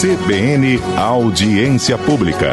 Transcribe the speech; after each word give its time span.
CBN 0.00 0.80
Audiência 0.96 1.98
Pública. 1.98 2.52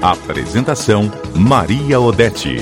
Apresentação 0.00 1.12
Maria 1.36 2.00
Odete. 2.00 2.56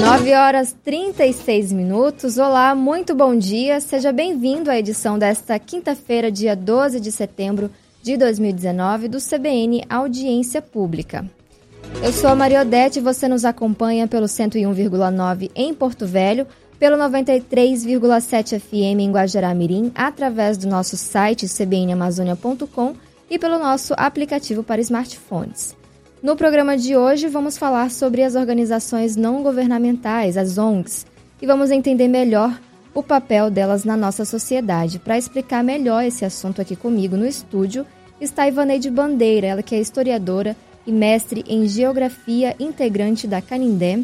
Nove 0.00 0.34
horas 0.34 0.74
36 0.82 1.70
minutos. 1.72 2.36
Olá, 2.36 2.74
muito 2.74 3.14
bom 3.14 3.38
dia. 3.38 3.78
Seja 3.78 4.10
bem-vindo 4.10 4.72
à 4.72 4.76
edição 4.76 5.16
desta 5.16 5.56
quinta-feira, 5.60 6.32
dia 6.32 6.56
12 6.56 6.98
de 6.98 7.12
setembro 7.12 7.70
de 8.02 8.16
2019, 8.16 9.06
do 9.06 9.18
CBN 9.18 9.84
Audiência 9.88 10.60
Pública. 10.60 11.24
Eu 12.02 12.12
sou 12.12 12.30
a 12.30 12.34
Maria 12.34 12.62
Odete 12.62 12.98
e 12.98 13.02
você 13.02 13.28
nos 13.28 13.44
acompanha 13.44 14.08
pelo 14.08 14.26
101,9 14.26 15.50
em 15.54 15.72
Porto 15.72 16.04
Velho 16.04 16.46
pelo 16.80 16.96
93,7 16.96 18.58
FM 18.58 19.00
em 19.00 19.12
Guajará-Mirim, 19.12 19.92
através 19.94 20.58
do 20.58 20.66
nosso 20.66 20.96
site 20.96 21.46
cbnamazônia.com 21.46 22.94
e 23.30 23.38
pelo 23.38 23.56
nosso 23.56 23.94
aplicativo 23.96 24.64
para 24.64 24.80
smartphones. 24.80 25.76
No 26.20 26.34
programa 26.34 26.76
de 26.76 26.96
hoje, 26.96 27.28
vamos 27.28 27.56
falar 27.56 27.88
sobre 27.88 28.24
as 28.24 28.34
organizações 28.34 29.14
não 29.14 29.44
governamentais, 29.44 30.36
as 30.36 30.58
ONGs, 30.58 31.06
e 31.40 31.46
vamos 31.46 31.70
entender 31.70 32.08
melhor 32.08 32.58
o 32.94 33.02
papel 33.02 33.50
delas 33.50 33.84
na 33.84 33.96
nossa 33.96 34.24
sociedade. 34.24 34.98
Para 34.98 35.18
explicar 35.18 35.62
melhor 35.64 36.04
esse 36.04 36.24
assunto 36.24 36.60
aqui 36.60 36.76
comigo 36.76 37.16
no 37.16 37.26
estúdio, 37.26 37.86
está 38.20 38.46
Ivaneide 38.46 38.90
Bandeira, 38.90 39.46
ela 39.46 39.62
que 39.62 39.74
é 39.74 39.80
historiadora 39.80 40.56
e 40.86 40.92
mestre 40.92 41.44
em 41.48 41.66
Geografia 41.66 42.54
integrante 42.58 43.26
da 43.26 43.40
Canindé, 43.40 44.00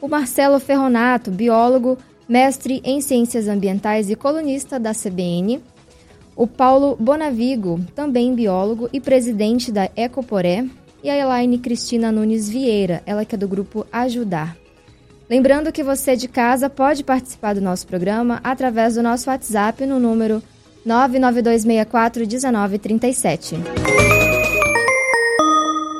o 0.00 0.08
Marcelo 0.08 0.58
Ferronato, 0.58 1.30
biólogo, 1.30 1.98
mestre 2.28 2.80
em 2.84 3.00
Ciências 3.00 3.48
Ambientais 3.48 4.08
e 4.08 4.16
colunista 4.16 4.78
da 4.78 4.92
CBN, 4.92 5.60
o 6.34 6.46
Paulo 6.46 6.96
Bonavigo, 6.98 7.80
também 7.94 8.34
biólogo 8.34 8.88
e 8.92 9.00
presidente 9.00 9.70
da 9.70 9.90
Ecoporé, 9.94 10.64
e 11.02 11.10
a 11.10 11.16
Elaine 11.16 11.58
Cristina 11.58 12.12
Nunes 12.12 12.48
Vieira, 12.48 13.02
ela 13.06 13.24
que 13.24 13.34
é 13.34 13.38
do 13.38 13.48
grupo 13.48 13.86
Ajudar. 13.90 14.59
Lembrando 15.30 15.70
que 15.70 15.84
você 15.84 16.16
de 16.16 16.26
casa 16.26 16.68
pode 16.68 17.04
participar 17.04 17.54
do 17.54 17.60
nosso 17.60 17.86
programa 17.86 18.40
através 18.42 18.96
do 18.96 19.02
nosso 19.02 19.30
WhatsApp 19.30 19.86
no 19.86 20.00
número 20.00 20.42
992641937. 20.84 23.58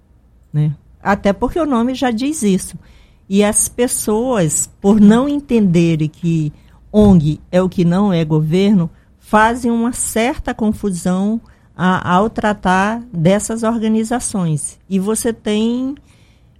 né? 0.53 0.73
Até 1.03 1.33
porque 1.33 1.59
o 1.59 1.65
nome 1.65 1.93
já 1.93 2.09
diz 2.09 2.41
isso. 2.41 2.77
E 3.27 3.43
as 3.43 3.67
pessoas, 3.67 4.69
por 4.79 5.01
não 5.01 5.27
entenderem 5.27 6.07
que 6.07 6.53
ONG 6.89 7.41
é 7.51 7.61
o 7.61 7.67
que 7.67 7.83
não 7.83 8.13
é 8.13 8.23
governo, 8.23 8.89
fazem 9.29 9.69
uma 9.69 9.93
certa 9.93 10.55
confusão 10.55 11.39
a, 11.77 12.15
ao 12.15 12.31
tratar 12.31 12.99
dessas 13.13 13.61
organizações. 13.61 14.79
E 14.89 14.97
você 14.97 15.31
tem 15.31 15.93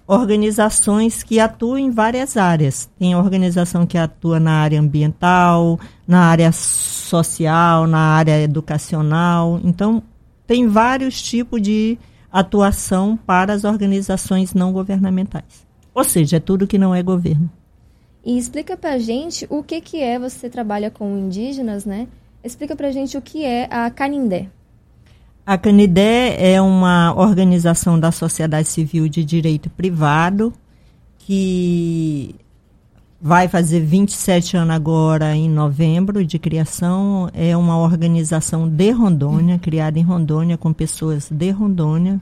organizações 0.06 1.24
que 1.24 1.40
atuam 1.40 1.80
em 1.80 1.90
várias 1.90 2.38
áreas. 2.38 2.88
Tem 3.00 3.16
organização 3.16 3.88
que 3.88 3.98
atua 3.98 4.40
na 4.40 4.52
área 4.52 4.80
ambiental, 4.80 5.80
na 6.08 6.26
área 6.26 6.52
social, 6.52 7.88
na 7.88 7.98
área 7.98 8.40
educacional. 8.40 9.60
Então, 9.64 10.04
tem 10.46 10.68
vários 10.68 11.20
tipos 11.20 11.60
de 11.60 11.98
atuação 12.32 13.18
para 13.18 13.52
as 13.52 13.64
organizações 13.64 14.54
não 14.54 14.72
governamentais. 14.72 15.66
Ou 15.92 16.04
seja, 16.04 16.38
é 16.38 16.40
tudo 16.40 16.68
que 16.68 16.78
não 16.78 16.94
é 16.94 17.02
governo. 17.02 17.50
E 18.24 18.38
explica 18.38 18.78
para 18.78 18.92
a 18.92 19.00
gente 19.00 19.48
o 19.50 19.64
que, 19.64 19.82
que 19.82 20.04
é, 20.04 20.20
você 20.20 20.48
trabalha 20.52 20.92
com 20.92 21.18
indígenas, 21.18 21.84
né? 21.84 22.08
Explica 22.44 22.76
para 22.76 22.92
gente 22.92 23.18
o 23.18 23.22
que 23.22 23.44
é 23.44 23.68
a 23.70 23.90
Canindé. 23.90 24.48
A 25.46 25.58
Canidé 25.58 26.54
é 26.54 26.62
uma 26.62 27.14
organização 27.16 28.00
da 28.00 28.12
sociedade 28.12 28.68
civil 28.68 29.10
de 29.10 29.26
direito 29.26 29.70
privado 29.70 30.54
que 31.18 32.36
vai 33.22 33.48
fazer 33.48 33.82
27 33.82 34.56
anos 34.56 34.76
agora 34.76 35.36
em 35.36 35.50
novembro 35.50 36.24
de 36.24 36.40
criação. 36.40 37.30
É 37.34 37.58
uma 37.58 37.78
organização 37.78 38.68
de 38.68 38.92
Rondônia, 38.92 39.60
criada 39.60 40.00
em 40.00 40.04
Rondônia, 40.04 40.58
com 40.58 40.72
pessoas 40.72 41.30
de 41.30 41.52
Rondônia, 41.52 42.22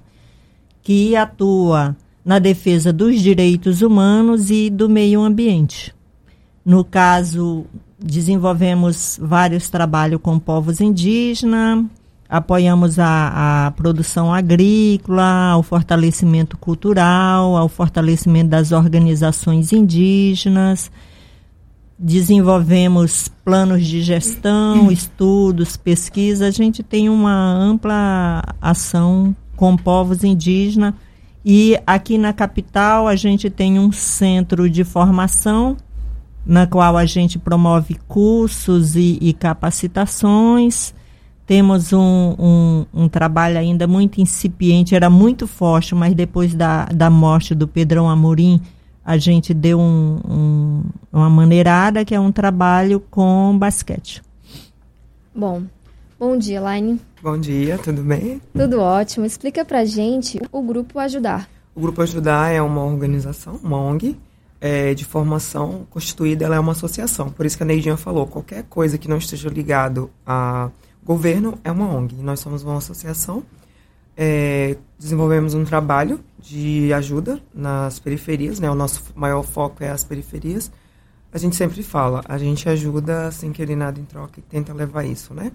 que 0.82 1.16
atua 1.16 1.96
na 2.26 2.40
defesa 2.40 2.92
dos 2.92 3.22
direitos 3.22 3.82
humanos 3.82 4.50
e 4.50 4.70
do 4.70 4.90
meio 4.90 5.22
ambiente. 5.22 5.94
No 6.66 6.84
caso, 6.84 7.66
desenvolvemos 8.00 9.20
vários 9.22 9.70
trabalhos 9.70 10.22
com 10.22 10.38
povos 10.38 10.80
indígenas, 10.80 11.86
apoiamos 12.30 13.00
a, 13.00 13.68
a, 13.68 13.72
produção 13.72 14.34
agrícola, 14.34 15.56
o 15.58 15.64
fortalecimento 15.64 16.58
cultural, 16.58 17.56
ao 17.56 17.70
fortalecimento 17.70 18.50
das 18.50 18.72
organizações 18.72 19.72
indígenas, 19.72 20.92
desenvolvemos 21.98 23.30
planos 23.44 23.86
de 23.86 24.02
gestão, 24.02 24.90
estudos, 24.92 25.76
pesquisa. 25.76 26.48
A 26.48 26.52
gente 26.52 26.84
tem 26.84 27.10
uma 27.10 27.34
ampla 27.34 28.44
ação 28.62 29.36
com 29.56 29.76
povos 29.76 30.24
indígenas 30.24 30.94
e 31.44 31.80
aqui 31.88 32.18
na 32.18 32.34
capital 32.34 33.08
a 33.08 33.16
gente 33.16 33.50
tem 33.50 33.80
um 33.80 33.92
centro 33.92 34.70
de 34.70 34.84
formação 34.84 35.78
na 36.48 36.66
qual 36.66 36.96
a 36.96 37.06
gente 37.06 37.38
promove 37.38 37.98
cursos 38.08 38.96
e, 38.96 39.18
e 39.22 39.34
capacitações 39.34 40.94
temos 41.48 41.94
um, 41.94 42.36
um, 42.38 42.86
um, 42.94 43.08
trabalho 43.08 43.58
ainda 43.58 43.88
muito 43.88 44.20
incipiente, 44.20 44.94
era 44.94 45.10
muito 45.10 45.48
forte, 45.48 45.96
mas 45.96 46.14
depois 46.14 46.54
da, 46.54 46.84
da 46.88 47.10
morte 47.10 47.56
do 47.56 47.66
Pedrão 47.66 48.10
Amorim, 48.10 48.60
a 49.04 49.18
gente 49.18 49.54
deu 49.54 49.80
um, 49.80 50.20
um, 50.30 50.84
uma 51.12 51.30
maneirada, 51.30 52.04
que 52.04 52.14
é 52.14 52.20
um 52.20 52.34
trabalho 52.34 53.00
com 53.10 53.58
basquete. 53.58 54.22
Bom, 55.34 55.64
bom 56.20 56.38
dia, 56.38 56.60
Laine. 56.60 57.00
Bom 57.24 57.40
dia, 57.40 57.78
tudo 57.78 58.04
bem? 58.04 58.42
Tudo 58.54 58.82
ótimo. 58.82 59.26
Explica 59.26 59.64
pra 59.64 59.86
gente 59.86 60.42
o 60.52 60.62
Grupo 60.62 61.00
Ajudar. 61.00 61.48
O 61.74 61.80
Grupo 61.80 62.02
Ajudar 62.02 62.52
é 62.52 62.62
uma 62.62 62.84
organização, 62.84 63.58
uma 63.64 63.78
ONG, 63.78 64.18
é, 64.60 64.94
de 64.94 65.06
formação 65.06 65.86
constituída, 65.90 66.46
ela 66.46 66.56
é 66.56 66.60
uma 66.60 66.72
associação. 66.72 67.30
Por 67.30 67.46
isso 67.46 67.58
que 67.58 67.64
a 67.64 67.66
Neidinha 67.66 67.98
falou, 67.98 68.26
qualquer 68.28 68.64
coisa 68.64 68.98
que 68.98 69.08
não 69.08 69.18
esteja 69.18 69.50
ligado 69.50 70.10
a 70.26 70.70
governo 71.04 71.58
é 71.64 71.72
uma 71.72 71.88
ONG. 71.88 72.16
Nós 72.22 72.40
somos 72.40 72.64
uma 72.64 72.78
associação. 72.78 73.44
É, 74.16 74.76
desenvolvemos 74.98 75.54
um 75.54 75.64
trabalho 75.64 76.20
de 76.40 76.92
ajuda 76.92 77.40
nas 77.54 78.00
periferias, 78.00 78.60
né? 78.60 78.70
O 78.70 78.76
nosso 78.76 79.04
maior 79.16 79.44
foco 79.44 79.84
é 79.84 79.90
as 79.90 80.04
periferias. 80.04 80.72
A 81.32 81.38
gente 81.38 81.56
sempre 81.56 81.84
fala, 81.84 82.24
a 82.28 82.38
gente 82.38 82.68
ajuda 82.68 83.32
sem 83.32 83.52
querer 83.52 83.76
nada 83.76 84.00
em 84.00 84.06
troca 84.06 84.40
e 84.40 84.42
tenta 84.42 84.74
levar 84.74 85.04
isso, 85.04 85.34
né? 85.34 85.52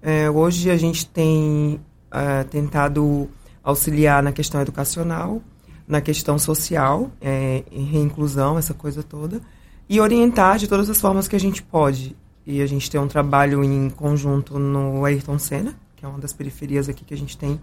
É, 0.00 0.30
hoje 0.30 0.70
a 0.70 0.76
gente 0.76 1.06
tem 1.06 1.78
é, 2.10 2.42
tentado 2.44 3.28
auxiliar 3.62 4.22
na 4.22 4.32
questão 4.32 4.60
educacional, 4.60 5.42
na 5.90 6.00
questão 6.00 6.38
social, 6.38 7.10
é, 7.20 7.64
em 7.72 7.84
reinclusão, 7.84 8.56
essa 8.56 8.72
coisa 8.72 9.02
toda, 9.02 9.40
e 9.88 10.00
orientar 10.00 10.56
de 10.56 10.68
todas 10.68 10.88
as 10.88 11.00
formas 11.00 11.26
que 11.26 11.34
a 11.34 11.40
gente 11.40 11.62
pode. 11.62 12.16
E 12.46 12.62
a 12.62 12.66
gente 12.66 12.88
tem 12.88 13.00
um 13.00 13.08
trabalho 13.08 13.64
em 13.64 13.90
conjunto 13.90 14.56
no 14.56 15.04
Ayrton 15.04 15.36
Senna, 15.36 15.74
que 15.96 16.06
é 16.06 16.08
uma 16.08 16.18
das 16.18 16.32
periferias 16.32 16.88
aqui 16.88 17.04
que 17.04 17.12
a 17.12 17.16
gente 17.16 17.36
tem 17.36 17.60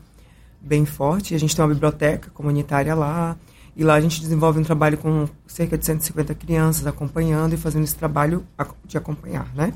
bem 0.60 0.86
forte. 0.86 1.34
A 1.34 1.40
gente 1.40 1.56
tem 1.56 1.64
uma 1.64 1.74
biblioteca 1.74 2.30
comunitária 2.32 2.94
lá. 2.94 3.38
E 3.76 3.84
lá 3.84 3.94
a 3.96 4.02
gente 4.02 4.20
desenvolve 4.20 4.60
um 4.60 4.64
trabalho 4.64 4.98
com 4.98 5.28
cerca 5.46 5.78
de 5.78 5.86
150 5.86 6.36
crianças 6.36 6.86
acompanhando 6.86 7.54
e 7.54 7.58
fazendo 7.58 7.84
esse 7.84 7.96
trabalho 7.96 8.46
de 8.86 8.98
acompanhar, 8.98 9.54
né? 9.56 9.72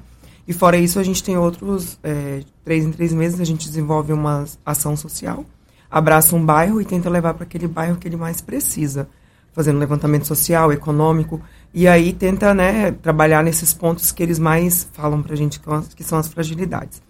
E 0.46 0.52
fora 0.54 0.76
isso, 0.76 1.00
a 1.00 1.04
gente 1.04 1.24
tem 1.24 1.38
outros, 1.38 2.00
é, 2.04 2.44
três 2.66 2.84
em 2.84 2.92
três 2.92 3.14
meses, 3.14 3.40
a 3.40 3.46
gente 3.46 3.68
desenvolve 3.68 4.12
uma 4.12 4.44
ação 4.66 4.98
social, 4.98 5.46
abraça 5.92 6.36
um 6.36 6.44
bairro 6.44 6.80
e 6.82 6.86
tenta 6.86 7.10
levar 7.10 7.34
para 7.34 7.44
aquele 7.44 7.68
bairro 7.68 7.98
que 7.98 8.08
ele 8.08 8.16
mais 8.16 8.40
precisa, 8.40 9.10
fazendo 9.52 9.78
levantamento 9.78 10.26
social, 10.26 10.72
econômico, 10.72 11.42
e 11.74 11.88
aí 11.88 12.14
tenta 12.14 12.54
né, 12.54 12.92
trabalhar 12.92 13.44
nesses 13.44 13.74
pontos 13.74 14.12
que 14.12 14.24
eles 14.24 14.40
mais 14.40 14.88
falam 14.94 15.22
para 15.22 15.34
a 15.34 15.38
gente, 15.38 15.60
que 15.96 16.04
são 16.04 16.18
as 16.18 16.28
fragilidades. 16.28 17.02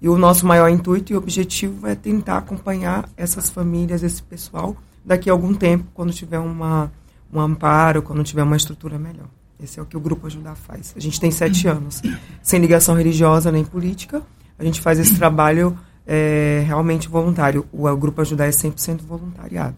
E 0.00 0.08
o 0.08 0.16
nosso 0.16 0.46
maior 0.46 0.68
intuito 0.68 1.12
e 1.12 1.16
objetivo 1.16 1.88
é 1.88 1.96
tentar 1.96 2.38
acompanhar 2.38 3.08
essas 3.16 3.50
famílias, 3.50 4.04
esse 4.04 4.22
pessoal, 4.22 4.76
daqui 5.04 5.28
a 5.28 5.32
algum 5.32 5.52
tempo, 5.52 5.86
quando 5.92 6.12
tiver 6.12 6.38
uma, 6.38 6.92
um 7.32 7.40
amparo, 7.40 8.00
quando 8.00 8.22
tiver 8.22 8.44
uma 8.44 8.56
estrutura 8.56 8.96
melhor. 8.96 9.26
Esse 9.60 9.80
é 9.80 9.82
o 9.82 9.86
que 9.86 9.96
o 9.96 10.00
Grupo 10.00 10.28
Ajudar 10.28 10.54
faz. 10.54 10.94
A 10.96 11.00
gente 11.00 11.18
tem 11.18 11.32
sete 11.32 11.66
anos, 11.66 12.00
sem 12.40 12.60
ligação 12.60 12.94
religiosa 12.94 13.50
nem 13.50 13.64
política. 13.64 14.22
A 14.56 14.64
gente 14.64 14.80
faz 14.80 15.00
esse 15.00 15.16
trabalho 15.16 15.76
é, 16.08 16.64
realmente 16.66 17.06
voluntário. 17.06 17.66
O, 17.70 17.86
o 17.86 17.96
Grupo 17.98 18.22
Ajudar 18.22 18.46
é 18.46 18.50
100% 18.50 19.02
voluntariado. 19.02 19.76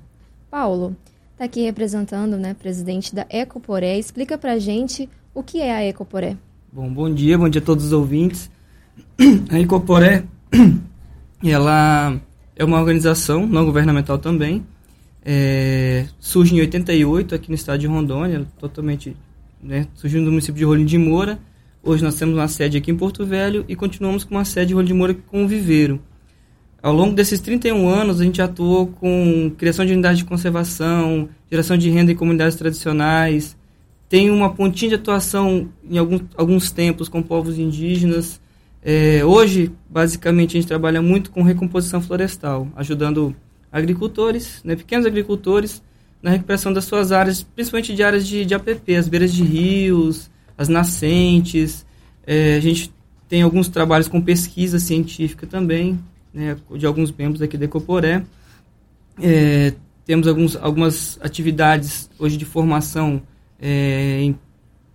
Paulo, 0.48 0.96
está 1.32 1.44
aqui 1.44 1.62
representando, 1.62 2.36
né, 2.36 2.54
presidente 2.54 3.12
da 3.12 3.26
Ecoporé. 3.28 3.98
Explica 3.98 4.38
para 4.38 4.56
gente 4.60 5.08
o 5.34 5.42
que 5.42 5.60
é 5.60 5.74
a 5.74 5.84
Ecoporé. 5.84 6.36
Bom, 6.72 6.88
bom 6.88 7.12
dia, 7.12 7.36
bom 7.36 7.48
dia 7.48 7.60
a 7.60 7.64
todos 7.64 7.86
os 7.86 7.92
ouvintes. 7.92 8.48
A 9.50 9.58
Ecoporé, 9.58 10.24
ela 11.42 12.20
é 12.54 12.64
uma 12.64 12.78
organização 12.78 13.44
não 13.44 13.64
governamental 13.64 14.18
também. 14.18 14.64
É, 15.24 16.06
surge 16.20 16.54
em 16.54 16.60
88 16.60 17.34
aqui 17.34 17.48
no 17.48 17.54
estado 17.54 17.80
de 17.80 17.86
Rondônia, 17.86 18.46
totalmente 18.58 19.16
né, 19.62 19.86
surgiu 19.94 20.20
no 20.20 20.30
município 20.30 20.58
de 20.58 20.64
Rolim 20.64 20.84
de 20.84 20.96
Moura. 20.96 21.38
Hoje 21.82 22.04
nós 22.04 22.14
temos 22.14 22.36
uma 22.36 22.48
sede 22.48 22.76
aqui 22.78 22.90
em 22.90 22.96
Porto 22.96 23.26
Velho 23.26 23.64
e 23.68 23.74
continuamos 23.74 24.22
com 24.22 24.34
uma 24.34 24.44
sede 24.44 24.72
em 24.72 24.76
Rolim 24.76 24.88
de 24.88 24.94
Moura 24.94 25.14
com 25.14 25.44
o 25.44 25.48
Viveiro. 25.48 26.00
Ao 26.82 26.92
longo 26.92 27.14
desses 27.14 27.40
31 27.40 27.88
anos, 27.88 28.20
a 28.20 28.24
gente 28.24 28.40
atuou 28.40 28.86
com 28.86 29.52
criação 29.58 29.84
de 29.84 29.92
unidades 29.92 30.18
de 30.18 30.24
conservação, 30.24 31.28
geração 31.50 31.76
de 31.76 31.90
renda 31.90 32.12
em 32.12 32.16
comunidades 32.16 32.56
tradicionais, 32.56 33.56
tem 34.10 34.28
uma 34.28 34.52
pontinha 34.52 34.88
de 34.88 34.94
atuação 34.96 35.68
em 35.88 35.96
alguns, 35.96 36.22
alguns 36.36 36.70
tempos 36.72 37.08
com 37.08 37.22
povos 37.22 37.58
indígenas. 37.58 38.40
É, 38.82 39.24
hoje, 39.24 39.70
basicamente, 39.88 40.56
a 40.56 40.60
gente 40.60 40.68
trabalha 40.68 41.00
muito 41.00 41.30
com 41.30 41.42
recomposição 41.42 42.00
florestal, 42.00 42.66
ajudando 42.74 43.36
agricultores, 43.70 44.60
né, 44.64 44.74
pequenos 44.74 45.06
agricultores, 45.06 45.80
na 46.20 46.30
recuperação 46.30 46.72
das 46.72 46.86
suas 46.86 47.12
áreas, 47.12 47.42
principalmente 47.42 47.94
de 47.94 48.02
áreas 48.02 48.26
de, 48.26 48.44
de 48.44 48.52
APP, 48.52 48.96
as 48.96 49.06
beiras 49.06 49.32
de 49.32 49.44
rios, 49.44 50.28
as 50.58 50.68
nascentes. 50.68 51.86
É, 52.26 52.56
a 52.56 52.60
gente 52.60 52.92
tem 53.28 53.42
alguns 53.42 53.68
trabalhos 53.68 54.08
com 54.08 54.20
pesquisa 54.20 54.80
científica 54.80 55.46
também, 55.46 55.98
né, 56.32 56.56
de 56.76 56.86
alguns 56.86 57.12
membros 57.12 57.42
aqui 57.42 57.56
da 57.56 57.64
Ecoporé. 57.64 58.24
É, 59.20 59.74
temos 60.04 60.26
alguns, 60.26 60.56
algumas 60.56 61.18
atividades 61.22 62.10
hoje 62.18 62.36
de 62.36 62.44
formação 62.44 63.22
é, 63.60 64.20
em 64.22 64.38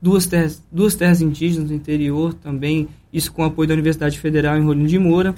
duas 0.02 0.26
terras, 0.26 0.64
duas 0.72 0.96
terras 0.96 1.22
indígenas 1.22 1.70
no 1.70 1.76
interior 1.76 2.34
também, 2.34 2.88
isso 3.12 3.32
com 3.32 3.44
apoio 3.44 3.68
da 3.68 3.74
Universidade 3.74 4.20
Federal 4.20 4.58
em 4.58 4.64
Rolim 4.64 4.86
de 4.86 5.00
Moura. 5.00 5.34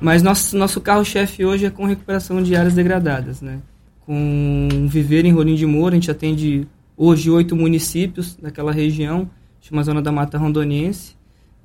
Mas 0.00 0.22
nosso, 0.22 0.56
nosso 0.56 0.80
carro-chefe 0.80 1.44
hoje 1.44 1.66
é 1.66 1.70
com 1.70 1.84
recuperação 1.84 2.42
de 2.42 2.54
áreas 2.54 2.74
degradadas, 2.74 3.40
né? 3.40 3.60
com 4.08 4.86
Viver 4.88 5.26
em 5.26 5.32
Rolim 5.32 5.54
de 5.54 5.66
Moura. 5.66 5.94
A 5.94 5.98
gente 5.98 6.10
atende 6.10 6.66
hoje 6.96 7.30
oito 7.30 7.54
municípios 7.54 8.34
daquela 8.40 8.72
região, 8.72 9.28
chama 9.60 9.82
Zona 9.82 10.00
da 10.00 10.10
Mata 10.10 10.38
Rondoniense. 10.38 11.17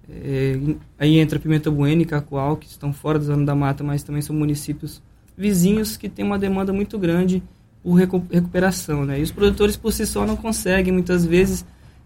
É, 0.10 0.58
aí 1.00 1.20
entra 1.20 1.40
Pimenta 1.40 1.72
Bueno 1.72 2.02
e 2.02 2.06
Cacoal, 2.06 2.58
que 2.58 2.68
estão 2.68 2.92
fora 2.92 3.20
da 3.20 3.26
Zona 3.26 3.46
da 3.46 3.56
Mata, 3.56 3.84
mas 3.84 4.04
também 4.04 4.22
são 4.22 4.36
municípios 4.36 5.02
vizinhos 5.38 5.98
que 5.98 6.10
têm 6.10 6.26
uma 6.26 6.38
demanda 6.38 6.74
muito 6.74 6.98
grande 7.00 7.42
por 7.82 7.96
recuperação. 7.96 9.06
Né? 9.06 9.20
E 9.20 9.24
os 9.24 9.32
produtores 9.32 9.76
por 9.76 9.92
si 9.92 10.06
só 10.06 10.26
não 10.26 10.36
conseguem, 10.36 10.94
muitas 10.94 11.26
vezes, 11.26 11.66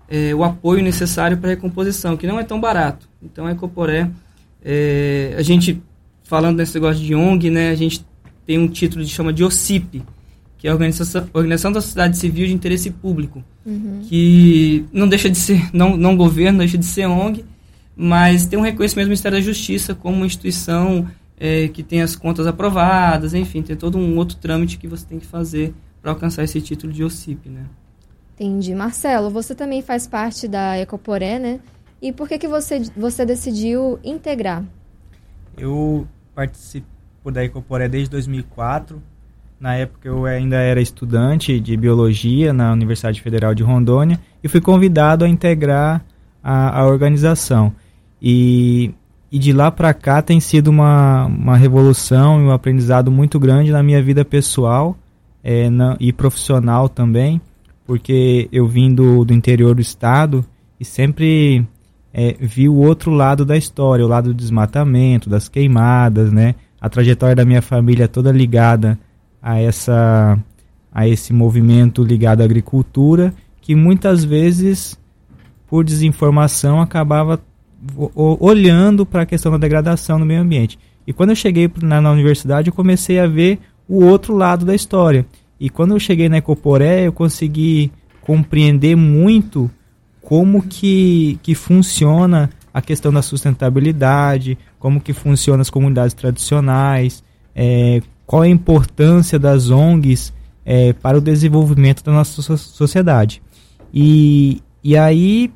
é, 0.10 0.34
o 0.34 0.44
apoio 0.44 0.84
necessário 0.84 1.38
para 1.38 1.50
a 1.50 1.54
recomposição, 1.54 2.16
que 2.16 2.28
não 2.28 2.40
é 2.40 2.44
tão 2.44 2.60
barato. 2.60 3.10
Então, 3.22 3.46
a 3.46 3.52
Ecoporé, 3.52 4.10
é, 4.64 5.36
a 5.38 5.42
gente, 5.42 5.82
falando 6.24 6.58
nesse 6.58 6.76
negócio 6.76 7.04
de 7.04 7.14
ONG, 7.14 7.50
né, 7.50 7.70
a 7.70 7.76
gente 7.76 8.06
tem 8.46 8.58
um 8.58 8.68
título 8.68 9.04
de 9.04 9.10
chama 9.10 9.34
de 9.34 9.44
OCIP, 9.44 10.04
que 10.58 10.68
é 10.68 10.72
a 10.72 10.74
Organização, 10.74 11.28
Organização 11.34 11.72
da 11.72 11.82
Sociedade 11.82 12.18
Civil 12.18 12.48
de 12.48 12.54
Interesse 12.54 12.90
Público, 12.90 13.44
uhum. 13.66 14.02
que 14.08 14.86
não 14.92 15.08
deixa 15.08 15.30
de 15.30 15.38
ser, 15.38 15.70
não, 15.74 15.96
não 15.96 16.16
governo, 16.16 16.60
deixa 16.60 16.78
de 16.78 16.86
ser 16.86 17.06
ONG, 17.06 17.44
mas 17.98 18.46
tem 18.46 18.60
um 18.60 18.62
reconhecimento 18.62 19.08
do 19.08 19.10
Ministério 19.10 19.40
da 19.40 19.44
Justiça 19.44 19.96
como 19.96 20.18
uma 20.18 20.26
instituição 20.28 21.08
é, 21.40 21.68
que 21.68 21.82
tem 21.82 22.04
as 22.04 22.16
contas 22.16 22.46
aprovadas, 22.46 23.34
enfim, 23.34 23.64
tem 23.64 23.76
todo 23.76 23.98
um 23.98 24.18
outro 24.18 24.38
trâmite 24.38 24.78
que 24.78 24.88
você 24.88 25.04
tem 25.04 25.18
que 25.18 25.26
fazer 25.26 25.74
para 26.00 26.12
alcançar 26.12 26.44
esse 26.44 26.62
título 26.62 26.94
de 26.94 27.04
OCIP, 27.04 27.50
né? 27.50 27.66
Entendi. 28.36 28.76
Marcelo, 28.76 29.32
você 29.32 29.56
também 29.56 29.82
faz 29.82 30.06
parte 30.06 30.48
da 30.48 30.78
Ecoporé, 30.78 31.40
né? 31.40 31.60
E 32.00 32.14
por 32.14 32.28
que, 32.30 32.38
que 32.38 32.48
você, 32.48 32.84
você 32.96 33.26
decidiu 33.26 34.00
integrar? 34.04 34.64
Eu 35.58 36.08
participo 36.36 37.32
da 37.32 37.44
Ecoporé 37.44 37.90
desde 37.90 38.12
2004, 38.12 39.02
na 39.60 39.74
época 39.74 40.08
eu 40.08 40.26
ainda 40.26 40.58
era 40.58 40.80
estudante 40.80 41.60
de 41.60 41.76
biologia 41.76 42.54
na 42.54 42.72
Universidade 42.72 43.20
Federal 43.22 43.56
de 43.56 43.64
Rondônia 43.64 44.20
e 44.44 44.48
fui 44.48 44.62
convidado 44.62 45.26
a 45.26 45.28
integrar 45.28 46.06
a, 46.44 46.82
a 46.82 46.86
organização. 46.86 47.74
E, 48.22 48.92
e 49.32 49.38
de 49.38 49.54
lá 49.54 49.72
para 49.72 49.94
cá 49.94 50.22
tem 50.22 50.40
sido 50.40 50.70
uma, 50.70 51.26
uma 51.26 51.58
revolução 51.58 52.42
e 52.42 52.46
um 52.46 52.52
aprendizado 52.52 53.12
muito 53.12 53.40
grande 53.40 53.72
na 53.72 53.84
minha 53.84 54.02
vida 54.02 54.26
pessoal 54.26 54.98
é, 55.44 55.70
na, 55.70 55.96
e 56.00 56.12
profissional 56.12 56.90
também, 56.90 57.42
porque 57.86 58.50
eu 58.52 58.68
vim 58.68 58.94
do, 58.94 59.24
do 59.24 59.34
interior 59.34 59.76
do 59.76 59.82
estado 59.82 60.46
e 60.80 60.86
sempre 60.86 61.66
é, 62.14 62.36
vi 62.40 62.68
o 62.68 62.76
outro 62.76 63.12
lado 63.12 63.46
da 63.46 63.56
história, 63.56 64.04
o 64.04 64.08
lado 64.08 64.30
do 64.30 64.34
desmatamento, 64.34 65.30
das 65.30 65.48
queimadas, 65.48 66.32
né? 66.32 66.56
A 66.80 66.90
trajetória 66.90 67.36
da 67.36 67.46
minha 67.46 67.62
família 67.62 68.08
toda 68.08 68.32
ligada 68.32 69.00
a 69.42 69.60
essa 69.60 70.38
a 70.92 71.08
esse 71.08 71.32
movimento 71.32 72.04
ligado 72.04 72.42
à 72.42 72.44
agricultura 72.44 73.34
que 73.62 73.76
muitas 73.76 74.24
vezes 74.24 74.98
por 75.68 75.84
desinformação 75.84 76.82
acabava 76.82 77.40
olhando 78.16 79.06
para 79.06 79.24
a 79.24 79.26
questão 79.26 79.52
da 79.52 79.58
degradação 79.58 80.20
no 80.20 80.26
meio 80.26 80.42
ambiente. 80.42 80.78
E 81.06 81.14
quando 81.14 81.30
eu 81.30 81.36
cheguei 81.36 81.72
na, 81.82 82.02
na, 82.02 82.12
universidade, 82.12 82.70
eu 82.70 82.74
comecei 82.74 83.20
a 83.20 83.28
ver 83.28 83.60
o 83.88 84.04
outro 84.04 84.36
lado 84.36 84.66
da 84.66 84.76
história. 84.76 85.26
E 85.60 85.70
quando 85.70 85.96
eu 85.96 86.00
cheguei 86.00 86.28
na 86.28 86.38
Ecoporé, 86.38 87.08
eu 87.08 87.14
consegui 87.14 87.92
compreender 88.22 88.96
muito 88.96 89.72
como 90.22 90.62
que, 90.62 91.40
que 91.42 91.56
funciona 91.56 92.50
a 92.74 92.82
questão 92.82 93.12
da 93.12 93.22
sustentabilidade, 93.22 94.58
como 94.78 95.00
que 95.00 95.14
funciona 95.14 95.62
as 95.62 95.70
comunidades 95.70 96.14
tradicionais, 96.14 97.24
é, 97.56 98.02
qual 98.26 98.42
a 98.42 98.48
importância 98.48 99.40
das 99.40 99.70
ONGs 99.70 100.34
é, 100.66 100.92
para 100.92 101.18
o 101.18 101.22
desenvolvimento 101.22 102.04
da 102.04 102.12
nossa 102.12 102.58
sociedade. 102.58 103.42
E, 103.94 104.62
e 104.84 104.98
aí, 104.98 105.50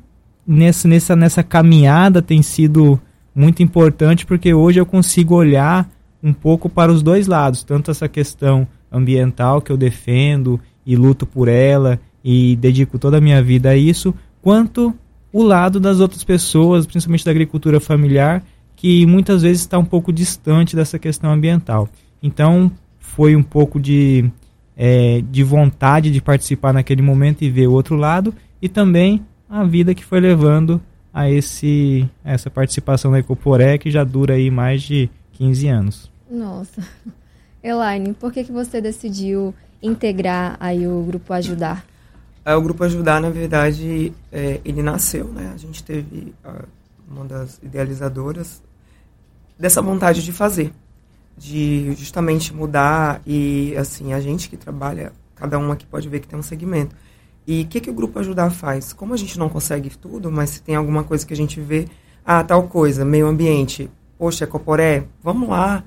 nessa, 0.52 0.86
nessa, 0.86 1.16
nessa 1.16 1.42
caminhada 1.42 2.20
tem 2.20 2.42
sido 2.42 3.00
muito 3.34 3.62
importante 3.62 4.26
porque 4.26 4.52
hoje 4.52 4.78
eu 4.78 4.86
consigo 4.86 5.34
olhar 5.34 5.88
um 6.22 6.32
pouco 6.32 6.68
para 6.68 6.92
os 6.92 7.02
dois 7.02 7.26
lados, 7.26 7.64
tanto 7.64 7.90
essa 7.90 8.08
questão 8.08 8.66
ambiental 8.90 9.60
que 9.60 9.72
eu 9.72 9.76
defendo 9.76 10.60
e 10.86 10.94
luto 10.94 11.26
por 11.26 11.48
ela 11.48 11.98
e 12.22 12.54
dedico 12.56 12.98
toda 12.98 13.16
a 13.16 13.20
minha 13.20 13.42
vida 13.42 13.70
a 13.70 13.76
isso, 13.76 14.14
quanto 14.40 14.94
o 15.32 15.42
lado 15.42 15.80
das 15.80 15.98
outras 15.98 16.22
pessoas, 16.22 16.86
principalmente 16.86 17.24
da 17.24 17.30
agricultura 17.30 17.80
familiar, 17.80 18.44
que 18.76 19.06
muitas 19.06 19.42
vezes 19.42 19.62
está 19.62 19.78
um 19.78 19.84
pouco 19.84 20.12
distante 20.12 20.76
dessa 20.76 20.98
questão 20.98 21.32
ambiental. 21.32 21.88
Então, 22.22 22.70
foi 22.98 23.34
um 23.34 23.42
pouco 23.42 23.80
de, 23.80 24.30
é, 24.76 25.22
de 25.30 25.42
vontade 25.42 26.10
de 26.10 26.20
participar 26.20 26.72
naquele 26.72 27.02
momento 27.02 27.42
e 27.42 27.50
ver 27.50 27.66
o 27.66 27.72
outro 27.72 27.96
lado, 27.96 28.34
e 28.60 28.68
também 28.68 29.22
a 29.52 29.64
vida 29.64 29.94
que 29.94 30.02
foi 30.02 30.18
levando 30.18 30.80
a 31.12 31.28
esse, 31.28 32.08
essa 32.24 32.48
participação 32.48 33.10
na 33.10 33.18
Ecoporé, 33.18 33.76
que 33.76 33.90
já 33.90 34.02
dura 34.02 34.32
aí 34.32 34.50
mais 34.50 34.82
de 34.82 35.10
15 35.32 35.68
anos. 35.68 36.10
Nossa. 36.30 36.82
Elaine, 37.62 38.14
por 38.14 38.32
que, 38.32 38.44
que 38.44 38.50
você 38.50 38.80
decidiu 38.80 39.54
integrar 39.82 40.56
aí 40.58 40.86
o 40.86 41.02
Grupo 41.02 41.34
Ajudar? 41.34 41.84
É, 42.44 42.54
o 42.54 42.62
Grupo 42.62 42.82
Ajudar, 42.84 43.20
na 43.20 43.28
verdade, 43.28 44.14
é, 44.32 44.58
ele 44.64 44.82
nasceu, 44.82 45.26
né? 45.26 45.52
A 45.54 45.58
gente 45.58 45.84
teve 45.84 46.34
uma 47.06 47.26
das 47.26 47.60
idealizadoras 47.62 48.62
dessa 49.58 49.82
vontade 49.82 50.24
de 50.24 50.32
fazer 50.32 50.72
de 51.36 51.94
justamente 51.94 52.54
mudar 52.54 53.20
e 53.26 53.74
assim 53.76 54.12
a 54.12 54.20
gente 54.20 54.48
que 54.48 54.56
trabalha 54.56 55.12
cada 55.34 55.58
um 55.58 55.72
aqui 55.72 55.86
pode 55.86 56.08
ver 56.08 56.20
que 56.20 56.28
tem 56.28 56.38
um 56.38 56.42
segmento. 56.42 56.94
E 57.46 57.62
o 57.62 57.66
que, 57.66 57.80
que 57.80 57.90
o 57.90 57.94
Grupo 57.94 58.18
Ajudar 58.18 58.50
faz? 58.50 58.92
Como 58.92 59.14
a 59.14 59.16
gente 59.16 59.38
não 59.38 59.48
consegue 59.48 59.90
tudo, 59.90 60.30
mas 60.30 60.50
se 60.50 60.62
tem 60.62 60.76
alguma 60.76 61.02
coisa 61.02 61.26
que 61.26 61.32
a 61.32 61.36
gente 61.36 61.60
vê, 61.60 61.88
ah, 62.24 62.44
tal 62.44 62.64
coisa, 62.64 63.04
meio 63.04 63.26
ambiente, 63.26 63.90
poxa, 64.16 64.46
Coporé, 64.46 65.04
vamos 65.22 65.48
lá, 65.48 65.82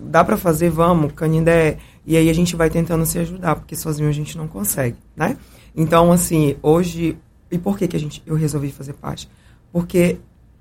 dá 0.00 0.22
para 0.22 0.36
fazer, 0.36 0.70
vamos, 0.70 1.12
Canindé, 1.12 1.78
e 2.04 2.16
aí 2.16 2.28
a 2.28 2.34
gente 2.34 2.54
vai 2.54 2.68
tentando 2.68 3.06
se 3.06 3.18
ajudar, 3.18 3.56
porque 3.56 3.74
sozinho 3.74 4.08
a 4.08 4.12
gente 4.12 4.36
não 4.36 4.46
consegue, 4.46 4.98
né? 5.16 5.38
Então, 5.74 6.12
assim, 6.12 6.56
hoje, 6.62 7.16
e 7.50 7.58
por 7.58 7.78
que, 7.78 7.88
que 7.88 7.96
a 7.96 8.00
gente, 8.00 8.22
eu 8.26 8.36
resolvi 8.36 8.70
fazer 8.70 8.92
parte? 8.92 9.28
Porque 9.72 10.18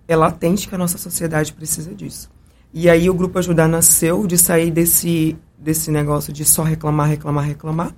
é 0.08 0.16
latente 0.16 0.68
que 0.68 0.76
a 0.76 0.78
nossa 0.78 0.98
sociedade 0.98 1.54
precisa 1.54 1.94
disso. 1.94 2.30
E 2.74 2.90
aí 2.90 3.10
o 3.10 3.14
Grupo 3.14 3.38
Ajudar 3.38 3.68
nasceu 3.68 4.26
de 4.26 4.38
sair 4.38 4.72
desse, 4.72 5.38
desse 5.58 5.92
negócio 5.92 6.34
de 6.34 6.44
só 6.44 6.64
reclamar, 6.64 7.08
reclamar, 7.08 7.46
reclamar, 7.46 7.96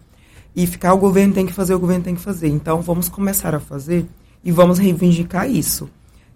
e 0.56 0.66
ficar 0.66 0.94
o 0.94 0.98
governo 0.98 1.34
tem 1.34 1.46
que 1.46 1.54
fazer, 1.54 1.76
o 1.76 1.80
governo 1.80 2.04
tem 2.04 2.16
que 2.16 2.22
fazer. 2.22 2.48
Então, 2.48 2.82
vamos 2.82 3.10
começar 3.10 3.54
a 3.54 3.60
fazer 3.60 4.06
e 4.44 4.52
vamos 4.52 4.78
reivindicar 4.80 5.50
isso. 5.50 5.90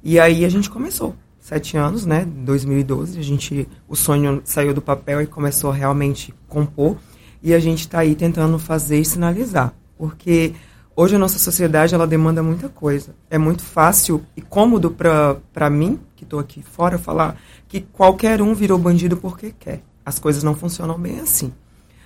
E 0.04 0.20
aí 0.20 0.44
a 0.44 0.50
gente 0.50 0.70
começou. 0.70 1.16
Sete 1.40 1.78
anos, 1.78 2.06
né? 2.06 2.26
2012, 2.26 3.18
a 3.18 3.24
gente, 3.24 3.68
o 3.88 3.96
sonho 3.96 4.42
saiu 4.44 4.74
do 4.74 4.82
papel 4.82 5.22
e 5.22 5.26
começou 5.26 5.72
a 5.72 5.74
realmente 5.74 6.34
compor. 6.48 6.98
E 7.42 7.54
a 7.54 7.60
gente 7.60 7.82
está 7.82 8.00
aí 8.00 8.14
tentando 8.14 8.60
fazer 8.60 9.00
e 9.00 9.06
sinalizar. 9.06 9.74
Porque 9.98 10.54
hoje 10.96 11.16
a 11.16 11.20
nossa 11.20 11.40
sociedade, 11.40 11.96
ela 11.96 12.06
demanda 12.06 12.44
muita 12.44 12.68
coisa. 12.68 13.16
É 13.30 13.38
muito 13.38 13.64
fácil 13.64 14.22
e 14.36 14.42
cômodo 14.42 14.92
para 14.92 15.70
mim, 15.70 15.98
que 16.16 16.26
estou 16.26 16.40
aqui 16.40 16.62
fora, 16.62 16.98
falar 16.98 17.38
que 17.68 17.82
qualquer 17.82 18.42
um 18.42 18.54
virou 18.54 18.78
bandido 18.78 19.16
porque 19.16 19.54
quer. 19.58 19.82
As 20.06 20.20
coisas 20.20 20.44
não 20.44 20.56
funcionam 20.56 21.00
bem 21.00 21.22
assim. 21.22 21.54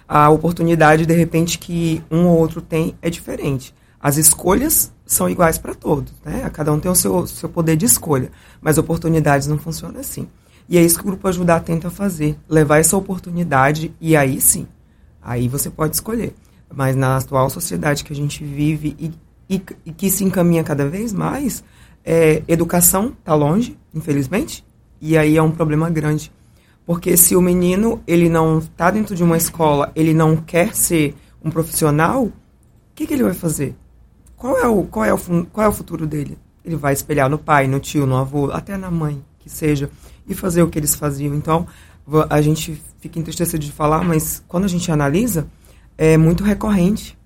A 0.07 0.29
oportunidade, 0.29 1.05
de 1.05 1.13
repente, 1.13 1.57
que 1.57 2.03
um 2.11 2.27
ou 2.27 2.37
outro 2.37 2.61
tem 2.61 2.95
é 3.01 3.09
diferente. 3.09 3.73
As 3.99 4.17
escolhas 4.17 4.91
são 5.05 5.29
iguais 5.29 5.57
para 5.57 5.73
todos, 5.73 6.13
né? 6.25 6.49
Cada 6.51 6.73
um 6.73 6.79
tem 6.79 6.91
o 6.91 6.95
seu, 6.95 7.25
seu 7.25 7.47
poder 7.47 7.77
de 7.77 7.85
escolha, 7.85 8.31
mas 8.61 8.77
oportunidades 8.77 9.47
não 9.47 9.57
funcionam 9.57 9.99
assim. 9.99 10.27
E 10.67 10.77
é 10.77 10.83
isso 10.83 10.95
que 10.95 11.03
o 11.03 11.07
Grupo 11.07 11.27
Ajudar 11.27 11.59
tenta 11.61 11.89
fazer, 11.89 12.37
levar 12.47 12.79
essa 12.79 12.97
oportunidade 12.97 13.93
e 13.99 14.15
aí 14.15 14.39
sim, 14.39 14.67
aí 15.21 15.47
você 15.47 15.69
pode 15.69 15.95
escolher. 15.95 16.33
Mas 16.73 16.95
na 16.95 17.17
atual 17.17 17.49
sociedade 17.49 18.03
que 18.03 18.13
a 18.13 18.15
gente 18.15 18.43
vive 18.43 18.95
e, 18.99 19.13
e, 19.49 19.61
e 19.85 19.91
que 19.91 20.09
se 20.09 20.23
encaminha 20.23 20.63
cada 20.63 20.87
vez 20.87 21.13
mais, 21.13 21.63
é, 22.03 22.41
educação 22.47 23.13
está 23.19 23.35
longe, 23.35 23.77
infelizmente, 23.93 24.65
e 24.99 25.17
aí 25.17 25.37
é 25.37 25.41
um 25.41 25.51
problema 25.51 25.89
grande. 25.89 26.31
Porque 26.85 27.15
se 27.15 27.35
o 27.35 27.41
menino 27.41 28.01
ele 28.05 28.29
não 28.29 28.59
está 28.59 28.91
dentro 28.91 29.15
de 29.15 29.23
uma 29.23 29.37
escola, 29.37 29.91
ele 29.95 30.13
não 30.13 30.35
quer 30.35 30.75
ser 30.75 31.15
um 31.43 31.49
profissional, 31.49 32.25
o 32.25 32.33
que, 32.95 33.07
que 33.07 33.13
ele 33.13 33.23
vai 33.23 33.33
fazer? 33.33 33.75
qual 34.43 34.57
é 34.57 34.67
o 34.67 34.83
qual 34.83 35.05
é 35.05 35.13
o 35.13 35.17
qual 35.45 35.65
é 35.65 35.69
o 35.69 35.71
futuro 35.71 36.05
dele? 36.05 36.37
Ele 36.65 36.75
vai 36.75 36.91
espelhar 36.91 37.29
no 37.29 37.37
pai, 37.37 37.65
no 37.65 37.79
tio, 37.79 38.05
no 38.05 38.17
avô, 38.17 38.51
até 38.51 38.75
na 38.75 38.91
mãe, 38.91 39.23
que 39.39 39.49
seja, 39.49 39.89
e 40.27 40.33
fazer 40.33 40.61
o 40.61 40.69
que 40.69 40.77
eles 40.77 40.95
faziam. 40.95 41.33
Então, 41.33 41.65
a 42.29 42.41
gente 42.41 42.81
fica 42.99 43.17
entristecido 43.19 43.63
de 43.63 43.71
falar, 43.71 44.03
mas 44.03 44.43
quando 44.45 44.65
a 44.65 44.67
gente 44.67 44.91
analisa, 44.91 45.47
é 45.97 46.17
muito 46.17 46.43
recorrente, 46.43 47.17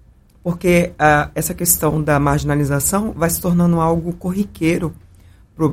porque 0.44 0.92
uh, 0.94 1.32
essa 1.34 1.56
questão 1.56 2.04
da 2.04 2.20
marginalização 2.20 3.14
vai 3.14 3.32
se 3.32 3.42
tornando 3.42 3.80
algo 3.80 4.14
corriqueiro 4.14 4.94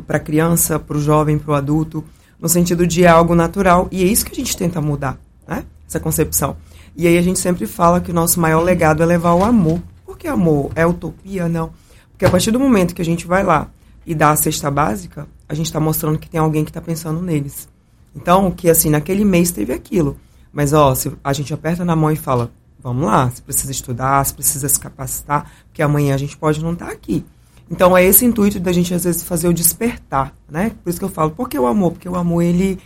para 0.07 0.17
a 0.17 0.21
criança, 0.21 0.79
para 0.79 0.97
o 0.97 1.01
jovem, 1.01 1.39
para 1.39 1.53
o 1.53 1.55
adulto, 1.55 2.03
no 2.45 2.49
sentido 2.49 2.87
de 2.87 3.05
algo 3.07 3.35
natural, 3.35 3.89
e 3.91 4.05
é 4.05 4.07
isso 4.07 4.25
que 4.25 4.33
a 4.33 4.37
gente 4.37 4.57
tenta 4.57 4.81
mudar, 4.81 5.19
né? 5.49 5.65
essa 5.89 5.99
concepção. 5.99 6.57
E 6.95 7.09
aí 7.09 7.19
a 7.19 7.23
gente 7.23 7.41
sempre 7.41 7.67
fala 7.67 8.01
que 8.01 8.13
o 8.13 8.15
nosso 8.15 8.39
maior 8.39 8.61
legado 8.61 9.03
é 9.03 9.07
levar 9.07 9.35
o 9.35 9.43
amor 9.43 9.81
que 10.25 10.29
amor? 10.29 10.73
É 10.75 10.87
utopia? 10.87 11.51
Não. 11.51 11.71
Porque 12.11 12.25
a 12.25 12.31
partir 12.31 12.51
do 12.51 12.59
momento 12.59 12.95
que 12.95 13.03
a 13.03 13.05
gente 13.05 13.27
vai 13.27 13.43
lá 13.45 13.69
e 14.07 14.15
dá 14.15 14.31
a 14.31 14.37
cesta 14.37 14.71
básica, 14.71 15.29
a 15.47 15.53
gente 15.53 15.67
está 15.67 15.79
mostrando 15.79 16.19
que 16.19 16.31
tem 16.31 16.41
alguém 16.41 16.65
que 16.65 16.71
está 16.71 16.81
pensando 16.81 17.21
neles. 17.21 17.69
Então, 18.17 18.51
que 18.51 18.71
assim, 18.71 18.89
naquele 18.89 19.23
mês 19.23 19.51
teve 19.51 19.75
aquilo. 19.75 20.17
Mas, 20.51 20.73
ó, 20.73 20.95
se 20.95 21.13
a 21.23 21.33
gente 21.35 21.53
aperta 21.53 21.85
na 21.85 21.95
mão 21.95 22.11
e 22.11 22.17
fala, 22.17 22.51
vamos 22.83 23.05
lá, 23.05 23.29
você 23.29 23.43
precisa 23.43 23.71
estudar, 23.71 24.25
você 24.25 24.33
precisa 24.33 24.67
se 24.67 24.81
capacitar, 24.81 25.51
porque 25.67 25.83
amanhã 25.83 26.15
a 26.15 26.19
gente 26.19 26.39
pode 26.39 26.63
não 26.63 26.73
estar 26.73 26.87
tá 26.87 26.93
aqui. 26.93 27.23
Então, 27.71 27.97
é 27.97 28.05
esse 28.05 28.25
intuito 28.25 28.61
da 28.61 28.73
gente, 28.73 28.93
às 28.95 29.05
vezes, 29.05 29.23
fazer 29.23 29.49
o 29.49 29.55
despertar, 29.55 30.35
né? 30.49 30.73
Por 30.83 30.91
isso 30.91 30.99
que 30.99 31.05
eu 31.05 31.09
falo, 31.09 31.31
por 31.31 31.49
que 31.49 31.59
o 31.59 31.67
amor? 31.67 31.93
Porque 31.93 32.09
o 32.09 32.17
amor, 32.17 32.43
ele, 32.43 32.79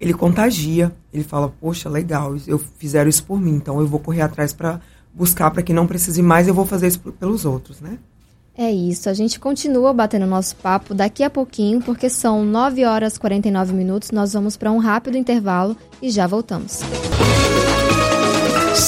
ele 0.00 0.14
contagia. 0.14 0.92
Ele 1.12 1.24
fala, 1.24 1.48
poxa, 1.60 1.88
legal, 1.88 2.36
eu 2.46 2.58
fizeram 2.78 3.10
isso 3.10 3.24
por 3.24 3.40
mim, 3.40 3.54
então 3.54 3.80
eu 3.80 3.86
vou 3.86 3.98
correr 3.98 4.22
atrás 4.22 4.52
para 4.52 4.80
buscar 5.12 5.50
para 5.50 5.62
que 5.62 5.72
não 5.72 5.86
precise 5.86 6.22
mais, 6.22 6.46
eu 6.46 6.54
vou 6.54 6.64
fazer 6.64 6.86
isso 6.86 7.00
pelos 7.00 7.44
outros, 7.44 7.80
né? 7.80 7.98
É 8.56 8.70
isso, 8.70 9.08
a 9.08 9.14
gente 9.14 9.40
continua 9.40 9.92
batendo 9.92 10.26
nosso 10.26 10.54
papo 10.56 10.92
daqui 10.92 11.22
a 11.22 11.30
pouquinho, 11.30 11.80
porque 11.80 12.10
são 12.10 12.44
9 12.44 12.84
horas 12.84 13.16
e 13.16 13.20
49 13.20 13.72
minutos, 13.72 14.10
nós 14.10 14.32
vamos 14.32 14.56
para 14.56 14.70
um 14.70 14.78
rápido 14.78 15.16
intervalo 15.16 15.76
e 16.02 16.10
já 16.10 16.26
voltamos. 16.26 16.80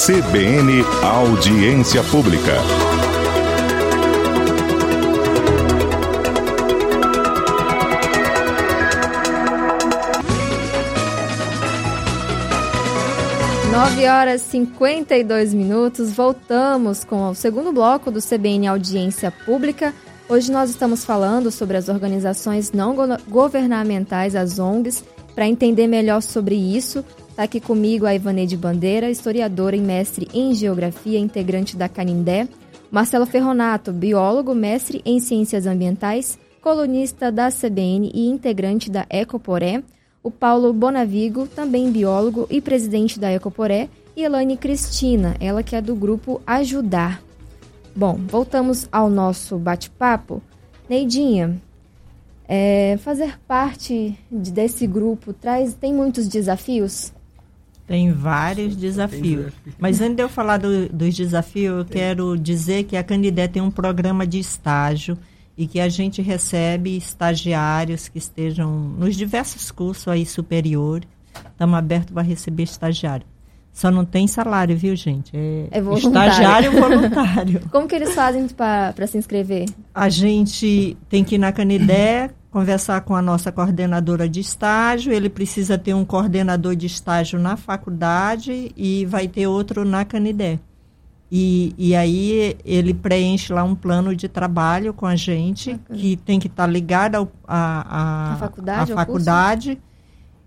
CBN 0.05 0.83
Audiência 1.01 2.03
Pública. 2.03 2.53
9 13.73 14.05
horas 14.05 14.43
e 14.43 14.49
52 14.51 15.51
minutos, 15.51 16.11
voltamos 16.11 17.03
com 17.03 17.29
o 17.29 17.33
segundo 17.33 17.71
bloco 17.71 18.11
do 18.11 18.21
CBN 18.21 18.67
Audiência 18.67 19.31
Pública. 19.31 19.91
Hoje 20.29 20.51
nós 20.51 20.69
estamos 20.69 21.03
falando 21.03 21.49
sobre 21.49 21.75
as 21.75 21.89
organizações 21.89 22.71
não 22.71 22.95
governamentais, 23.27 24.35
as 24.35 24.59
ONGs. 24.59 25.03
Para 25.33 25.47
entender 25.47 25.87
melhor 25.87 26.21
sobre 26.21 26.53
isso, 26.53 27.03
está 27.27 27.43
aqui 27.43 27.59
comigo 27.59 28.05
a 28.05 28.13
Ivaneide 28.13 28.55
Bandeira, 28.55 29.09
historiadora 29.09 29.75
e 29.75 29.81
mestre 29.81 30.27
em 30.31 30.53
Geografia, 30.53 31.17
integrante 31.17 31.75
da 31.75 31.89
Canindé. 31.89 32.47
Marcelo 32.91 33.25
Ferronato, 33.25 33.91
biólogo, 33.91 34.53
mestre 34.53 35.01
em 35.03 35.19
Ciências 35.19 35.65
Ambientais, 35.65 36.37
colunista 36.61 37.31
da 37.31 37.49
CBN 37.49 38.11
e 38.13 38.27
integrante 38.27 38.91
da 38.91 39.07
Ecoporé 39.09 39.81
o 40.23 40.31
Paulo 40.31 40.71
Bonavigo, 40.71 41.47
também 41.47 41.91
biólogo 41.91 42.47
e 42.49 42.61
presidente 42.61 43.19
da 43.19 43.31
Ecoporé, 43.31 43.89
e 44.15 44.23
Elaine 44.23 44.55
Cristina, 44.55 45.35
ela 45.39 45.61
que 45.61 45.75
é 45.75 45.81
do 45.81 45.95
grupo 45.95 46.41
Ajudar. 46.47 47.21
Bom, 47.95 48.17
voltamos 48.27 48.87
ao 48.91 49.09
nosso 49.09 49.57
bate-papo. 49.57 50.41
Neidinha, 50.89 51.61
é, 52.47 52.97
fazer 53.01 53.39
parte 53.47 54.17
desse 54.31 54.87
grupo 54.87 55.33
traz 55.33 55.73
tem 55.73 55.93
muitos 55.93 56.27
desafios? 56.27 57.11
Tem 57.85 58.11
vários 58.11 58.75
desafios. 58.75 59.51
Mas 59.77 59.99
antes 59.99 60.15
de 60.15 60.23
eu 60.23 60.29
falar 60.29 60.57
do, 60.57 60.87
dos 60.89 61.13
desafios, 61.15 61.79
eu 61.79 61.85
quero 61.85 62.37
dizer 62.37 62.83
que 62.85 62.95
a 62.95 63.03
Candidé 63.03 63.47
tem 63.47 63.61
um 63.61 63.71
programa 63.71 64.25
de 64.25 64.39
estágio 64.39 65.17
e 65.57 65.67
que 65.67 65.79
a 65.79 65.89
gente 65.89 66.21
recebe 66.21 66.95
estagiários 66.97 68.07
que 68.07 68.17
estejam 68.17 68.71
nos 68.71 69.15
diversos 69.15 69.71
cursos 69.71 70.07
aí 70.07 70.25
superiores. 70.25 71.07
Estamos 71.51 71.77
abertos 71.77 72.13
para 72.13 72.23
receber 72.23 72.63
estagiário. 72.63 73.25
Só 73.71 73.89
não 73.89 74.05
tem 74.05 74.27
salário, 74.27 74.77
viu, 74.77 74.95
gente? 74.95 75.31
É, 75.35 75.67
é 75.71 75.81
voluntário. 75.81 76.31
estagiário 76.31 76.71
voluntário. 76.79 77.61
Como 77.71 77.87
que 77.87 77.95
eles 77.95 78.13
fazem 78.13 78.47
para 78.47 79.07
se 79.07 79.17
inscrever? 79.17 79.65
A 79.93 80.09
gente 80.09 80.95
tem 81.09 81.23
que 81.23 81.35
ir 81.35 81.37
na 81.39 81.51
Canidé, 81.51 82.29
conversar 82.51 83.01
com 83.01 83.15
a 83.15 83.21
nossa 83.21 83.51
coordenadora 83.51 84.29
de 84.29 84.39
estágio. 84.39 85.11
Ele 85.11 85.27
precisa 85.27 85.75
ter 85.75 85.95
um 85.95 86.05
coordenador 86.05 86.75
de 86.75 86.85
estágio 86.85 87.39
na 87.39 87.57
faculdade 87.57 88.71
e 88.77 89.05
vai 89.07 89.27
ter 89.27 89.47
outro 89.47 89.83
na 89.83 90.05
Canidé. 90.05 90.59
E, 91.35 91.73
e 91.79 91.95
aí 91.95 92.55
ele 92.63 92.93
preenche 92.93 93.51
lá 93.51 93.63
um 93.63 93.73
plano 93.73 94.15
de 94.15 94.27
trabalho 94.27 94.93
com 94.93 95.07
a 95.07 95.15
gente, 95.15 95.71
Bacana. 95.71 95.99
que 95.99 96.15
tem 96.15 96.39
que 96.39 96.45
estar 96.45 96.67
tá 96.67 96.71
ligado 96.71 97.27
à 97.47 98.37
faculdade. 98.39 98.91
À 98.91 98.95
faculdade 98.95 99.81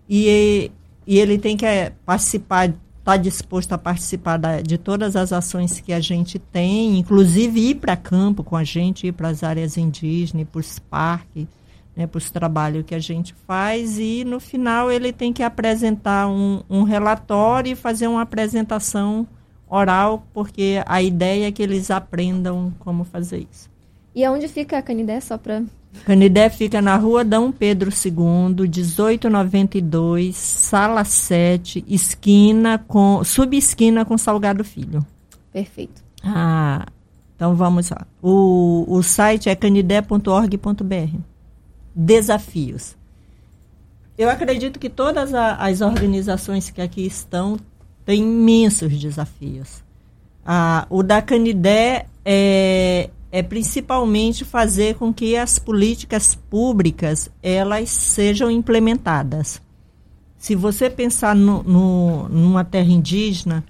e, 0.09 0.71
e 1.05 1.19
ele 1.19 1.37
tem 1.37 1.57
que 1.57 1.65
é, 1.65 1.91
participar, 2.05 2.69
estar 2.69 2.79
tá 3.03 3.17
disposto 3.17 3.73
a 3.73 3.77
participar 3.77 4.37
da, 4.37 4.61
de 4.61 4.77
todas 4.77 5.17
as 5.17 5.33
ações 5.33 5.81
que 5.81 5.91
a 5.91 5.99
gente 5.99 6.39
tem, 6.39 6.97
inclusive 6.97 7.71
ir 7.71 7.75
para 7.75 7.97
campo 7.97 8.41
com 8.41 8.55
a 8.55 8.63
gente, 8.63 9.07
ir 9.07 9.11
para 9.11 9.27
as 9.27 9.43
áreas 9.43 9.75
indígenas, 9.75 10.47
para 10.49 10.59
os 10.61 10.79
parques, 10.79 11.47
né, 11.97 12.07
para 12.07 12.17
os 12.17 12.31
trabalhos 12.31 12.85
que 12.85 12.95
a 12.95 12.99
gente 12.99 13.35
faz, 13.45 13.99
e 13.99 14.23
no 14.23 14.39
final 14.39 14.89
ele 14.89 15.11
tem 15.11 15.33
que 15.33 15.43
apresentar 15.43 16.29
um, 16.29 16.63
um 16.69 16.83
relatório 16.83 17.73
e 17.73 17.75
fazer 17.75 18.07
uma 18.07 18.21
apresentação 18.21 19.27
oral, 19.69 20.25
porque 20.33 20.81
a 20.85 21.01
ideia 21.01 21.47
é 21.47 21.51
que 21.51 21.61
eles 21.61 21.91
aprendam 21.91 22.73
como 22.79 23.03
fazer 23.03 23.45
isso. 23.51 23.69
E 24.15 24.23
aonde 24.23 24.47
fica 24.47 24.77
a 24.77 24.81
Canidé, 24.81 25.19
só 25.19 25.37
para... 25.37 25.63
Canidé 26.05 26.49
fica 26.49 26.81
na 26.81 26.95
rua 26.95 27.23
Dom 27.23 27.51
Pedro 27.51 27.89
II, 27.89 28.13
1892, 28.13 30.35
sala 30.35 31.03
7, 31.03 31.83
esquina 31.87 32.83
com... 32.87 33.23
subesquina 33.23 34.05
com 34.05 34.17
Salgado 34.17 34.63
Filho. 34.63 35.05
Perfeito. 35.51 36.03
Ah, 36.23 36.85
então 37.35 37.55
vamos 37.55 37.89
lá. 37.89 38.07
O, 38.21 38.85
o 38.87 39.03
site 39.03 39.49
é 39.49 39.55
canidé.org.br. 39.55 41.19
Desafios. 41.95 42.95
Eu 44.17 44.29
acredito 44.29 44.79
que 44.79 44.89
todas 44.89 45.33
a, 45.33 45.55
as 45.55 45.81
organizações 45.81 46.71
que 46.71 46.81
aqui 46.81 47.05
estão 47.05 47.57
têm 48.07 48.21
imensos 48.21 48.97
desafios. 48.97 49.83
Ah, 50.45 50.87
o 50.89 51.03
da 51.03 51.21
Canidé 51.21 52.05
é, 52.23 53.09
é 53.29 53.43
principalmente 53.43 54.45
fazer 54.45 54.95
com 54.95 55.13
que 55.13 55.35
as 55.35 55.59
políticas 55.59 56.33
públicas 56.33 57.29
elas 57.43 57.89
sejam 57.89 58.49
implementadas. 58.49 59.61
Se 60.37 60.55
você 60.55 60.89
pensar 60.89 61.35
no, 61.35 61.61
no, 61.63 62.29
numa 62.29 62.63
terra 62.63 62.89
indígena, 62.89 63.61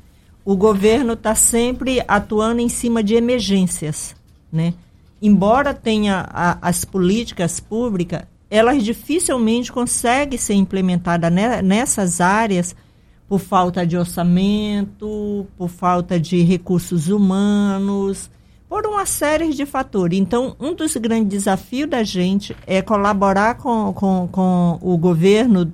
o 0.45 0.55
governo 0.55 1.13
está 1.13 1.33
sempre 1.33 2.03
atuando 2.07 2.61
em 2.61 2.69
cima 2.69 3.03
de 3.03 3.15
emergências, 3.15 4.15
né? 4.51 4.75
Embora 5.19 5.73
tenha 5.73 6.29
a, 6.29 6.59
as 6.61 6.85
políticas 6.85 7.59
públicas, 7.59 8.21
elas 8.51 8.83
dificilmente 8.83 9.71
conseguem 9.71 10.37
ser 10.37 10.53
implementadas 10.53 11.33
nessas 11.63 12.21
áreas 12.21 12.75
por 13.27 13.39
falta 13.39 13.85
de 13.85 13.97
orçamento, 13.97 15.45
por 15.57 15.69
falta 15.69 16.19
de 16.19 16.41
recursos 16.43 17.09
humanos, 17.09 18.29
por 18.69 18.85
uma 18.85 19.05
série 19.05 19.53
de 19.53 19.65
fatores. 19.65 20.17
Então, 20.17 20.55
um 20.59 20.73
dos 20.73 20.95
grandes 20.95 21.29
desafios 21.29 21.89
da 21.89 22.03
gente 22.03 22.55
é 22.65 22.81
colaborar 22.81 23.55
com, 23.55 23.93
com, 23.93 24.27
com 24.31 24.79
o 24.81 24.97
governo 24.97 25.71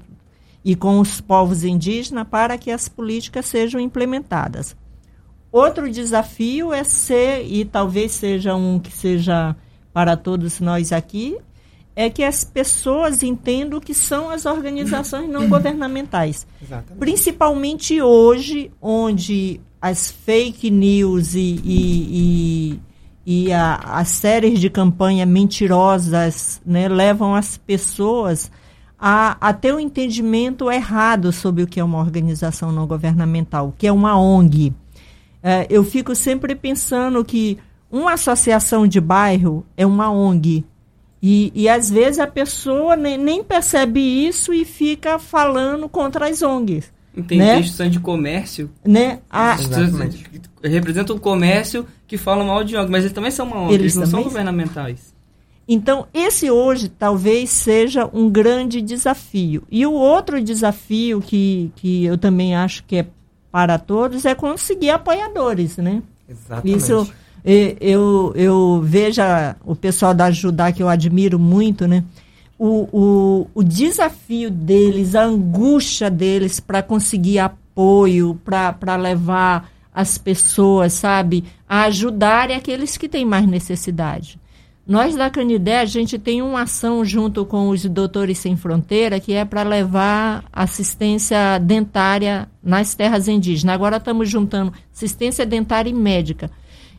e 0.66 0.76
com 0.76 1.00
os 1.00 1.20
povos 1.20 1.64
indígenas 1.64 2.28
para 2.28 2.58
que 2.58 2.72
as 2.72 2.88
políticas 2.88 3.46
sejam 3.46 3.80
implementadas. 3.80 4.76
Outro 5.52 5.90
desafio 5.92 6.74
é 6.74 6.84
ser, 6.84 7.46
e 7.46 7.64
talvez 7.66 8.14
seja 8.14 8.56
um 8.56 8.80
que 8.80 8.92
seja 8.92 9.56
para 9.94 10.18
todos 10.18 10.60
nós 10.60 10.92
aqui, 10.92 11.38
é 11.96 12.10
que 12.10 12.24
as 12.24 12.44
pessoas 12.44 13.22
entendam 13.24 13.78
o 13.78 13.82
que 13.82 13.94
são 13.94 14.30
as 14.30 14.46
organizações 14.46 15.30
não 15.30 15.48
governamentais. 15.48 16.48
Exatamente. 16.62 17.00
Principalmente 17.00 18.02
hoje, 18.02 18.72
onde 18.82 19.62
as 19.82 20.10
fake 20.10 20.72
news 20.72 21.36
e, 21.36 21.62
e, 21.64 22.80
e, 23.26 23.46
e 23.46 23.54
a, 23.54 23.76
as 23.76 24.08
séries 24.08 24.60
de 24.60 24.70
campanha 24.70 25.26
mentirosas 25.26 26.62
né, 26.66 26.88
levam 26.88 27.36
as 27.36 27.58
pessoas 27.58 28.50
a, 28.98 29.36
a 29.42 29.54
ter 29.54 29.74
um 29.74 29.80
entendimento 29.80 30.72
errado 30.72 31.32
sobre 31.34 31.62
o 31.62 31.68
que 31.68 31.80
é 31.80 31.84
uma 31.84 32.00
organização 32.00 32.72
não 32.72 32.88
governamental, 32.88 33.68
o 33.68 33.74
que 33.78 33.86
é 33.86 33.92
uma 33.92 34.18
ONG. 34.18 34.74
É, 35.44 35.68
eu 35.70 35.84
fico 35.84 36.16
sempre 36.16 36.56
pensando 36.56 37.24
que 37.26 37.58
uma 37.92 38.14
associação 38.14 38.88
de 38.88 39.02
bairro 39.02 39.66
é 39.76 39.86
uma 39.86 40.10
ONG 40.10 40.66
e, 41.26 41.54
e 41.56 41.70
às 41.70 41.90
vezes 41.90 42.20
a 42.20 42.28
pessoa 42.28 42.98
nem, 42.98 43.18
nem 43.18 43.42
percebe 43.42 44.02
isso 44.02 44.54
e 44.54 44.66
fica 44.66 45.18
falando 45.18 45.88
contra 45.88 46.28
as 46.28 46.42
ONGs. 46.42 46.92
Tem 47.26 47.38
né? 47.38 47.60
instituições 47.60 47.92
de 47.94 48.00
comércio. 48.02 48.70
Né? 48.86 49.20
A... 49.30 49.56
Representam 50.62 51.16
o 51.16 51.20
comércio 51.22 51.88
que 52.06 52.18
falam 52.18 52.48
mal 52.48 52.62
de 52.66 52.76
ONG, 52.76 52.92
mas 52.92 53.06
eles 53.06 53.14
também 53.14 53.32
são 53.32 53.46
uma 53.46 53.56
ONG, 53.56 53.74
eles, 53.74 53.82
eles 53.82 53.96
não 53.96 54.06
são 54.06 54.24
governamentais. 54.24 55.14
Então, 55.66 56.08
esse 56.14 56.52
hoje 56.52 56.90
talvez 56.90 57.50
seja 57.52 58.10
um 58.12 58.30
grande 58.30 58.82
desafio. 58.82 59.64
E 59.72 59.86
o 59.86 59.94
outro 59.94 60.44
desafio 60.44 61.22
que, 61.22 61.72
que 61.78 62.04
eu 62.04 62.18
também 62.18 62.54
acho 62.54 62.84
que 62.84 62.98
é 62.98 63.06
para 63.50 63.80
todos 63.80 64.26
é 64.26 64.36
conseguir 64.36 64.90
apoiadores, 64.90 65.78
né? 65.78 66.04
Exatamente. 66.28 66.78
Isso 66.78 67.10
eu, 67.46 68.32
eu 68.36 68.82
vejo 68.82 69.22
o 69.66 69.76
pessoal 69.76 70.14
da 70.14 70.32
Judá, 70.32 70.72
que 70.72 70.82
eu 70.82 70.88
admiro 70.88 71.38
muito, 71.38 71.88
né? 71.88 72.04
O, 72.58 72.88
o, 72.94 73.48
o 73.54 73.64
desafio 73.64 74.50
deles, 74.50 75.16
a 75.16 75.24
angústia 75.24 76.10
deles 76.10 76.60
para 76.60 76.82
conseguir 76.82 77.40
apoio, 77.40 78.40
para 78.46 78.96
levar 78.96 79.70
as 79.94 80.18
pessoas, 80.18 80.94
sabe, 80.94 81.44
a 81.68 81.84
ajudarem 81.84 82.56
aqueles 82.56 82.96
que 82.96 83.10
têm 83.10 83.26
mais 83.26 83.46
necessidade. 83.46 84.40
Nós 84.86 85.16
da 85.16 85.30
Canidé, 85.30 85.80
a 85.80 85.86
gente 85.86 86.20
tem 86.20 86.42
uma 86.42 86.64
ação 86.64 87.06
junto 87.06 87.46
com 87.46 87.70
os 87.70 87.86
Doutores 87.86 88.38
Sem 88.38 88.56
Fronteira, 88.58 89.20
que 89.20 89.34
é 89.34 89.46
para 89.46 89.64
levar 89.64 90.44
assistência 90.52 91.58
dentária 91.58 92.50
nas 92.62 92.94
terras 92.94 93.28
indígenas. 93.28 93.74
Agora 93.74 93.98
estamos 93.98 94.30
juntando 94.30 94.74
assistência 94.94 95.46
dentária 95.46 95.90
e 95.90 95.94
médica 95.94 96.52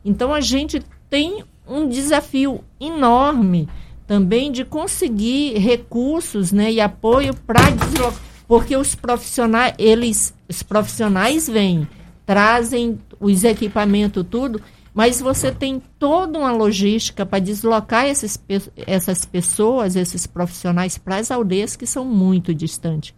então 0.05 0.35
a 0.35 0.41
gente 0.41 0.83
tem 1.09 1.45
um 1.67 1.89
desafio 1.89 2.63
enorme 2.81 3.69
também 4.07 4.53
de 4.53 4.65
conseguir 4.65 5.59
recursos 5.59 6.53
né, 6.53 6.71
e 6.71 6.81
apoio 6.81 7.35
para 7.35 7.71
deslocar. 7.71 8.21
Porque 8.47 8.77
os 8.77 8.95
profissionais, 8.95 9.75
eles, 9.79 10.35
os 10.49 10.63
profissionais 10.63 11.49
vêm, 11.49 11.89
trazem 12.27 12.99
os 13.19 13.43
equipamentos, 13.43 14.25
tudo, 14.31 14.61
mas 14.93 15.21
você 15.21 15.51
tem 15.51 15.83
toda 15.99 16.39
uma 16.39 16.53
logística 16.53 17.25
para 17.25 17.39
deslocar 17.39 18.07
esses, 18.07 18.39
essas 18.87 19.25
pessoas, 19.25 19.97
esses 19.97 20.27
profissionais 20.27 20.99
para 20.99 21.17
as 21.17 21.31
aldeias 21.31 21.75
que 21.75 21.87
são 21.87 22.05
muito 22.05 22.55
distantes. 22.55 23.15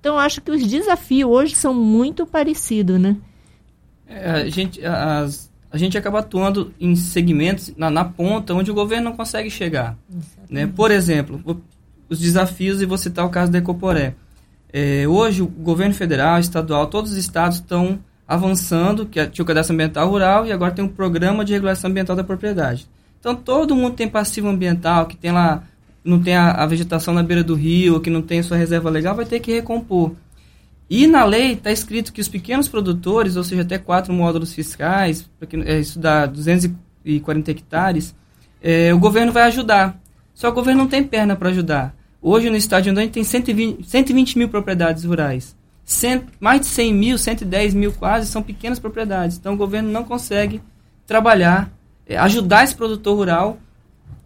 Então, 0.00 0.18
acho 0.18 0.40
que 0.40 0.50
os 0.50 0.66
desafios 0.66 1.30
hoje 1.30 1.54
são 1.54 1.72
muito 1.72 2.26
parecidos, 2.26 2.98
né? 2.98 3.16
É, 4.06 4.30
a 4.30 4.48
gente, 4.48 4.84
as, 4.84 5.49
a 5.72 5.78
gente 5.78 5.96
acaba 5.96 6.18
atuando 6.18 6.74
em 6.80 6.96
segmentos 6.96 7.72
na, 7.76 7.90
na 7.90 8.04
ponta 8.04 8.54
onde 8.54 8.70
o 8.70 8.74
governo 8.74 9.10
não 9.10 9.16
consegue 9.16 9.48
chegar. 9.50 9.96
Né? 10.48 10.66
Por 10.66 10.90
exemplo, 10.90 11.62
os 12.08 12.18
desafios, 12.18 12.82
e 12.82 12.86
vou 12.86 12.98
citar 12.98 13.24
o 13.24 13.30
caso 13.30 13.52
da 13.52 13.58
Ecoporé. 13.58 14.14
É, 14.72 15.06
hoje, 15.06 15.42
o 15.42 15.46
governo 15.46 15.94
federal, 15.94 16.38
estadual, 16.40 16.88
todos 16.88 17.12
os 17.12 17.16
estados 17.16 17.58
estão 17.58 18.00
avançando, 18.26 19.06
que 19.06 19.24
tinha 19.28 19.42
o 19.42 19.46
cadastro 19.46 19.74
ambiental 19.74 20.08
rural 20.08 20.46
e 20.46 20.52
agora 20.52 20.72
tem 20.72 20.84
um 20.84 20.88
programa 20.88 21.44
de 21.44 21.52
regulação 21.52 21.90
ambiental 21.90 22.14
da 22.14 22.22
propriedade. 22.24 22.88
Então, 23.18 23.34
todo 23.34 23.74
mundo 23.74 23.94
tem 23.94 24.08
passivo 24.08 24.48
ambiental, 24.48 25.06
que 25.06 25.16
tem 25.16 25.30
lá, 25.30 25.64
não 26.04 26.20
tem 26.20 26.36
a, 26.36 26.52
a 26.52 26.66
vegetação 26.66 27.12
na 27.12 27.22
beira 27.22 27.44
do 27.44 27.54
rio, 27.54 28.00
que 28.00 28.08
não 28.08 28.22
tem 28.22 28.42
sua 28.42 28.56
reserva 28.56 28.88
legal, 28.88 29.14
vai 29.14 29.24
ter 29.24 29.40
que 29.40 29.52
recompor. 29.52 30.12
E 30.90 31.06
na 31.06 31.24
lei 31.24 31.52
está 31.52 31.70
escrito 31.70 32.12
que 32.12 32.20
os 32.20 32.26
pequenos 32.26 32.66
produtores, 32.66 33.36
ou 33.36 33.44
seja, 33.44 33.62
até 33.62 33.78
quatro 33.78 34.12
módulos 34.12 34.52
fiscais, 34.52 35.30
é, 35.64 35.78
isso 35.78 36.00
dá 36.00 36.26
240 36.26 37.50
hectares, 37.52 38.12
é, 38.60 38.92
o 38.92 38.98
governo 38.98 39.30
vai 39.30 39.44
ajudar. 39.44 40.00
Só 40.34 40.48
que 40.48 40.52
o 40.52 40.56
governo 40.56 40.82
não 40.82 40.88
tem 40.88 41.04
perna 41.04 41.36
para 41.36 41.50
ajudar. 41.50 41.94
Hoje 42.20 42.50
no 42.50 42.56
estado 42.56 42.82
de 42.82 42.88
Rondônia 42.88 43.08
tem 43.08 43.22
120, 43.22 43.86
120 43.86 44.36
mil 44.36 44.48
propriedades 44.48 45.04
rurais. 45.04 45.56
Cent, 45.84 46.24
mais 46.40 46.62
de 46.62 46.66
100 46.66 46.94
mil, 46.94 47.18
110 47.18 47.72
mil 47.72 47.92
quase, 47.92 48.26
são 48.26 48.42
pequenas 48.42 48.80
propriedades. 48.80 49.36
Então 49.36 49.54
o 49.54 49.56
governo 49.56 49.92
não 49.92 50.02
consegue 50.02 50.60
trabalhar, 51.06 51.70
é, 52.04 52.16
ajudar 52.16 52.64
esse 52.64 52.74
produtor 52.74 53.16
rural 53.16 53.58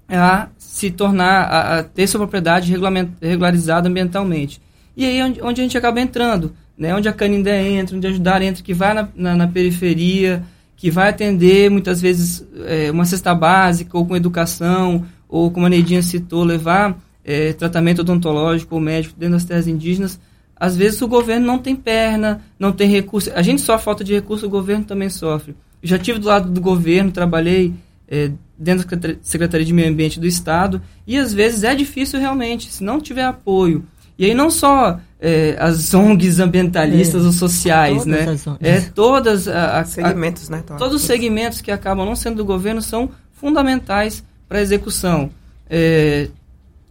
a 0.09 0.48
se 0.57 0.90
tornar, 0.90 1.42
a, 1.42 1.79
a 1.79 1.83
ter 1.83 2.07
sua 2.07 2.20
propriedade 2.20 2.74
regularizada 3.20 3.87
ambientalmente. 3.87 4.62
E 4.96 5.04
aí 5.04 5.22
onde, 5.22 5.42
onde 5.42 5.61
a 5.61 5.64
gente 5.64 5.76
acaba 5.78 6.00
entrando, 6.00 6.54
né? 6.76 6.94
Onde 6.94 7.09
a 7.09 7.12
Canindé 7.12 7.68
entra, 7.68 7.96
onde 7.96 8.07
Ajudar 8.07 8.42
entra, 8.42 8.62
que 8.62 8.74
vai 8.74 8.94
na, 8.94 9.09
na, 9.14 9.35
na 9.35 9.48
periferia, 9.48 10.42
que 10.76 10.90
vai 10.90 11.09
atender 11.09 11.70
muitas 11.70 12.00
vezes 12.00 12.46
é, 12.66 12.90
uma 12.90 13.04
cesta 13.04 13.35
básica, 13.35 13.96
ou 13.96 14.07
com 14.07 14.16
educação, 14.16 15.04
ou 15.28 15.50
como 15.50 15.66
a 15.66 15.68
Neidinha 15.68 16.02
citou, 16.02 16.44
levar 16.44 16.96
é, 17.24 17.52
tratamento 17.52 18.00
odontológico 18.00 18.74
ou 18.74 18.80
médico 18.80 19.14
dentro 19.18 19.35
das 19.35 19.44
terras 19.44 19.66
indígenas. 19.66 20.20
Às 20.57 20.76
vezes 20.76 21.00
o 21.02 21.09
governo 21.09 21.46
não 21.46 21.59
tem 21.59 21.74
perna, 21.74 22.42
não 22.59 22.72
tem 22.72 22.88
recurso. 22.88 23.30
A 23.35 23.42
gente 23.42 23.61
só 23.61 23.78
falta 23.78 24.04
de 24.04 24.12
recurso, 24.12 24.46
o 24.46 24.50
governo 24.50 24.85
também 24.85 25.09
sofre. 25.09 25.57
Eu 25.83 25.88
já 25.88 25.98
tive 25.98 26.18
do 26.18 26.28
lado 26.28 26.50
do 26.50 26.61
governo, 26.61 27.11
trabalhei 27.11 27.74
é, 28.09 28.30
dentro 28.59 28.87
da 28.96 29.14
Secretaria 29.22 29.66
de 29.66 29.72
Meio 29.72 29.90
Ambiente 29.90 30.20
do 30.20 30.26
Estado, 30.26 30.80
e 31.07 31.16
às 31.16 31.33
vezes 31.33 31.64
é 31.64 31.74
difícil 31.74 32.20
realmente, 32.20 32.70
se 32.70 32.85
não 32.85 33.00
tiver 33.00 33.24
apoio, 33.24 33.85
e 34.18 34.27
aí 34.27 34.35
não 34.35 34.50
só 34.50 34.98
é, 35.20 35.57
as 35.59 35.92
ONGs 35.92 36.38
ambientalistas 36.38 37.22
é, 37.22 37.27
ou 37.27 37.33
sociais, 37.33 38.05
né? 38.05 38.27
É 38.61 38.81
todas 38.81 39.48
a, 39.48 39.81
a, 39.81 39.85
segmentos, 39.85 40.48
né? 40.48 40.62
Todos 40.79 40.94
os 40.94 41.03
segmentos 41.03 41.61
que 41.61 41.70
acabam 41.70 42.07
não 42.07 42.14
sendo 42.14 42.37
do 42.37 42.44
governo 42.44 42.83
são 42.83 43.11
fundamentais 43.33 44.22
para 44.48 44.59
a 44.59 44.62
execução. 44.62 45.31
É 45.68 46.29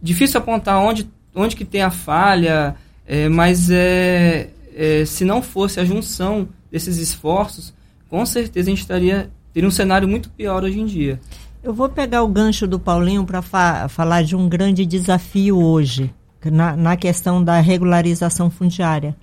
difícil 0.02 0.38
apontar 0.38 0.78
onde 0.78 1.08
onde 1.34 1.56
que 1.56 1.64
tem 1.64 1.82
a 1.82 1.90
falha, 1.90 2.76
é, 3.06 3.28
mas 3.28 3.70
é, 3.70 4.50
é, 4.74 5.04
se 5.04 5.24
não 5.24 5.42
fosse 5.42 5.80
a 5.80 5.84
junção 5.84 6.48
desses 6.70 6.98
esforços, 6.98 7.74
com 8.08 8.24
certeza 8.24 8.68
a 8.68 8.70
gente 8.70 8.82
estaria 8.82 9.30
teria 9.52 9.68
um 9.68 9.72
cenário 9.72 10.08
muito 10.08 10.28
pior 10.30 10.64
hoje 10.64 10.80
em 10.80 10.86
dia. 10.86 11.20
Eu 11.62 11.72
vou 11.72 11.88
pegar 11.88 12.22
o 12.22 12.28
gancho 12.28 12.66
do 12.66 12.78
Paulinho 12.78 13.24
para 13.24 13.40
fa 13.40 13.88
falar 13.88 14.22
de 14.22 14.36
um 14.36 14.48
grande 14.48 14.84
desafio 14.84 15.58
hoje, 15.58 16.12
na, 16.50 16.76
na 16.76 16.96
questão 16.96 17.42
da 17.42 17.60
regularização 17.60 18.50
fundiária. 18.50 19.16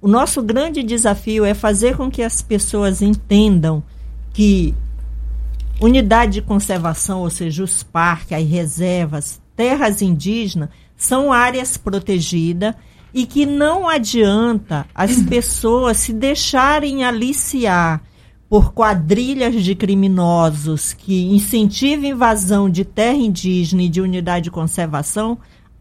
O 0.00 0.08
nosso 0.08 0.42
grande 0.42 0.82
desafio 0.82 1.44
é 1.44 1.54
fazer 1.54 1.96
com 1.96 2.10
que 2.10 2.22
as 2.22 2.42
pessoas 2.42 3.00
entendam 3.00 3.82
que 4.32 4.74
unidade 5.80 6.34
de 6.34 6.42
conservação, 6.42 7.20
ou 7.20 7.30
seja, 7.30 7.62
os 7.64 7.82
parques, 7.82 8.36
as 8.36 8.46
reservas, 8.46 9.40
terras 9.56 10.02
indígenas, 10.02 10.68
são 10.96 11.32
áreas 11.32 11.76
protegidas 11.76 12.74
e 13.12 13.26
que 13.26 13.46
não 13.46 13.88
adianta 13.88 14.86
as 14.94 15.22
pessoas 15.22 15.98
se 15.98 16.12
deixarem 16.12 17.04
aliciar 17.04 18.02
por 18.48 18.72
quadrilhas 18.72 19.62
de 19.62 19.74
criminosos 19.74 20.92
que 20.92 21.26
incentivam 21.26 22.10
invasão 22.10 22.68
de 22.68 22.84
terra 22.84 23.16
indígena 23.16 23.82
e 23.82 23.88
de 23.88 24.00
unidade 24.00 24.44
de 24.44 24.50
conservação, 24.50 25.38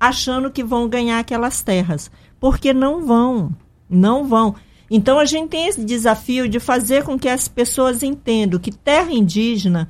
achando 0.08 0.52
que 0.52 0.64
vão 0.64 0.90
ganhar 0.90 1.20
aquelas 1.20 1.62
terras, 1.62 2.12
porque 2.40 2.74
não 2.74 3.06
vão, 3.06 3.52
não 3.90 4.28
vão. 4.28 4.56
Então 4.92 5.18
a 5.18 5.26
gente 5.26 5.50
tem 5.50 5.68
esse 5.68 5.84
desafio 5.84 6.48
de 6.50 6.60
fazer 6.60 7.04
com 7.04 7.18
que 7.18 7.30
as 7.30 7.48
pessoas 7.48 8.04
entendam 8.04 8.60
que 8.60 8.70
terra 8.70 9.14
indígena 9.14 9.88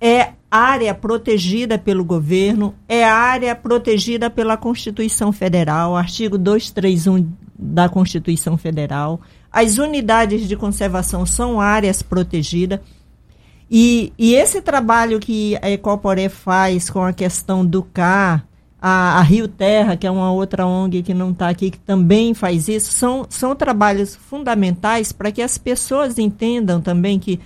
é 0.00 0.32
área 0.48 0.94
protegida 0.94 1.76
pelo 1.76 2.04
governo, 2.04 2.72
é 2.88 3.04
área 3.04 3.54
protegida 3.56 4.30
pela 4.30 4.56
Constituição 4.56 5.32
Federal, 5.32 5.96
artigo 5.96 6.38
231 6.38 7.28
da 7.58 7.88
Constituição 7.88 8.56
Federal. 8.56 9.20
As 9.50 9.76
unidades 9.76 10.46
de 10.46 10.54
conservação 10.54 11.26
são 11.26 11.60
áreas 11.60 12.00
protegidas. 12.00 12.78
E, 13.68 14.12
e 14.16 14.34
esse 14.34 14.62
trabalho 14.62 15.18
que 15.18 15.58
a 15.60 15.68
Ecoporé 15.68 16.28
faz 16.28 16.88
com 16.88 17.02
a 17.02 17.12
questão 17.12 17.66
do 17.66 17.82
CAR, 17.82 18.46
a, 18.88 19.18
a, 19.18 19.20
Rio 19.20 19.48
Terra, 19.48 19.96
que 19.96 20.06
é 20.06 20.10
uma 20.12 20.30
outra 20.30 20.64
ONG 20.64 21.02
que 21.02 21.12
não 21.12 21.32
está 21.32 21.48
aqui, 21.48 21.72
que 21.72 21.78
também 21.80 22.34
faz 22.34 22.68
isso, 22.68 22.92
são, 22.92 23.26
são 23.28 23.52
trabalhos 23.56 24.14
fundamentais 24.14 25.10
para 25.10 25.32
que 25.32 25.42
as 25.42 25.58
pessoas 25.58 26.20
entendam 26.20 26.80
também 26.80 27.18
que 27.18 27.40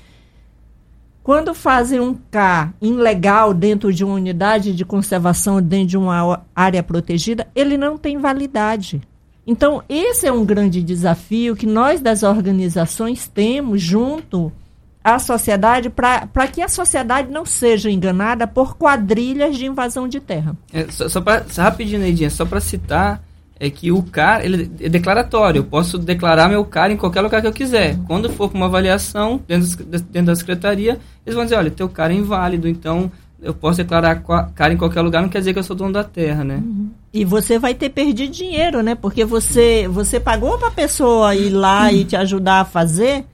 quando 1.22 1.54
fazem 1.54 1.98
um 1.98 2.14
K 2.30 2.74
ilegal 2.78 3.54
dentro 3.54 3.90
de 3.90 4.04
uma 4.04 4.16
unidade 4.16 4.74
de 4.74 4.84
conservação, 4.84 5.62
dentro 5.62 5.86
de 5.86 5.96
uma 5.96 6.42
área 6.54 6.82
protegida, 6.82 7.46
ele 7.54 7.78
não 7.78 7.96
tem 7.96 8.18
validade. 8.18 9.00
Então, 9.46 9.82
esse 9.88 10.26
é 10.26 10.32
um 10.32 10.44
grande 10.44 10.82
desafio 10.82 11.56
que 11.56 11.66
nós 11.66 12.02
das 12.02 12.22
organizações 12.22 13.26
temos 13.26 13.80
junto 13.80 14.52
à 15.02 15.18
sociedade 15.18 15.88
para 15.90 16.46
que 16.52 16.60
a 16.60 16.68
sociedade 16.68 17.30
não 17.30 17.44
seja 17.46 17.90
enganada 17.90 18.46
por 18.46 18.76
quadrilhas 18.76 19.56
de 19.56 19.66
invasão 19.66 20.06
de 20.06 20.20
terra. 20.20 20.54
É, 20.72 20.86
só, 20.90 21.08
só 21.08 21.20
para 21.20 21.44
rapidinho, 21.56 22.00
Neidinha, 22.00 22.30
só 22.30 22.44
para 22.44 22.60
citar, 22.60 23.22
é 23.58 23.68
que 23.68 23.92
o 23.92 24.02
CAR 24.02 24.44
ele 24.44 24.70
é 24.80 24.88
declaratório. 24.88 25.60
Eu 25.60 25.64
posso 25.64 25.98
declarar 25.98 26.48
meu 26.48 26.64
CAR 26.64 26.90
em 26.90 26.96
qualquer 26.96 27.20
lugar 27.20 27.42
que 27.42 27.46
eu 27.46 27.52
quiser. 27.52 27.98
Quando 28.06 28.30
for 28.30 28.48
para 28.48 28.56
uma 28.56 28.66
avaliação 28.66 29.40
dentro, 29.46 29.84
dentro 29.84 30.26
da 30.26 30.36
secretaria, 30.36 30.98
eles 31.26 31.34
vão 31.34 31.44
dizer, 31.44 31.56
olha, 31.56 31.70
teu 31.70 31.88
CAR 31.88 32.10
é 32.10 32.14
inválido, 32.14 32.66
então 32.66 33.12
eu 33.42 33.54
posso 33.54 33.78
declarar 33.78 34.22
CAR 34.54 34.72
em 34.72 34.76
qualquer 34.76 35.00
lugar, 35.00 35.22
não 35.22 35.28
quer 35.28 35.38
dizer 35.38 35.52
que 35.52 35.58
eu 35.58 35.62
sou 35.62 35.76
dono 35.76 35.92
da 35.92 36.04
terra, 36.04 36.44
né? 36.44 36.56
Uhum. 36.56 36.90
E 37.12 37.24
você 37.24 37.58
vai 37.58 37.74
ter 37.74 37.90
perdido 37.90 38.32
dinheiro, 38.32 38.82
né? 38.82 38.94
Porque 38.94 39.24
você, 39.24 39.88
você 39.88 40.20
pagou 40.20 40.58
para 40.58 40.68
a 40.68 40.72
pessoa 40.72 41.34
ir 41.34 41.50
lá 41.50 41.84
uhum. 41.84 41.90
e 41.90 42.04
te 42.04 42.16
ajudar 42.16 42.60
a 42.60 42.64
fazer 42.64 43.24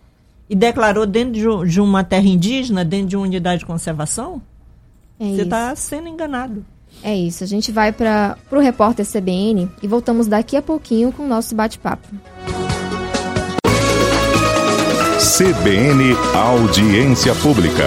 e 0.48 0.54
declarou 0.54 1.06
dentro 1.06 1.32
de, 1.32 1.70
de 1.70 1.80
uma 1.80 2.04
terra 2.04 2.26
indígena, 2.26 2.84
dentro 2.84 3.08
de 3.08 3.16
uma 3.16 3.24
unidade 3.24 3.60
de 3.60 3.66
conservação. 3.66 4.40
É 5.18 5.24
você 5.24 5.42
está 5.42 5.74
sendo 5.74 6.08
enganado. 6.08 6.64
É 7.02 7.14
isso, 7.14 7.44
a 7.44 7.46
gente 7.46 7.70
vai 7.70 7.92
para 7.92 8.38
o 8.50 8.58
repórter 8.58 9.06
CBN 9.06 9.68
e 9.82 9.88
voltamos 9.88 10.26
daqui 10.26 10.56
a 10.56 10.62
pouquinho 10.62 11.12
com 11.12 11.24
o 11.24 11.28
nosso 11.28 11.54
bate-papo. 11.54 12.08
CBN 15.18 16.14
Audiência 16.34 17.34
Pública. 17.34 17.84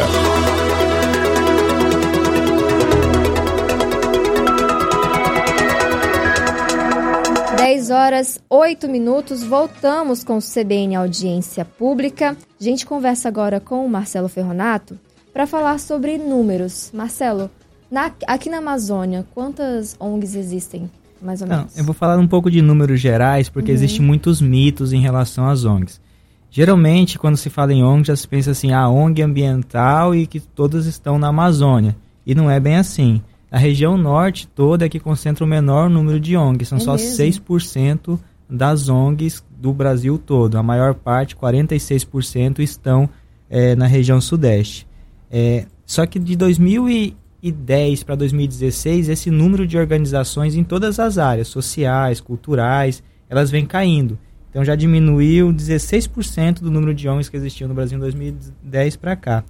Dez 7.69 7.91
horas, 7.91 8.41
oito 8.49 8.89
minutos, 8.89 9.43
voltamos 9.43 10.23
com 10.23 10.37
o 10.37 10.41
CBN 10.41 10.95
Audiência 10.95 11.63
Pública. 11.63 12.35
A 12.59 12.63
gente 12.63 12.83
conversa 12.83 13.27
agora 13.27 13.59
com 13.59 13.85
o 13.85 13.87
Marcelo 13.87 14.27
Ferronato 14.27 14.97
para 15.31 15.45
falar 15.45 15.79
sobre 15.79 16.17
números. 16.17 16.89
Marcelo, 16.91 17.47
na, 17.91 18.11
aqui 18.25 18.49
na 18.49 18.57
Amazônia, 18.57 19.23
quantas 19.35 19.95
ONGs 19.99 20.33
existem, 20.33 20.89
mais 21.21 21.43
ou 21.43 21.47
Não, 21.47 21.57
menos? 21.57 21.77
Eu 21.77 21.83
vou 21.83 21.93
falar 21.93 22.17
um 22.17 22.27
pouco 22.27 22.49
de 22.49 22.59
números 22.59 22.99
gerais, 22.99 23.49
porque 23.49 23.69
uhum. 23.69 23.77
existem 23.77 24.03
muitos 24.03 24.41
mitos 24.41 24.91
em 24.91 24.99
relação 24.99 25.47
às 25.47 25.63
ONGs. 25.63 26.01
Geralmente, 26.49 27.19
quando 27.19 27.37
se 27.37 27.51
fala 27.51 27.71
em 27.71 27.83
ONG, 27.83 28.07
já 28.07 28.15
se 28.15 28.27
pensa 28.27 28.49
assim, 28.49 28.71
a 28.71 28.79
ah, 28.79 28.89
ONG 28.89 29.21
ambiental 29.21 30.15
e 30.15 30.25
que 30.25 30.39
todas 30.39 30.87
estão 30.87 31.19
na 31.19 31.27
Amazônia. 31.27 31.95
E 32.25 32.33
não 32.33 32.49
é 32.49 32.59
bem 32.59 32.77
assim. 32.77 33.21
A 33.51 33.57
região 33.57 33.97
norte 33.97 34.47
toda 34.47 34.85
é 34.85 34.89
que 34.89 34.99
concentra 34.99 35.43
o 35.43 35.47
menor 35.47 35.89
número 35.89 36.19
de 36.19 36.37
ONGs, 36.37 36.67
são 36.67 36.77
é 36.77 36.81
só 36.81 36.93
mesmo? 36.93 37.45
6% 37.45 38.19
das 38.49 38.89
ONGs 38.89 39.43
do 39.49 39.73
Brasil 39.73 40.17
todo. 40.17 40.57
A 40.57 40.63
maior 40.63 40.93
parte, 40.93 41.35
46%, 41.35 42.59
estão 42.59 43.09
é, 43.49 43.75
na 43.75 43.87
região 43.87 44.21
sudeste. 44.21 44.87
É, 45.31 45.65
só 45.85 46.05
que 46.05 46.19
de 46.19 46.35
2000 46.35 47.15
2010 47.41 48.03
para 48.03 48.15
2016, 48.15 49.09
esse 49.09 49.31
número 49.31 49.65
de 49.65 49.77
organizações 49.77 50.55
em 50.55 50.63
todas 50.63 50.99
as 50.99 51.17
áreas, 51.17 51.47
sociais, 51.47 52.19
culturais, 52.19 53.01
elas 53.29 53.49
vem 53.49 53.65
caindo. 53.65 54.19
Então 54.49 54.65
já 54.65 54.75
diminuiu 54.75 55.53
16% 55.53 56.59
do 56.59 56.71
número 56.71 56.93
de 56.93 57.07
ONGs 57.07 57.29
que 57.29 57.37
existiam 57.37 57.67
no 57.67 57.73
Brasil 57.73 57.97
em 57.97 58.01
2010 58.01 58.95
para 58.95 59.15
cá. 59.15 59.43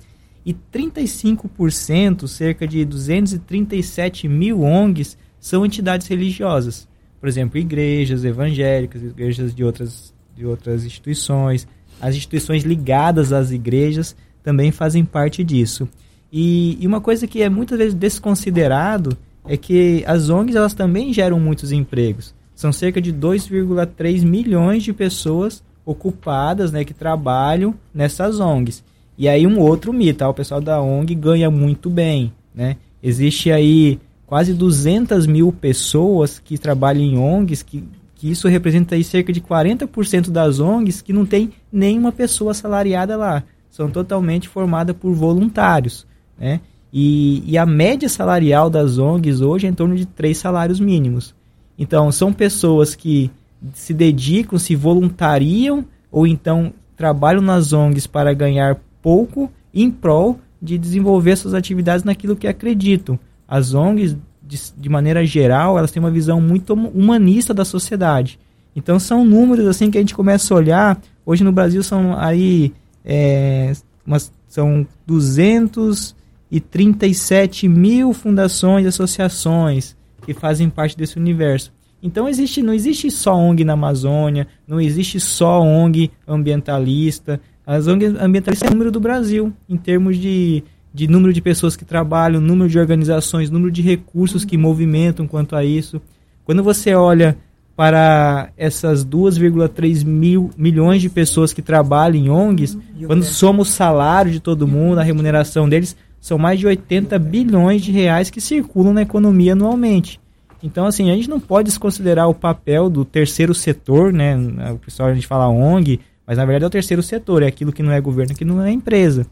E 0.45 0.53
35%, 0.53 2.27
cerca 2.27 2.67
de 2.67 2.85
237 2.85 4.27
mil 4.27 4.61
ONGs, 4.61 5.17
são 5.39 5.65
entidades 5.65 6.07
religiosas. 6.07 6.87
Por 7.19 7.27
exemplo, 7.27 7.59
igrejas 7.59 8.23
evangélicas, 8.23 9.01
igrejas 9.03 9.53
de 9.53 9.63
outras, 9.63 10.13
de 10.35 10.45
outras 10.45 10.85
instituições. 10.85 11.67
As 11.99 12.15
instituições 12.15 12.63
ligadas 12.63 13.33
às 13.33 13.51
igrejas 13.51 14.15
também 14.41 14.71
fazem 14.71 15.03
parte 15.03 15.43
disso. 15.43 15.87
E, 16.31 16.77
e, 16.79 16.87
uma 16.87 17.01
coisa 17.01 17.27
que 17.27 17.41
é 17.41 17.49
muitas 17.49 17.77
vezes 17.77 17.93
desconsiderado 17.93 19.17
é 19.45 19.57
que 19.57 20.03
as 20.05 20.29
ONGs 20.29 20.55
elas 20.55 20.73
também 20.73 21.11
geram 21.11 21.39
muitos 21.39 21.71
empregos. 21.71 22.33
São 22.55 22.71
cerca 22.71 23.01
de 23.01 23.11
2,3 23.13 24.23
milhões 24.23 24.83
de 24.83 24.93
pessoas 24.93 25.63
ocupadas, 25.85 26.71
né, 26.71 26.83
que 26.83 26.93
trabalham 26.93 27.73
nessas 27.93 28.39
ONGs. 28.39 28.83
E 29.19 29.27
aí 29.27 29.45
um 29.45 29.59
outro 29.59 29.91
mito, 29.91 30.19
tá? 30.19 30.29
o 30.29 30.33
pessoal 30.33 30.61
da 30.61 30.81
ONG 30.81 31.13
ganha 31.13 31.51
muito 31.51 31.89
bem, 31.89 32.31
né? 32.55 32.77
Existe 33.03 33.51
aí 33.51 33.99
quase 34.25 34.53
200 34.53 35.27
mil 35.27 35.51
pessoas 35.51 36.39
que 36.39 36.57
trabalham 36.57 37.03
em 37.03 37.17
ONGs, 37.17 37.61
que, 37.61 37.83
que 38.15 38.31
isso 38.31 38.47
representa 38.47 38.95
aí 38.95 39.03
cerca 39.03 39.33
de 39.33 39.41
40% 39.41 40.29
das 40.29 40.61
ONGs 40.61 41.01
que 41.01 41.11
não 41.11 41.25
tem 41.25 41.51
nenhuma 41.69 42.13
pessoa 42.13 42.51
assalariada 42.51 43.17
lá. 43.17 43.43
São 43.69 43.91
totalmente 43.91 44.47
formadas 44.47 44.95
por 44.95 45.13
voluntários. 45.13 46.07
Né? 46.39 46.61
E, 46.93 47.43
e 47.45 47.57
a 47.57 47.65
média 47.65 48.07
salarial 48.07 48.69
das 48.69 48.97
ONGs 48.97 49.41
hoje 49.41 49.67
é 49.67 49.69
em 49.69 49.73
torno 49.73 49.97
de 49.97 50.05
três 50.05 50.37
salários 50.37 50.79
mínimos. 50.79 51.35
Então, 51.77 52.09
são 52.09 52.31
pessoas 52.31 52.95
que 52.95 53.29
se 53.73 53.93
dedicam, 53.93 54.57
se 54.57 54.77
voluntariam 54.77 55.83
ou 56.09 56.25
então 56.25 56.73
trabalham 56.95 57.41
nas 57.41 57.73
ONGs 57.73 58.07
para 58.07 58.33
ganhar 58.33 58.79
pouco 59.01 59.51
em 59.73 59.89
prol 59.89 60.39
de 60.61 60.77
desenvolver 60.77 61.35
suas 61.35 61.53
atividades 61.53 62.03
naquilo 62.03 62.35
que 62.35 62.47
acreditam. 62.47 63.19
As 63.47 63.73
ONGs, 63.73 64.17
de, 64.41 64.59
de, 64.77 64.89
maneira 64.89 65.25
geral, 65.25 65.77
elas 65.77 65.91
têm 65.91 66.01
uma 66.01 66.11
visão 66.11 66.41
muito 66.41 66.73
humanista 66.73 67.53
da 67.53 67.63
sociedade. 67.63 68.39
Então 68.75 68.99
são 68.99 69.25
números 69.25 69.65
assim 69.67 69.89
que 69.89 69.97
a 69.97 70.01
gente 70.01 70.13
começa 70.13 70.53
a 70.53 70.57
olhar. 70.57 71.01
Hoje 71.25 71.43
no 71.43 71.51
Brasil 71.51 71.81
são 71.81 72.17
aí 72.17 72.73
é, 73.03 73.73
umas, 74.05 74.31
são 74.47 74.85
200 75.05 76.15
e 76.51 76.59
37 76.59 77.67
mil 77.67 78.13
fundações 78.13 78.85
e 78.85 78.87
associações 78.87 79.95
que 80.23 80.33
fazem 80.33 80.69
parte 80.69 80.97
desse 80.97 81.17
universo. 81.17 81.71
Então 82.01 82.29
existe, 82.29 82.61
não 82.61 82.73
existe 82.73 83.11
só 83.11 83.35
ONG 83.35 83.63
na 83.63 83.73
Amazônia, 83.73 84.47
não 84.67 84.79
existe 84.79 85.19
só 85.19 85.61
ONG 85.61 86.11
ambientalista. 86.27 87.41
As 87.69 87.85
ONGs 87.85 88.15
ambientalistas 88.19 88.67
é 88.67 88.71
o 88.71 88.73
número 88.73 88.91
do 88.91 88.99
Brasil, 88.99 89.53
em 89.69 89.77
termos 89.77 90.17
de, 90.17 90.63
de 90.91 91.07
número 91.07 91.31
de 91.31 91.39
pessoas 91.39 91.75
que 91.75 91.85
trabalham, 91.85 92.41
número 92.41 92.67
de 92.67 92.79
organizações, 92.79 93.51
número 93.51 93.69
de 93.69 93.83
recursos 93.83 94.43
que 94.43 94.57
movimentam 94.57 95.27
quanto 95.27 95.55
a 95.55 95.63
isso. 95.63 96.01
Quando 96.43 96.63
você 96.63 96.95
olha 96.95 97.37
para 97.75 98.49
essas 98.57 99.05
2,3 99.05 100.03
mil 100.03 100.49
milhões 100.57 100.99
de 100.99 101.11
pessoas 101.11 101.53
que 101.53 101.61
trabalham 101.61 102.15
em 102.15 102.27
ONGs, 102.31 102.75
quando 103.05 103.23
somos 103.23 103.69
o 103.69 103.71
salário 103.71 104.31
de 104.31 104.39
todo 104.39 104.67
mundo, 104.67 104.97
a 104.97 105.03
remuneração 105.03 105.69
deles, 105.69 105.95
são 106.19 106.39
mais 106.39 106.59
de 106.59 106.65
80 106.65 107.19
bilhões 107.19 107.83
de 107.83 107.91
reais 107.91 108.31
que 108.31 108.41
circulam 108.41 108.95
na 108.95 109.03
economia 109.03 109.53
anualmente. 109.53 110.19
Então, 110.63 110.87
assim, 110.87 111.11
a 111.11 111.15
gente 111.15 111.29
não 111.29 111.39
pode 111.39 111.67
desconsiderar 111.67 112.27
o 112.27 112.33
papel 112.33 112.89
do 112.89 113.05
terceiro 113.05 113.53
setor, 113.53 114.11
né? 114.11 114.35
O 114.73 114.79
pessoal 114.79 115.09
a 115.09 115.13
gente 115.13 115.27
fala 115.27 115.47
ONG, 115.47 115.99
mas 116.29 116.37
na 116.37 116.45
verdade 116.45 116.63
é 116.63 116.67
o 116.67 116.69
terceiro 116.69 117.01
setor, 117.01 117.41
é 117.41 117.47
aquilo 117.47 117.73
que 117.73 117.81
não 117.81 117.91
é 117.91 117.99
governo, 117.99 118.35
que 118.35 118.45
não 118.45 118.61
é 118.61 118.71
empresa. 118.71 119.25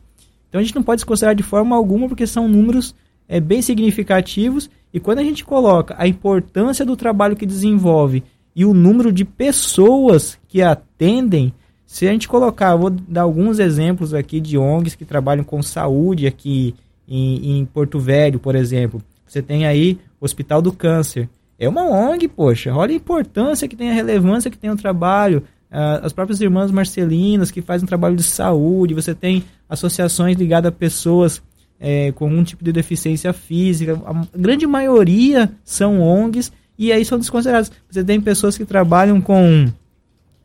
Então 0.50 0.60
a 0.60 0.64
gente 0.64 0.74
não 0.74 0.82
pode 0.82 1.02
desconsiderar 1.02 1.36
de 1.36 1.44
forma 1.44 1.76
alguma, 1.76 2.08
porque 2.08 2.26
são 2.26 2.48
números 2.48 2.96
é, 3.28 3.40
bem 3.40 3.62
significativos. 3.62 4.68
E 4.92 5.00
quando 5.00 5.20
a 5.20 5.24
gente 5.24 5.46
coloca 5.46 5.94
a 5.96 6.08
importância 6.08 6.84
do 6.84 6.98
trabalho 6.98 7.36
que 7.36 7.46
desenvolve 7.46 8.24
e 8.56 8.66
o 8.66 8.74
número 8.74 9.12
de 9.12 9.24
pessoas 9.24 10.40
que 10.48 10.64
atendem, 10.64 11.54
se 11.86 12.08
a 12.08 12.12
gente 12.12 12.28
colocar, 12.28 12.76
vou 12.76 12.90
dar 12.90 13.22
alguns 13.22 13.60
exemplos 13.60 14.12
aqui 14.12 14.40
de 14.40 14.58
ONGs 14.58 14.96
que 14.96 15.06
trabalham 15.06 15.44
com 15.44 15.62
saúde 15.62 16.26
aqui 16.26 16.74
em, 17.08 17.60
em 17.60 17.66
Porto 17.66 18.00
Velho, 18.00 18.40
por 18.40 18.56
exemplo. 18.56 19.04
Você 19.28 19.40
tem 19.40 19.68
aí 19.68 20.00
Hospital 20.20 20.64
do 20.64 20.74
Câncer. 20.74 21.30
É 21.60 21.70
uma 21.70 21.84
ONG, 21.84 22.28
poxa. 22.28 22.74
Olha 22.74 22.92
a 22.92 22.96
importância 22.96 23.68
que 23.68 23.76
tem, 23.76 23.92
a 23.92 23.94
relevância 23.94 24.50
que 24.50 24.58
tem 24.58 24.72
o 24.72 24.76
trabalho. 24.76 25.44
Uh, 25.72 26.04
as 26.04 26.14
próprias 26.14 26.40
irmãs 26.40 26.72
Marcelinas, 26.72 27.52
que 27.52 27.62
fazem 27.62 27.84
um 27.84 27.88
trabalho 27.88 28.16
de 28.16 28.24
saúde. 28.24 28.94
Você 28.94 29.14
tem 29.14 29.44
associações 29.70 30.38
ligadas 30.38 30.70
a 30.70 30.72
pessoas 30.72 31.42
é, 31.80 32.12
com 32.12 32.26
algum 32.26 32.44
tipo 32.44 32.64
de 32.64 32.72
deficiência 32.72 33.34
física. 33.34 34.00
A 34.06 34.26
grande 34.38 34.66
maioria 34.66 35.52
são 35.64 36.02
ONGs 36.02 36.52
e 36.78 36.92
aí 36.92 37.04
são 37.04 37.18
desconsiderados. 37.18 37.72
Você 37.90 38.04
tem 38.04 38.20
pessoas 38.22 38.58
que 38.58 38.66
trabalham 38.66 39.20
com, 39.20 39.68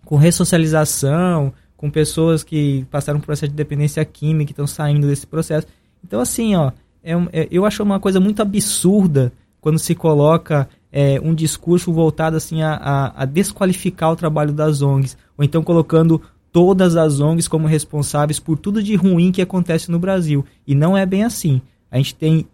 com 0.04 0.16
ressocialização, 0.16 1.52
com 1.76 1.90
pessoas 1.90 2.42
que 2.42 2.86
passaram 2.90 3.18
por 3.18 3.24
um 3.24 3.26
processo 3.26 3.50
de 3.50 3.56
dependência 3.56 4.04
química, 4.04 4.46
que 4.46 4.52
estão 4.52 4.66
saindo 4.66 5.06
desse 5.06 5.26
processo. 5.26 5.66
Então, 6.04 6.20
assim, 6.20 6.54
ó, 6.54 6.72
é, 7.02 7.12
é, 7.32 7.48
eu 7.50 7.64
acho 7.64 7.82
uma 7.82 7.98
coisa 7.98 8.20
muito 8.20 8.40
absurda 8.40 9.32
quando 9.60 9.78
se 9.78 9.94
coloca 9.94 10.68
é, 10.92 11.18
um 11.20 11.34
discurso 11.34 11.90
voltado 11.90 12.36
assim 12.36 12.62
a, 12.62 12.74
a, 12.74 13.22
a, 13.22 13.24
desqualificar 13.24 14.12
o 14.12 14.16
trabalho 14.16 14.52
das 14.52 14.82
ONGs, 14.82 15.16
ou 15.38 15.44
então 15.44 15.62
colocando 15.62 16.20
todas 16.52 16.96
as 16.96 17.18
ONGs 17.18 17.48
como 17.48 17.66
responsáveis 17.66 18.38
por 18.38 18.58
tudo 18.58 18.82
de 18.82 18.94
ruim 18.94 19.32
que 19.32 19.40
acontece 19.40 19.90
no 19.90 19.98
Brasil. 19.98 20.44
E 20.66 20.74
não 20.74 20.96
é 20.96 21.06
bem 21.06 21.24
assim. 21.24 21.62
A 21.90 21.96
gente 21.96 22.14
tem 22.14 22.46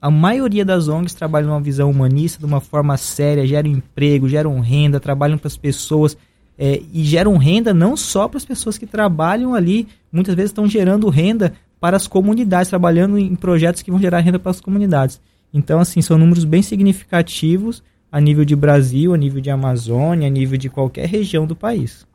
a 0.00 0.10
maioria 0.10 0.64
das 0.64 0.86
ONGs 0.86 1.14
trabalham 1.14 1.50
uma 1.50 1.60
visão 1.60 1.90
humanista 1.90 2.38
de 2.38 2.44
uma 2.44 2.60
forma 2.60 2.96
séria, 2.96 3.46
geram 3.46 3.70
emprego, 3.70 4.28
geram 4.28 4.60
renda, 4.60 5.00
trabalham 5.00 5.38
para 5.38 5.48
as 5.48 5.56
pessoas 5.56 6.16
é, 6.56 6.80
e 6.92 7.02
geram 7.02 7.36
renda 7.36 7.72
não 7.72 7.96
só 7.96 8.28
para 8.28 8.36
as 8.36 8.44
pessoas 8.44 8.78
que 8.78 8.86
trabalham 8.86 9.54
ali, 9.54 9.88
muitas 10.12 10.34
vezes 10.34 10.50
estão 10.50 10.68
gerando 10.68 11.08
renda 11.08 11.52
para 11.80 11.96
as 11.96 12.06
comunidades, 12.06 12.68
trabalhando 12.68 13.18
em 13.18 13.34
projetos 13.34 13.82
que 13.82 13.90
vão 13.90 14.00
gerar 14.00 14.20
renda 14.20 14.38
para 14.38 14.50
as 14.50 14.60
comunidades. 14.60 15.20
Então, 15.52 15.80
assim, 15.80 16.02
são 16.02 16.18
números 16.18 16.44
bem 16.44 16.62
significativos 16.62 17.82
a 18.10 18.20
nível 18.20 18.44
de 18.44 18.56
Brasil, 18.56 19.12
a 19.12 19.16
nível 19.16 19.40
de 19.40 19.50
Amazônia, 19.50 20.26
a 20.26 20.30
nível 20.30 20.58
de 20.58 20.68
qualquer 20.68 21.06
região 21.06 21.46
do 21.46 21.56
país. 21.56 22.06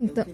Então... 0.00 0.24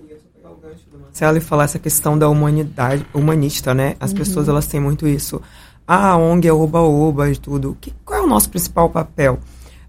Se 1.12 1.24
ela 1.24 1.40
falar 1.40 1.64
essa 1.64 1.78
questão 1.78 2.18
da 2.18 2.28
humanidade, 2.28 3.06
humanista, 3.14 3.72
né? 3.72 3.94
As 4.00 4.10
uhum. 4.10 4.16
pessoas 4.16 4.48
elas 4.48 4.66
têm 4.66 4.80
muito 4.80 5.06
isso. 5.06 5.40
Ah, 5.87 6.10
a 6.10 6.16
ONG 6.16 6.48
é 6.48 6.52
oba-oba 6.52 7.30
e 7.30 7.37
tudo. 7.37 7.76
Que, 7.80 7.92
qual 8.04 8.20
é 8.20 8.22
o 8.24 8.26
nosso 8.26 8.50
principal 8.50 8.90
papel? 8.90 9.38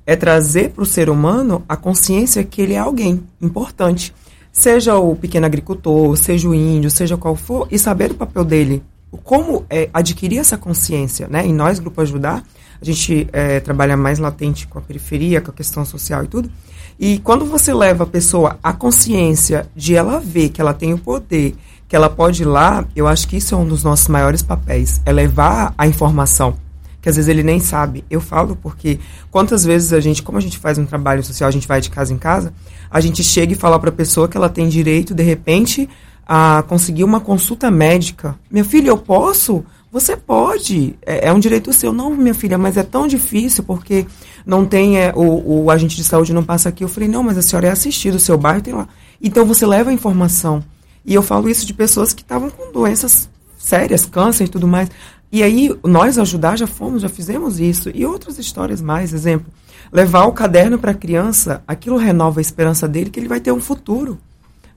É 0.06 0.16
trazer 0.16 0.70
para 0.70 0.84
o 0.84 0.86
ser 0.86 1.10
humano 1.10 1.64
a 1.68 1.76
consciência 1.76 2.44
que 2.44 2.62
ele 2.62 2.74
é 2.74 2.78
alguém 2.78 3.24
importante. 3.42 4.14
Seja 4.52 4.98
o 4.98 5.16
pequeno 5.16 5.48
agricultor, 5.48 6.16
seja 6.16 6.48
o 6.48 6.54
índio, 6.54 6.92
seja 6.92 7.18
qual 7.18 7.36
for, 7.36 7.68
e 7.72 7.80
saber 7.80 8.12
o 8.12 8.16
papel 8.16 8.46
dele. 8.46 8.84
Como 9.24 9.66
é, 9.70 9.90
adquirir 9.94 10.40
essa 10.40 10.58
consciência, 10.58 11.28
né? 11.30 11.46
E 11.46 11.54
nós, 11.54 11.80
Grupo 11.80 12.02
Ajudar, 12.02 12.44
a 12.82 12.86
gente 12.86 13.28
é, 13.32 13.60
trabalha 13.60 13.96
mais 13.96 14.20
latente 14.20 14.68
com 14.68 14.80
a 14.80 14.82
periferia, 14.82 15.42
com 15.42 15.52
a 15.52 15.54
questão 15.54 15.86
social 15.86 16.24
e 16.24 16.28
tudo. 16.28 16.52
E 17.00 17.20
quando 17.20 17.46
você 17.46 17.74
leva 17.74 18.04
a 18.04 18.08
pessoa 18.08 18.58
à 18.64 18.72
consciência 18.72 19.68
de 19.76 19.96
ela 19.96 20.20
ver 20.20 20.50
que 20.50 20.62
ela 20.62 20.74
tem 20.74 20.94
o 20.94 20.98
poder, 20.98 21.56
que 21.88 21.96
ela 21.96 22.10
pode 22.10 22.44
ir 22.44 22.46
lá, 22.46 22.86
eu 22.96 23.08
acho 23.08 23.28
que 23.28 23.38
isso 23.38 23.54
é 23.54 23.58
um 23.58 23.68
dos 23.68 23.84
nossos 23.84 24.08
maiores 24.08 24.42
papéis, 24.42 25.02
é 25.06 25.12
levar 25.12 25.74
a 25.78 25.88
informação 25.88 26.58
que 27.06 27.10
às 27.10 27.18
vezes 27.18 27.30
ele 27.30 27.44
nem 27.44 27.60
sabe. 27.60 28.04
Eu 28.10 28.20
falo 28.20 28.56
porque 28.56 28.98
quantas 29.30 29.64
vezes 29.64 29.94
a 29.94 30.00
gente, 30.00 30.24
como 30.24 30.40
a 30.40 30.42
gente 30.42 30.58
faz 30.58 30.80
um 30.80 30.88
trabalho 30.88 31.24
social, 31.24 31.48
a 31.48 31.52
gente 31.52 31.68
vai 31.68 31.80
de 31.80 31.92
casa 31.92 32.12
em 32.12 32.18
casa, 32.18 32.52
a 32.90 33.00
gente 33.00 33.24
chega 33.24 33.54
e 33.54 33.56
fala 33.56 33.80
para 33.80 33.90
a 33.90 33.94
pessoa 33.94 34.28
que 34.28 34.36
ela 34.36 34.50
tem 34.50 34.68
direito, 34.68 35.14
de 35.14 35.22
repente, 35.22 35.88
a 36.26 36.64
conseguir 36.68 37.04
uma 37.04 37.20
consulta 37.20 37.70
médica. 37.70 38.38
Meu 38.50 38.66
filho, 38.66 38.90
eu 38.90 38.98
posso? 38.98 39.64
Você 39.92 40.18
pode, 40.18 40.96
é, 41.06 41.28
é, 41.28 41.34
um 41.34 41.40
direito 41.40 41.72
seu. 41.72 41.94
Não, 41.94 42.10
minha 42.10 42.34
filha, 42.34 42.58
mas 42.58 42.76
é 42.76 42.84
tão 42.84 43.08
difícil 43.08 43.64
porque 43.64 44.06
não 44.46 44.66
tem, 44.66 45.00
é, 45.00 45.14
o, 45.16 45.64
o 45.64 45.72
agente 45.72 45.96
de 45.96 46.04
saúde 46.04 46.34
não 46.34 46.44
passa 46.44 46.68
aqui. 46.68 46.84
Eu 46.84 46.90
falei, 46.90 47.08
não, 47.08 47.24
mas 47.24 47.38
a 47.38 47.42
senhora 47.42 47.68
é 47.68 47.72
assistida, 47.72 48.18
o 48.18 48.20
seu 48.20 48.38
bairro 48.38 48.62
tem 48.62 48.74
lá. 48.74 48.88
Então 49.22 49.46
você 49.46 49.66
leva 49.66 49.92
a 49.92 49.94
informação. 49.94 50.64
E 51.06 51.14
eu 51.14 51.22
falo 51.22 51.48
isso 51.48 51.66
de 51.66 51.74
pessoas 51.74 52.14
que 52.14 52.24
estavam 52.24 52.50
com 52.50 52.74
doenças 52.74 53.30
sérias, 53.58 54.06
câncer 54.06 54.46
e 54.46 54.50
tudo 54.50 54.68
mais. 54.68 54.90
E 55.32 55.44
aí, 55.44 55.74
nós 55.84 56.18
ajudar, 56.18 56.58
já 56.58 56.68
fomos, 56.68 57.02
já 57.02 57.10
fizemos 57.10 57.60
isso. 57.60 57.90
E 57.94 58.06
outras 58.06 58.38
histórias 58.38 58.82
mais, 58.82 59.14
exemplo. 59.14 59.52
Levar 59.92 60.26
o 60.26 60.32
caderno 60.32 60.78
para 60.78 60.92
a 60.92 60.96
criança, 60.96 61.64
aquilo 61.68 61.98
renova 61.98 62.40
a 62.40 62.42
esperança 62.42 62.88
dele 62.88 63.10
que 63.10 63.20
ele 63.20 63.28
vai 63.28 63.40
ter 63.40 63.52
um 63.52 63.62
futuro. 63.62 64.18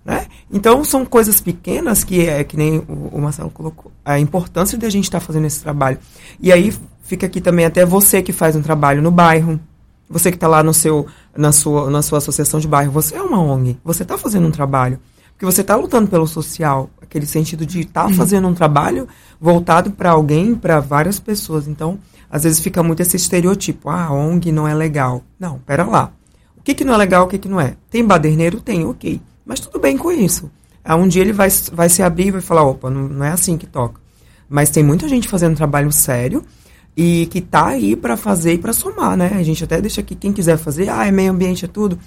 Né? 0.09 0.27
Então, 0.51 0.83
são 0.85 1.05
coisas 1.05 1.39
pequenas 1.39 2.03
que 2.03 2.27
é 2.27 2.43
que 2.43 2.57
nem 2.57 2.83
o, 2.89 3.21
Marcelo 3.21 3.51
colocou, 3.51 3.93
a 4.03 4.19
importância 4.19 4.79
de 4.79 4.87
a 4.87 4.91
gente 4.91 5.05
estar 5.05 5.21
tá 5.21 5.27
fazendo 5.27 5.47
esse 5.47 5.63
trabalho. 5.63 5.99
E 6.41 6.51
aí, 6.51 6.73
fica 7.03 7.27
aqui 7.27 7.43
também 7.43 7.67
até 7.67 7.85
você 7.85 8.23
que 8.23 8.33
faz 8.33 8.57
um 8.57 8.63
trabalho 8.63 9.03
no 9.03 9.11
bairro, 9.11 9.61
você 10.09 10.31
que 10.31 10.39
está 10.39 10.49
lá 10.49 10.63
no 10.63 10.73
seu, 10.73 11.07
na, 11.37 11.53
sua, 11.53 11.91
na 11.91 12.01
sua 12.01 12.17
associação 12.17 12.59
de 12.59 12.67
bairro, 12.67 12.91
você 12.91 13.17
é 13.17 13.23
uma 13.23 13.39
ONG, 13.39 13.79
você 13.85 14.03
está 14.03 14.17
fazendo 14.17 14.49
um 14.49 14.51
trabalho. 14.51 14.99
Porque 15.33 15.45
você 15.45 15.61
está 15.61 15.77
lutando 15.77 16.09
pelo 16.09 16.27
social, 16.27 16.89
aquele 17.03 17.27
sentido 17.27 17.67
de 17.67 17.81
estar 17.81 18.05
tá 18.05 18.07
uhum. 18.09 18.15
fazendo 18.15 18.49
um 18.49 18.55
trabalho 18.55 19.07
voltado 19.39 19.91
para 19.91 20.13
alguém, 20.13 20.55
para 20.55 20.81
várias 20.81 21.21
pessoas. 21.21 21.69
Então, 21.69 21.99
às 22.31 22.45
vezes 22.45 22.61
fica 22.61 22.83
muito 22.83 23.01
esse 23.01 23.17
estereotipo, 23.17 23.91
ah, 23.91 24.11
ONG 24.11 24.51
não 24.51 24.67
é 24.67 24.73
legal. 24.73 25.23
Não, 25.39 25.59
pera 25.59 25.85
lá. 25.85 26.13
O 26.57 26.63
que, 26.63 26.75
que 26.75 26.83
não 26.83 26.95
é 26.95 26.97
legal, 26.97 27.27
o 27.27 27.29
que, 27.29 27.39
que 27.39 27.49
não 27.49 27.61
é? 27.61 27.77
Tem 27.91 28.03
baderneiro? 28.03 28.59
Tem, 28.61 28.85
ok. 28.87 29.21
Mas 29.49 29.59
tudo 29.59 29.81
bem 29.81 29.97
com 29.97 30.13
isso. 30.13 30.49
Ah, 30.85 30.95
um 30.95 31.09
dia 31.09 31.23
ele 31.23 31.33
vai, 31.33 31.49
vai 31.73 31.89
se 31.89 32.03
abrir 32.03 32.29
e 32.29 32.31
vai 32.31 32.41
falar, 32.41 32.63
opa, 32.63 32.89
não, 32.89 33.09
não 33.09 33.25
é 33.25 33.31
assim 33.31 33.59
que 33.59 33.67
toca. 33.67 34.01
Mas 34.49 34.71
tem 34.71 34.85
muita 34.85 35.09
gente 35.09 35.29
fazendo 35.29 35.57
trabalho 35.57 35.91
sério 35.91 36.45
e 36.97 37.27
que 37.27 37.41
tá 37.41 37.69
aí 37.69 37.97
para 37.97 38.17
fazer 38.17 38.53
e 38.53 38.59
para 38.59 38.73
somar, 38.73 39.17
né? 39.17 39.33
A 39.35 39.43
gente 39.43 39.65
até 39.65 39.81
deixa 39.81 40.01
aqui 40.01 40.15
quem 40.15 40.33
quiser 40.33 40.57
fazer, 40.57 40.89
ah, 40.89 41.07
é 41.07 41.11
meio 41.11 41.33
ambiente, 41.33 41.65
é 41.65 41.69
tudo 41.69 41.99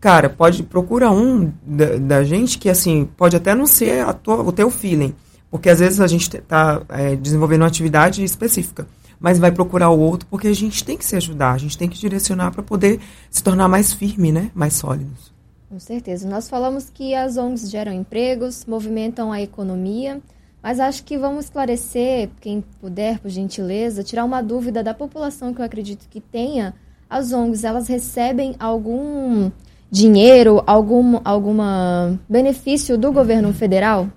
cara, 0.00 0.30
pode 0.30 0.62
procura 0.62 1.10
um 1.10 1.52
da, 1.64 1.96
da, 1.98 2.24
gente 2.24 2.58
que 2.58 2.70
assim 2.70 3.08
pode 3.16 3.36
até 3.36 3.54
não 3.54 3.66
ser 3.66 4.02
a 4.02 4.12
tua, 4.12 4.36
o 4.36 4.50
teu 4.50 4.70
feeling, 4.70 5.14
porque 5.50 5.68
às 5.68 5.78
vezes 5.78 6.00
a 6.00 6.06
gente 6.06 6.34
está 6.36 6.82
é, 6.88 7.14
desenvolvendo 7.14 7.62
uma 7.62 7.68
atividade 7.68 8.24
específica, 8.24 8.88
mas 9.20 9.38
vai 9.38 9.52
procurar 9.52 9.90
o 9.90 10.00
outro 10.00 10.26
porque 10.28 10.48
a 10.48 10.54
gente 10.54 10.82
tem 10.82 10.96
que 10.96 11.04
se 11.04 11.14
ajudar, 11.16 11.52
a 11.52 11.58
gente 11.58 11.76
tem 11.76 11.88
que 11.88 11.98
direcionar 11.98 12.50
para 12.50 12.62
poder 12.62 12.98
se 13.30 13.42
tornar 13.42 13.68
mais 13.68 13.92
firme, 13.92 14.32
né, 14.32 14.50
mais 14.54 14.72
sólidos. 14.72 15.29
Com 15.70 15.78
certeza. 15.78 16.28
Nós 16.28 16.48
falamos 16.50 16.90
que 16.90 17.14
as 17.14 17.36
ONGs 17.36 17.70
geram 17.70 17.92
empregos, 17.92 18.66
movimentam 18.66 19.30
a 19.30 19.40
economia, 19.40 20.20
mas 20.60 20.80
acho 20.80 21.04
que 21.04 21.16
vamos 21.16 21.44
esclarecer, 21.44 22.28
quem 22.40 22.64
puder, 22.80 23.20
por 23.20 23.30
gentileza, 23.30 24.02
tirar 24.02 24.24
uma 24.24 24.42
dúvida 24.42 24.82
da 24.82 24.92
população 24.92 25.54
que 25.54 25.60
eu 25.60 25.64
acredito 25.64 26.08
que 26.10 26.20
tenha. 26.20 26.74
As 27.08 27.32
ONGs, 27.32 27.62
elas 27.62 27.86
recebem 27.86 28.56
algum 28.58 29.48
dinheiro, 29.88 30.60
algum 30.66 31.20
alguma 31.24 32.18
benefício 32.28 32.98
do 32.98 33.12
governo 33.12 33.52
federal? 33.52 34.08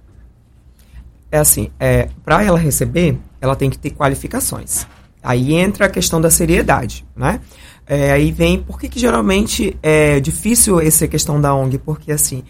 É 1.32 1.38
assim, 1.38 1.70
é, 1.80 2.10
para 2.26 2.44
ela 2.44 2.58
receber, 2.58 3.20
ela 3.40 3.56
tem 3.56 3.70
que 3.70 3.78
ter 3.78 3.92
qualificações. 3.92 4.88
Aí 5.22 5.54
entra 5.54 5.86
a 5.86 5.90
questão 5.90 6.20
da 6.20 6.32
seriedade, 6.32 7.06
né? 7.16 7.40
É, 7.86 8.12
aí 8.12 8.32
vem, 8.32 8.60
por 8.60 8.80
que, 8.80 8.88
que 8.88 9.00
geralmente 9.00 9.78
é 9.84 10.20
difícil 10.20 10.80
essa 10.80 11.08
questão 11.08 11.40
da 11.40 11.54
ONG? 11.54 11.78
Porque 11.78 12.12
assim, 12.12 12.44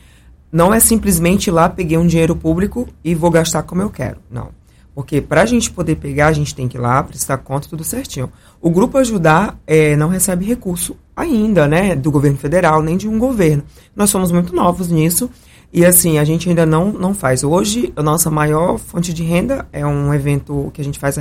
não 0.51 0.73
é 0.73 0.79
simplesmente 0.79 1.47
ir 1.47 1.51
lá, 1.51 1.67
peguei 1.67 1.97
um 1.97 2.05
dinheiro 2.05 2.35
público 2.35 2.87
e 3.03 3.15
vou 3.15 3.31
gastar 3.31 3.63
como 3.63 3.81
eu 3.81 3.89
quero. 3.89 4.17
Não. 4.29 4.49
Porque 4.93 5.19
para 5.19 5.41
a 5.41 5.45
gente 5.45 5.71
poder 5.71 5.95
pegar, 5.95 6.27
a 6.27 6.33
gente 6.33 6.53
tem 6.53 6.67
que 6.67 6.77
ir 6.77 6.79
lá, 6.79 7.01
prestar 7.01 7.37
conta, 7.37 7.67
tudo 7.67 7.83
certinho. 7.83 8.31
O 8.61 8.69
Grupo 8.69 8.97
Ajudar 8.99 9.57
é, 9.65 9.95
não 9.95 10.07
recebe 10.07 10.45
recurso 10.45 10.95
ainda, 11.15 11.67
né, 11.67 11.95
do 11.95 12.11
governo 12.11 12.37
federal, 12.37 12.81
nem 12.83 12.95
de 12.95 13.07
um 13.07 13.17
governo. 13.17 13.63
Nós 13.95 14.11
somos 14.11 14.31
muito 14.31 14.53
novos 14.55 14.89
nisso 14.89 15.29
e, 15.71 15.83
assim, 15.83 16.19
a 16.19 16.23
gente 16.23 16.47
ainda 16.47 16.67
não, 16.67 16.93
não 16.93 17.15
faz. 17.15 17.43
Hoje, 17.43 17.91
a 17.95 18.03
nossa 18.03 18.29
maior 18.29 18.77
fonte 18.77 19.11
de 19.11 19.23
renda 19.23 19.67
é 19.73 19.83
um 19.83 20.13
evento 20.13 20.69
que 20.71 20.81
a 20.81 20.83
gente 20.83 20.99
faz 20.99 21.15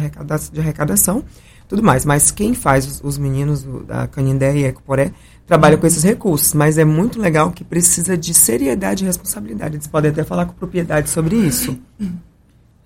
de 0.52 0.60
arrecadação, 0.60 1.24
tudo 1.72 1.82
mais. 1.82 2.04
Mas 2.04 2.30
quem 2.30 2.52
faz, 2.52 2.86
os, 2.86 3.00
os 3.02 3.16
meninos 3.16 3.66
da 3.86 4.06
Canindé 4.06 4.54
e 4.58 4.64
Ecoporé, 4.64 5.10
trabalham 5.46 5.78
com 5.78 5.86
esses 5.86 6.02
recursos. 6.02 6.52
Mas 6.52 6.76
é 6.76 6.84
muito 6.84 7.18
legal 7.18 7.50
que 7.50 7.64
precisa 7.64 8.14
de 8.14 8.34
seriedade 8.34 9.04
e 9.04 9.06
responsabilidade. 9.06 9.76
Eles 9.76 9.86
podem 9.86 10.10
até 10.10 10.22
falar 10.22 10.44
com 10.44 10.52
propriedade 10.52 11.08
sobre 11.08 11.34
isso. 11.34 11.78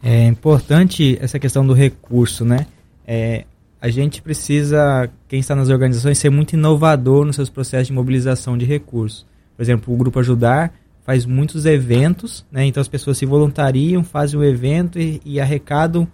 É 0.00 0.26
importante 0.26 1.18
essa 1.20 1.36
questão 1.36 1.66
do 1.66 1.72
recurso, 1.72 2.44
né? 2.44 2.68
É, 3.04 3.44
a 3.80 3.88
gente 3.88 4.22
precisa, 4.22 5.10
quem 5.26 5.40
está 5.40 5.56
nas 5.56 5.68
organizações, 5.68 6.18
ser 6.18 6.30
muito 6.30 6.52
inovador 6.52 7.24
nos 7.24 7.34
seus 7.34 7.50
processos 7.50 7.88
de 7.88 7.92
mobilização 7.92 8.56
de 8.56 8.64
recursos. 8.64 9.26
Por 9.56 9.62
exemplo, 9.62 9.92
o 9.92 9.96
Grupo 9.96 10.20
Ajudar 10.20 10.72
faz 11.04 11.26
muitos 11.26 11.66
eventos, 11.66 12.46
né? 12.52 12.64
Então 12.64 12.80
as 12.80 12.88
pessoas 12.88 13.18
se 13.18 13.26
voluntariam, 13.26 14.04
fazem 14.04 14.38
o 14.38 14.44
evento 14.44 14.96
e, 15.00 15.20
e 15.24 15.40
arrecadam 15.40 16.06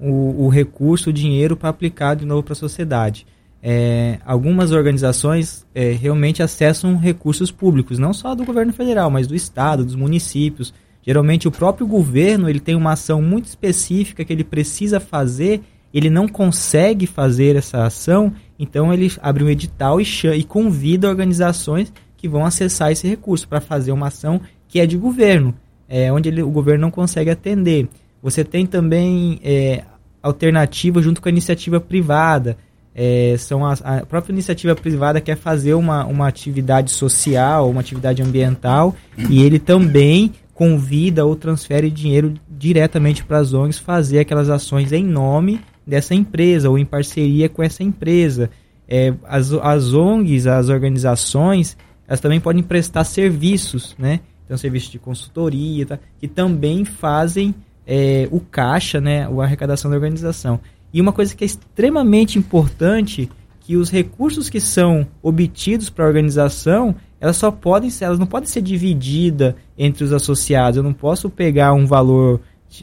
o, 0.00 0.44
o, 0.44 0.48
recurso, 0.48 1.10
o 1.10 1.12
dinheiro 1.12 1.56
para 1.56 1.68
aplicar 1.68 2.14
de 2.14 2.24
novo 2.24 2.42
para 2.42 2.52
a 2.52 2.56
sociedade. 2.56 3.26
É, 3.62 4.18
algumas 4.24 4.72
organizações 4.72 5.66
é, 5.74 5.92
realmente 5.92 6.42
acessam 6.42 6.96
recursos 6.96 7.50
públicos, 7.50 7.98
não 7.98 8.14
só 8.14 8.34
do 8.34 8.44
governo 8.44 8.72
federal, 8.72 9.10
mas 9.10 9.26
do 9.26 9.34
estado, 9.34 9.84
dos 9.84 9.94
municípios. 9.94 10.72
Geralmente 11.02 11.46
o 11.46 11.50
próprio 11.50 11.86
governo 11.86 12.48
ele 12.48 12.60
tem 12.60 12.74
uma 12.74 12.92
ação 12.92 13.20
muito 13.20 13.46
específica 13.46 14.24
que 14.24 14.32
ele 14.32 14.44
precisa 14.44 14.98
fazer, 14.98 15.60
ele 15.92 16.08
não 16.08 16.26
consegue 16.26 17.06
fazer 17.06 17.56
essa 17.56 17.84
ação, 17.84 18.32
então 18.58 18.92
ele 18.92 19.12
abre 19.20 19.44
um 19.44 19.48
edital 19.48 20.00
e, 20.00 20.06
e 20.36 20.44
convida 20.44 21.08
organizações 21.08 21.92
que 22.16 22.28
vão 22.28 22.44
acessar 22.44 22.92
esse 22.92 23.08
recurso 23.08 23.48
para 23.48 23.60
fazer 23.60 23.92
uma 23.92 24.08
ação 24.08 24.40
que 24.68 24.78
é 24.78 24.86
de 24.86 24.96
governo, 24.96 25.54
é, 25.88 26.12
onde 26.12 26.28
ele, 26.28 26.42
o 26.42 26.50
governo 26.50 26.82
não 26.82 26.90
consegue 26.90 27.30
atender. 27.30 27.88
Você 28.22 28.44
tem 28.44 28.66
também 28.66 29.40
é, 29.42 29.84
alternativa 30.22 31.02
junto 31.02 31.20
com 31.20 31.28
a 31.28 31.32
iniciativa 31.32 31.80
privada. 31.80 32.56
É, 32.94 33.36
são 33.38 33.64
a, 33.64 33.76
própria 34.06 34.32
iniciativa 34.32 34.74
privada 34.74 35.20
quer 35.20 35.36
fazer 35.36 35.74
uma, 35.74 36.04
uma 36.04 36.26
atividade 36.26 36.90
social, 36.90 37.70
uma 37.70 37.80
atividade 37.80 38.20
ambiental, 38.22 38.94
e 39.28 39.42
ele 39.42 39.58
também 39.58 40.32
convida 40.52 41.24
ou 41.24 41.34
transfere 41.34 41.90
dinheiro 41.90 42.34
diretamente 42.50 43.24
para 43.24 43.38
as 43.38 43.54
ONGs 43.54 43.78
fazer 43.78 44.18
aquelas 44.18 44.50
ações 44.50 44.92
em 44.92 45.04
nome 45.04 45.60
dessa 45.86 46.14
empresa 46.14 46.68
ou 46.68 46.78
em 46.78 46.84
parceria 46.84 47.48
com 47.48 47.62
essa 47.62 47.82
empresa. 47.82 48.50
É, 48.86 49.14
as, 49.24 49.52
as 49.52 49.94
ONGs, 49.94 50.46
as 50.46 50.68
organizações, 50.68 51.76
elas 52.06 52.20
também 52.20 52.40
podem 52.40 52.62
prestar 52.62 53.04
serviços, 53.04 53.94
né? 53.98 54.20
Então, 54.44 54.58
serviços 54.58 54.90
de 54.90 54.98
consultoria, 54.98 55.86
tá? 55.86 55.98
que 56.18 56.26
também 56.26 56.84
fazem 56.84 57.54
é, 57.92 58.28
o 58.30 58.38
caixa, 58.38 59.00
né? 59.00 59.26
A 59.26 59.42
arrecadação 59.42 59.90
da 59.90 59.96
organização. 59.96 60.60
E 60.94 61.00
uma 61.00 61.12
coisa 61.12 61.34
que 61.34 61.42
é 61.42 61.46
extremamente 61.46 62.38
importante, 62.38 63.28
que 63.58 63.76
os 63.76 63.90
recursos 63.90 64.48
que 64.48 64.60
são 64.60 65.04
obtidos 65.20 65.90
para 65.90 66.04
a 66.04 66.08
organização, 66.08 66.94
elas 67.20 67.36
só 67.36 67.50
podem 67.50 67.90
ser, 67.90 68.04
elas 68.04 68.20
não 68.20 68.28
podem 68.28 68.48
ser 68.48 68.62
divididas 68.62 69.56
entre 69.76 70.04
os 70.04 70.12
associados. 70.12 70.76
Eu 70.76 70.84
não 70.84 70.92
posso 70.92 71.28
pegar 71.28 71.72
um 71.72 71.84
valor, 71.84 72.40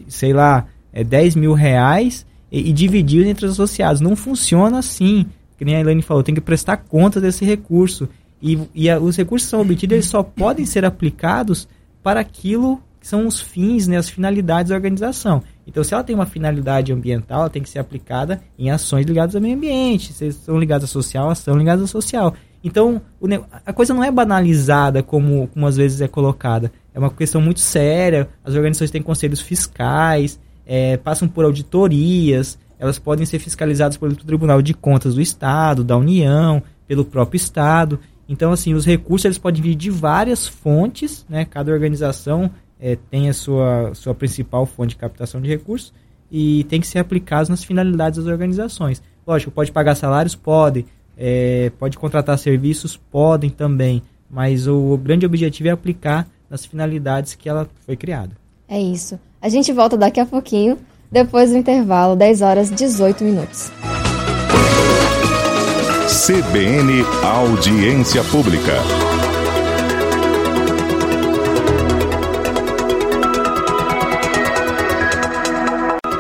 sei 0.10 0.34
lá, 0.34 0.66
é 0.92 1.06
10 1.06 1.38
mil 1.38 1.54
reais 1.54 2.26
e, 2.52 2.70
e 2.70 2.74
dividir 2.74 3.26
entre 3.26 3.46
os 3.46 3.54
associados. 3.54 4.02
Não 4.02 4.14
funciona 4.14 4.80
assim. 4.80 5.26
Que 5.58 5.64
nem 5.64 5.78
a 5.78 5.80
Elaine 5.80 6.02
falou, 6.02 6.22
tem 6.22 6.36
que 6.36 6.42
prestar 6.42 6.76
conta 6.76 7.22
desse 7.22 7.46
recurso. 7.46 8.10
E, 8.42 8.60
e 8.76 8.90
a, 8.90 9.00
os 9.00 9.16
recursos 9.16 9.48
que 9.48 9.52
são 9.52 9.62
obtidos 9.62 9.94
eles 9.94 10.06
só 10.08 10.22
podem 10.22 10.66
ser 10.66 10.84
aplicados 10.84 11.66
para 12.04 12.20
aquilo 12.20 12.82
são 13.08 13.26
os 13.26 13.40
fins, 13.40 13.88
né, 13.88 13.96
as 13.96 14.10
finalidades 14.10 14.70
da 14.70 14.76
organização. 14.76 15.42
Então, 15.66 15.82
se 15.82 15.94
ela 15.94 16.04
tem 16.04 16.14
uma 16.14 16.26
finalidade 16.26 16.92
ambiental, 16.92 17.42
ela 17.42 17.50
tem 17.50 17.62
que 17.62 17.70
ser 17.70 17.80
aplicada 17.80 18.42
em 18.60 18.70
ações 18.70 19.06
ligadas 19.06 19.34
ao 19.34 19.42
meio 19.42 19.56
ambiente. 19.56 20.12
Se 20.12 20.30
são 20.34 20.60
ligadas 20.60 20.90
à 20.90 20.92
social, 20.92 21.30
ação 21.30 21.58
ligada 21.58 21.84
à 21.84 21.88
social. 21.88 22.34
Então, 22.62 23.02
a 23.66 23.72
coisa 23.72 23.94
não 23.94 24.04
é 24.04 24.12
banalizada 24.12 25.02
como, 25.02 25.48
como 25.48 25.66
às 25.66 25.78
vezes 25.78 26.02
é 26.02 26.08
colocada. 26.08 26.70
É 26.94 27.00
uma 27.00 27.10
questão 27.10 27.40
muito 27.40 27.62
séria. 27.62 28.28
As 28.44 28.54
organizações 28.56 28.92
têm 28.92 29.02
conselhos 29.02 29.40
fiscais, 29.40 30.38
é, 30.66 30.98
passam 30.98 31.30
por 31.30 31.46
auditorias, 31.46 32.60
elas 32.78 33.00
podem 33.00 33.26
ser 33.26 33.40
fiscalizadas 33.40 33.96
pelo 33.96 34.18
Tribunal 34.18 34.62
de 34.62 34.74
Contas 34.74 35.16
do 35.16 35.22
Estado, 35.22 35.82
da 35.82 35.96
União, 35.96 36.62
pelo 36.86 37.06
próprio 37.06 37.38
Estado. 37.38 38.02
Então, 38.28 38.52
assim, 38.52 38.74
os 38.74 38.86
recursos 38.86 39.24
eles 39.24 39.38
podem 39.38 39.62
vir 39.62 39.76
de 39.76 39.90
várias 39.90 40.46
fontes, 40.46 41.26
né? 41.30 41.46
Cada 41.46 41.72
organização 41.72 42.52
é, 42.80 42.98
tem 43.10 43.30
a 43.30 43.34
sua, 43.34 43.92
sua 43.94 44.14
principal 44.14 44.66
fonte 44.66 44.90
de 44.90 44.98
captação 44.98 45.42
de 45.42 45.50
recursos 45.50 45.94
e 46.32 46.64
tem 46.66 46.80
que 46.80 46.88
ser 46.88 47.00
aplicados 47.00 47.50
nas 47.50 47.64
finalidades 47.64 48.20
das 48.20 48.28
organizações. 48.28 49.02
Lógico, 49.26 49.52
pode 49.52 49.72
pagar 49.72 49.96
salários? 49.96 50.36
Pode. 50.36 50.86
É, 51.18 51.72
pode 51.80 51.98
contratar 51.98 52.38
serviços? 52.38 52.96
Podem 52.96 53.50
também. 53.50 54.02
Mas 54.30 54.68
o, 54.68 54.94
o 54.94 54.98
grande 54.98 55.26
objetivo 55.26 55.70
é 55.70 55.72
aplicar 55.72 56.28
nas 56.50 56.66
finalidades 56.66 57.34
que 57.34 57.50
ela 57.50 57.68
foi 57.86 57.96
criada. 57.96 58.32
É 58.68 58.80
isso. 58.80 59.20
A 59.42 59.50
gente 59.50 59.72
volta 59.72 59.98
daqui 59.98 60.20
a 60.20 60.26
pouquinho, 60.26 60.78
depois 61.12 61.52
do 61.52 61.58
intervalo, 61.58 62.16
10 62.16 62.42
horas 62.42 62.72
18 62.72 63.24
minutos. 63.24 63.72
CBN 66.26 67.04
Audiência 67.24 68.24
Pública. 68.26 68.74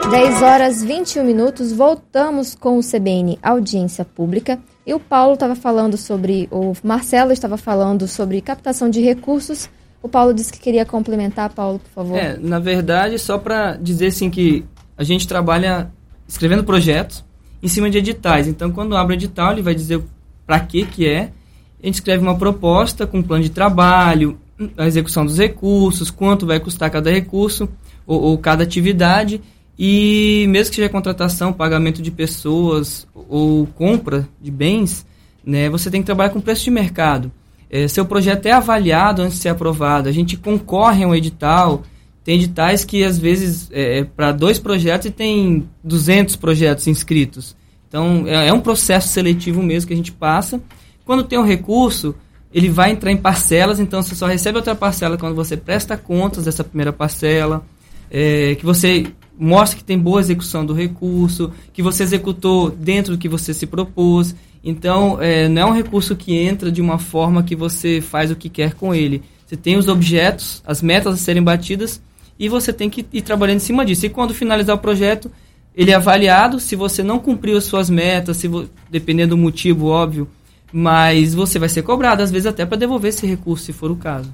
Dez 0.10 0.42
horas 0.42 0.82
21 0.82 1.24
minutos, 1.26 1.74
voltamos 1.74 2.56
com 2.56 2.80
o 2.80 2.82
CBN 2.82 3.38
Audiência 3.44 4.06
Pública. 4.06 4.58
E 4.86 4.94
o 4.94 5.00
Paulo 5.02 5.34
estava 5.34 5.54
falando 5.54 5.98
sobre, 5.98 6.48
o 6.50 6.74
Marcelo 6.82 7.34
estava 7.34 7.58
falando 7.58 8.08
sobre 8.08 8.40
captação 8.40 8.90
de 8.90 9.02
recursos. 9.02 9.70
O 10.02 10.08
Paulo 10.08 10.34
disse 10.34 10.54
que 10.54 10.60
queria 10.60 10.86
complementar, 10.86 11.50
Paulo, 11.54 11.80
por 11.80 11.90
favor. 11.90 12.18
É, 12.18 12.38
na 12.38 12.58
verdade, 12.58 13.20
só 13.20 13.38
para 13.38 13.76
dizer 13.76 14.08
assim 14.08 14.30
que 14.30 14.64
a 14.98 15.04
gente 15.04 15.28
trabalha 15.28 15.92
escrevendo 16.26 16.64
projetos 16.64 17.26
em 17.62 17.68
cima 17.68 17.90
de 17.90 17.98
editais. 17.98 18.48
Então, 18.48 18.72
quando 18.72 18.96
abre 18.96 19.16
o 19.16 19.18
edital, 19.18 19.52
ele 19.52 19.62
vai 19.62 19.76
dizer 19.76 20.02
para 20.46 20.60
que 20.62 20.86
que 20.86 21.06
é. 21.06 21.32
A 21.84 21.86
gente 21.86 21.96
escreve 21.96 22.24
uma 22.24 22.38
proposta 22.38 23.06
com 23.06 23.20
um 23.20 23.24
plano 23.24 23.44
de 23.44 23.50
trabalho, 23.50 24.40
a 24.78 24.88
execução 24.88 25.26
dos 25.26 25.38
recursos, 25.38 26.10
quanto 26.10 26.46
vai 26.46 26.60
custar 26.62 26.90
cada 26.90 27.12
recurso 27.12 27.68
ou, 28.06 28.22
ou 28.22 28.38
cada 28.38 28.64
atividade. 28.64 29.42
E 29.78 30.46
mesmo 30.50 30.72
que 30.72 30.78
seja 30.78 30.90
contratação, 30.90 31.54
pagamento 31.54 32.02
de 32.02 32.10
pessoas 32.10 33.08
ou 33.14 33.68
compra 33.68 34.28
de 34.42 34.50
bens, 34.50 35.06
né, 35.46 35.70
você 35.70 35.92
tem 35.92 36.02
que 36.02 36.06
trabalhar 36.06 36.32
com 36.32 36.42
preço 36.42 36.64
de 36.64 36.72
mercado. 36.72 37.32
É, 37.70 37.88
seu 37.88 38.06
projeto 38.06 38.46
é 38.46 38.52
avaliado 38.52 39.22
antes 39.22 39.38
de 39.38 39.44
ser 39.44 39.50
aprovado. 39.50 40.10
A 40.10 40.12
gente 40.12 40.38
concorre 40.38 41.04
a 41.04 41.08
um 41.08 41.14
edital. 41.14 41.84
Tem 42.24 42.36
editais 42.36 42.84
que, 42.84 43.04
às 43.04 43.18
vezes, 43.18 43.70
é, 43.72 44.00
é 44.00 44.04
para 44.04 44.32
dois 44.32 44.58
projetos 44.58 45.08
e 45.08 45.12
tem 45.12 45.70
200 45.84 46.36
projetos 46.38 46.88
inscritos. 46.88 47.56
Então, 47.88 48.24
é, 48.26 48.48
é 48.48 48.54
um 48.54 48.60
processo 48.60 49.10
seletivo 49.10 49.62
mesmo 49.62 49.88
que 49.88 49.94
a 49.94 49.98
gente 49.98 50.12
passa. 50.12 50.62
Quando 51.06 51.24
tem 51.24 51.38
um 51.38 51.46
recurso, 51.46 52.16
ele 52.54 52.70
vai 52.70 52.92
entrar 52.92 53.12
em 53.12 53.18
parcelas, 53.18 53.80
então 53.80 54.02
você 54.02 54.16
só 54.16 54.26
recebe 54.26 54.58
outra 54.58 54.76
parcela 54.76 55.18
quando 55.18 55.36
você 55.36 55.56
presta 55.56 55.96
contas 55.98 56.46
dessa 56.46 56.64
primeira 56.64 56.92
parcela, 56.92 57.66
é, 58.10 58.56
que 58.56 58.66
você 58.66 59.06
mostra 59.38 59.78
que 59.78 59.84
tem 59.84 60.00
boa 60.00 60.20
execução 60.20 60.66
do 60.66 60.74
recurso, 60.74 61.52
que 61.72 61.82
você 61.82 62.04
executou 62.04 62.72
dentro 62.72 63.14
do 63.14 63.20
que 63.20 63.30
você 63.30 63.54
se 63.54 63.68
propôs. 63.68 64.36
Então, 64.64 65.22
é, 65.22 65.48
não 65.48 65.62
é 65.62 65.66
um 65.66 65.74
recurso 65.74 66.16
que 66.16 66.36
entra 66.36 66.72
de 66.72 66.82
uma 66.82 66.98
forma 66.98 67.44
que 67.44 67.56
você 67.56 68.02
faz 68.02 68.32
o 68.32 68.36
que 68.36 68.50
quer 68.50 68.74
com 68.74 68.94
ele. 68.94 69.24
Você 69.46 69.56
tem 69.56 69.78
os 69.78 69.88
objetos, 69.88 70.62
as 70.66 70.82
metas 70.82 71.14
a 71.14 71.18
serem 71.18 71.44
batidas, 71.44 72.02
e 72.40 72.50
você 72.50 72.74
tem 72.74 72.90
que 72.90 73.06
ir 73.14 73.22
trabalhando 73.22 73.58
em 73.58 73.62
cima 73.62 73.86
disso. 73.86 74.06
E 74.06 74.10
quando 74.10 74.34
finalizar 74.34 74.76
o 74.76 74.80
projeto, 74.80 75.32
ele 75.76 75.92
é 75.92 75.94
avaliado 75.94 76.60
se 76.60 76.76
você 76.76 77.04
não 77.04 77.20
cumpriu 77.20 77.58
as 77.58 77.64
suas 77.64 77.90
metas, 77.90 78.38
se 78.38 78.50
dependendo 78.90 79.36
do 79.36 79.42
motivo, 79.42 79.88
óbvio, 79.88 80.28
mas 80.72 81.34
você 81.34 81.60
vai 81.60 81.70
ser 81.70 81.84
cobrado, 81.84 82.22
às 82.22 82.32
vezes 82.32 82.48
até 82.48 82.66
para 82.66 82.78
devolver 82.78 83.10
esse 83.10 83.26
recurso, 83.26 83.66
se 83.66 83.74
for 83.74 83.92
o 83.92 83.96
caso. 83.96 84.34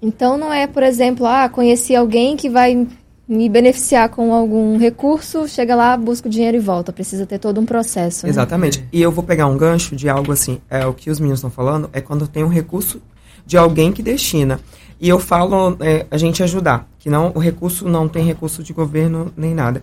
Então 0.00 0.36
não 0.36 0.52
é, 0.52 0.66
por 0.66 0.82
exemplo, 0.82 1.26
ah, 1.26 1.48
conheci 1.48 1.96
alguém 1.96 2.36
que 2.36 2.48
vai 2.48 2.86
me 3.26 3.48
beneficiar 3.48 4.08
com 4.08 4.32
algum 4.32 4.78
recurso, 4.78 5.48
chega 5.48 5.74
lá, 5.74 5.96
busca 5.96 6.28
o 6.28 6.30
dinheiro 6.30 6.56
e 6.56 6.60
volta. 6.60 6.92
Precisa 6.92 7.26
ter 7.26 7.38
todo 7.38 7.60
um 7.60 7.64
processo. 7.64 8.26
Né? 8.26 8.30
Exatamente. 8.30 8.86
E 8.92 9.00
eu 9.00 9.10
vou 9.10 9.24
pegar 9.24 9.46
um 9.46 9.56
gancho 9.56 9.96
de 9.96 10.08
algo 10.08 10.32
assim, 10.32 10.60
é 10.68 10.86
o 10.86 10.92
que 10.92 11.10
os 11.10 11.18
meninos 11.18 11.38
estão 11.38 11.50
falando, 11.50 11.88
é 11.92 12.00
quando 12.00 12.28
tem 12.28 12.44
um 12.44 12.48
recurso 12.48 13.00
de 13.46 13.56
alguém 13.56 13.92
que 13.92 14.02
destina. 14.02 14.60
E 15.00 15.08
eu 15.08 15.18
falo 15.18 15.76
é, 15.80 16.06
a 16.10 16.16
gente 16.16 16.42
ajudar, 16.42 16.88
que 16.98 17.10
não 17.10 17.32
o 17.34 17.38
recurso 17.38 17.88
não 17.88 18.08
tem 18.08 18.24
recurso 18.24 18.62
de 18.62 18.72
governo 18.72 19.32
nem 19.36 19.54
nada 19.54 19.82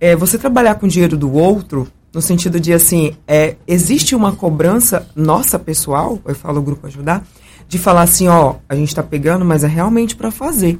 é, 0.00 0.14
você 0.14 0.38
trabalhar 0.38 0.76
com 0.76 0.86
dinheiro 0.86 1.16
do 1.16 1.32
outro, 1.32 1.88
no 2.12 2.22
sentido 2.22 2.58
de 2.58 2.72
assim, 2.72 3.16
é, 3.26 3.56
existe 3.66 4.14
uma 4.14 4.32
cobrança 4.32 5.06
nossa 5.14 5.58
pessoal, 5.58 6.18
eu 6.24 6.34
falo 6.34 6.58
o 6.58 6.62
grupo 6.62 6.86
ajudar, 6.86 7.26
de 7.66 7.78
falar 7.78 8.02
assim, 8.02 8.28
ó, 8.28 8.56
a 8.68 8.74
gente 8.74 8.88
está 8.88 9.02
pegando, 9.02 9.44
mas 9.44 9.62
é 9.62 9.66
realmente 9.66 10.16
para 10.16 10.30
fazer. 10.30 10.78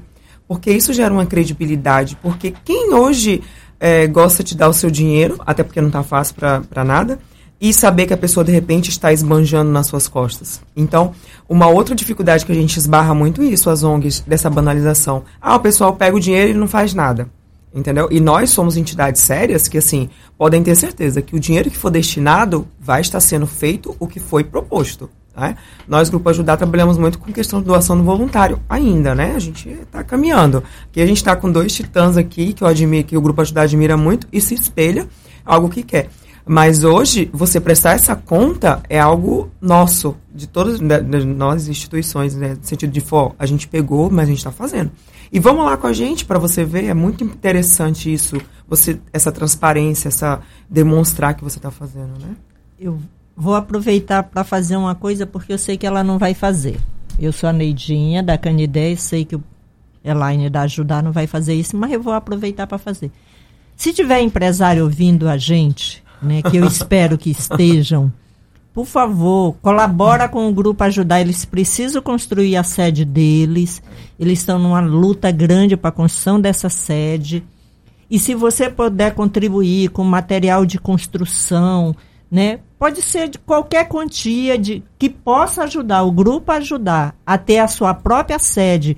Porque 0.49 0.73
isso 0.73 0.95
gera 0.95 1.13
uma 1.13 1.27
credibilidade. 1.27 2.17
Porque 2.23 2.55
quem 2.65 2.95
hoje 2.95 3.43
é, 3.79 4.07
gosta 4.07 4.43
de 4.43 4.57
dar 4.57 4.69
o 4.69 4.73
seu 4.73 4.91
dinheiro, 4.91 5.37
até 5.47 5.63
porque 5.63 5.81
não 5.81 5.89
está 5.89 6.03
fácil 6.03 6.35
para 6.35 6.85
nada, 6.85 7.19
e 7.61 7.73
saber 7.73 8.07
que 8.07 8.15
a 8.15 8.17
pessoa 8.17 8.45
de 8.45 8.53
repente 8.53 8.89
está 8.89 9.13
esbanjando 9.13 9.71
nas 9.71 9.89
suas 9.89 10.07
costas. 10.07 10.61
Então, 10.77 11.13
uma 11.49 11.69
outra 11.69 11.95
dificuldade 11.95 12.47
que 12.47 12.53
a 12.53 12.55
gente 12.55 12.77
esbarra 12.77 13.15
muito 13.15 13.43
isso, 13.43 13.69
as 13.69 13.83
ONGs, 13.83 14.21
dessa 14.27 14.49
banalização. 14.49 15.25
Ah, 15.41 15.57
o 15.57 15.61
pessoal 15.61 15.95
pega 15.95 16.17
o 16.17 16.21
dinheiro 16.21 16.53
e 16.53 16.55
não 16.55 16.69
faz 16.69 16.95
nada. 16.95 17.29
Entendeu? 17.75 18.09
E 18.11 18.19
nós 18.19 18.51
somos 18.51 18.77
entidades 18.77 19.21
sérias 19.21 19.69
que, 19.69 19.77
assim, 19.77 20.09
podem 20.39 20.63
ter 20.63 20.75
certeza 20.75 21.21
que 21.21 21.37
o 21.37 21.41
dinheiro 21.41 21.71
que 21.71 21.77
for 21.77 21.91
destinado 21.91 22.67
vai 22.81 23.01
estar 23.01 23.21
sendo 23.21 23.47
feito 23.47 23.95
o 23.99 24.07
que 24.07 24.19
foi 24.19 24.43
proposto. 24.43 25.11
Né? 25.39 25.57
Nós, 25.87 26.09
Grupo 26.09 26.29
Ajudar, 26.29 26.57
trabalhamos 26.57 26.99
muito 26.99 27.19
com 27.19 27.33
questão 27.33 27.61
de 27.61 27.67
doação 27.67 27.97
do 27.97 28.03
voluntário 28.03 28.61
ainda, 28.69 29.15
né? 29.15 29.35
A 29.37 29.39
gente 29.39 29.69
está 29.69 30.03
caminhando. 30.03 30.63
Aqui 30.89 31.01
a 31.01 31.07
gente 31.07 31.19
está 31.19 31.37
com 31.37 31.51
dois 31.51 31.73
titãs 31.73 32.17
aqui, 32.17 32.53
que, 32.53 32.63
eu 32.63 32.69
admiro, 32.69 33.07
que 33.07 33.17
o 33.17 33.21
Grupo 33.21 33.41
Ajudar 33.41 33.63
admira 33.63 33.97
muito 33.97 34.27
e 34.33 34.41
se 34.41 34.55
espelha, 34.55 35.07
algo 35.45 35.69
que 35.69 35.83
quer. 35.83 36.09
Mas 36.45 36.83
hoje, 36.83 37.29
você 37.31 37.61
prestar 37.61 37.93
essa 37.93 38.17
conta 38.17 38.83
é 38.89 38.99
algo 38.99 39.51
nosso, 39.61 40.17
de 40.35 40.47
todas 40.47 40.81
de, 40.81 41.01
de 41.03 41.27
nós 41.27 41.69
instituições, 41.69 42.35
né? 42.35 42.55
No 42.55 42.65
sentido 42.65 42.91
de, 42.91 43.03
for, 43.03 43.35
a 43.39 43.45
gente 43.45 43.69
pegou, 43.69 44.11
mas 44.11 44.25
a 44.25 44.31
gente 44.31 44.39
está 44.39 44.51
fazendo. 44.51 44.91
E 45.31 45.39
vamos 45.39 45.65
lá 45.67 45.77
com 45.77 45.87
a 45.87 45.93
gente 45.93 46.25
para 46.25 46.39
você 46.39 46.65
ver, 46.65 46.87
é 46.87 46.95
muito 46.95 47.23
interessante 47.23 48.11
isso, 48.11 48.41
você 48.67 48.99
essa 49.13 49.31
transparência, 49.31 50.09
essa 50.09 50.41
demonstrar 50.71 51.35
que 51.35 51.45
você 51.45 51.59
está 51.59 51.71
fazendo, 51.71 52.19
né? 52.19 52.35
Eu 52.81 52.99
vou 53.39 53.55
aproveitar 53.55 54.25
para 54.25 54.43
fazer 54.43 54.77
uma 54.77 54.97
coisa 54.97 55.25
porque 55.25 55.53
eu 55.53 55.59
sei 55.59 55.77
que 55.77 55.87
ela 55.87 56.03
não 56.03 56.19
vai 56.19 56.35
fazer. 56.35 56.81
Eu 57.21 57.33
sou 57.33 57.49
a 57.49 57.53
Neidinha 57.53 58.21
da 58.21 58.37
Canidé, 58.37 58.97
sei 58.97 59.25
que 59.25 59.37
o 59.37 59.45
Elaine 60.05 60.51
da 60.51 60.63
Ajudar 60.63 61.05
não 61.05 61.13
vai 61.13 61.29
fazer 61.29 61.55
isso, 61.55 61.77
mas 61.77 61.93
eu 61.93 62.03
vou 62.03 62.13
aproveitar 62.13 62.67
para 62.67 62.79
fazer. 62.79 63.13
Se 63.77 63.93
tiver 63.93 64.21
empresário 64.23 64.83
ouvindo 64.83 65.29
a 65.29 65.37
gente, 65.37 66.03
né, 66.21 66.43
que 66.43 66.57
eu 66.57 66.67
espero 66.67 67.17
que 67.17 67.31
estejam, 67.31 68.13
por 68.75 68.87
favor, 68.87 69.55
colabora 69.63 70.29
com 70.29 70.49
o 70.49 70.53
grupo 70.53 70.83
Ajudar. 70.83 71.21
Eles 71.21 71.45
precisam 71.45 72.03
construir 72.03 72.57
a 72.57 72.65
sede 72.65 73.05
deles. 73.05 73.81
Eles 74.19 74.41
estão 74.41 74.59
numa 74.59 74.81
luta 74.81 75.31
grande 75.31 75.77
para 75.77 75.91
a 75.91 75.93
construção 75.93 76.41
dessa 76.41 76.69
sede. 76.69 77.45
E 78.11 78.19
se 78.19 78.35
você 78.35 78.69
puder 78.69 79.15
contribuir 79.15 79.91
com 79.91 80.03
material 80.03 80.67
de 80.67 80.79
construção, 80.79 81.95
né? 82.31 82.61
Pode 82.79 83.03
ser 83.03 83.29
de 83.29 83.39
qualquer 83.39 83.89
quantia 83.89 84.57
de 84.57 84.85
que 84.99 85.11
possa 85.11 85.65
ajudar 85.65 86.05
o 86.05 86.13
grupo 86.13 86.53
a 86.53 86.57
ajudar 86.57 87.15
a 87.27 87.37
ter 87.37 87.59
a 87.59 87.67
sua 87.67 87.93
própria 87.93 88.39
sede, 88.39 88.97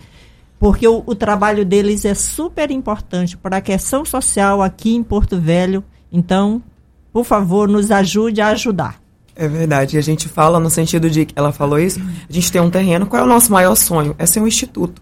porque 0.59 0.87
o, 0.87 1.03
o 1.07 1.15
trabalho 1.15 1.65
deles 1.65 2.05
é 2.05 2.15
super 2.15 2.71
importante 2.71 3.37
para 3.37 3.57
a 3.57 3.61
questão 3.63 4.05
social 4.05 4.61
aqui 4.61 4.95
em 4.95 5.03
Porto 5.03 5.41
Velho. 5.41 5.83
Então, 6.13 6.63
por 7.11 7.25
favor, 7.25 7.69
nos 7.69 7.91
ajude 7.91 8.43
a 8.43 8.49
ajudar. 8.49 9.01
É 9.35 9.49
verdade. 9.49 9.97
E 9.97 9.99
a 9.99 10.03
gente 10.03 10.29
fala 10.29 10.61
no 10.61 10.69
sentido 10.69 11.09
de 11.09 11.25
que 11.25 11.33
ela 11.35 11.51
falou 11.51 11.79
isso, 11.79 11.99
a 12.29 12.33
gente 12.33 12.53
tem 12.53 12.61
um 12.61 12.69
terreno, 12.69 13.07
qual 13.07 13.23
é 13.23 13.25
o 13.25 13.29
nosso 13.29 13.51
maior 13.51 13.75
sonho? 13.75 14.15
É 14.19 14.27
ser 14.27 14.41
um 14.41 14.47
instituto. 14.47 15.01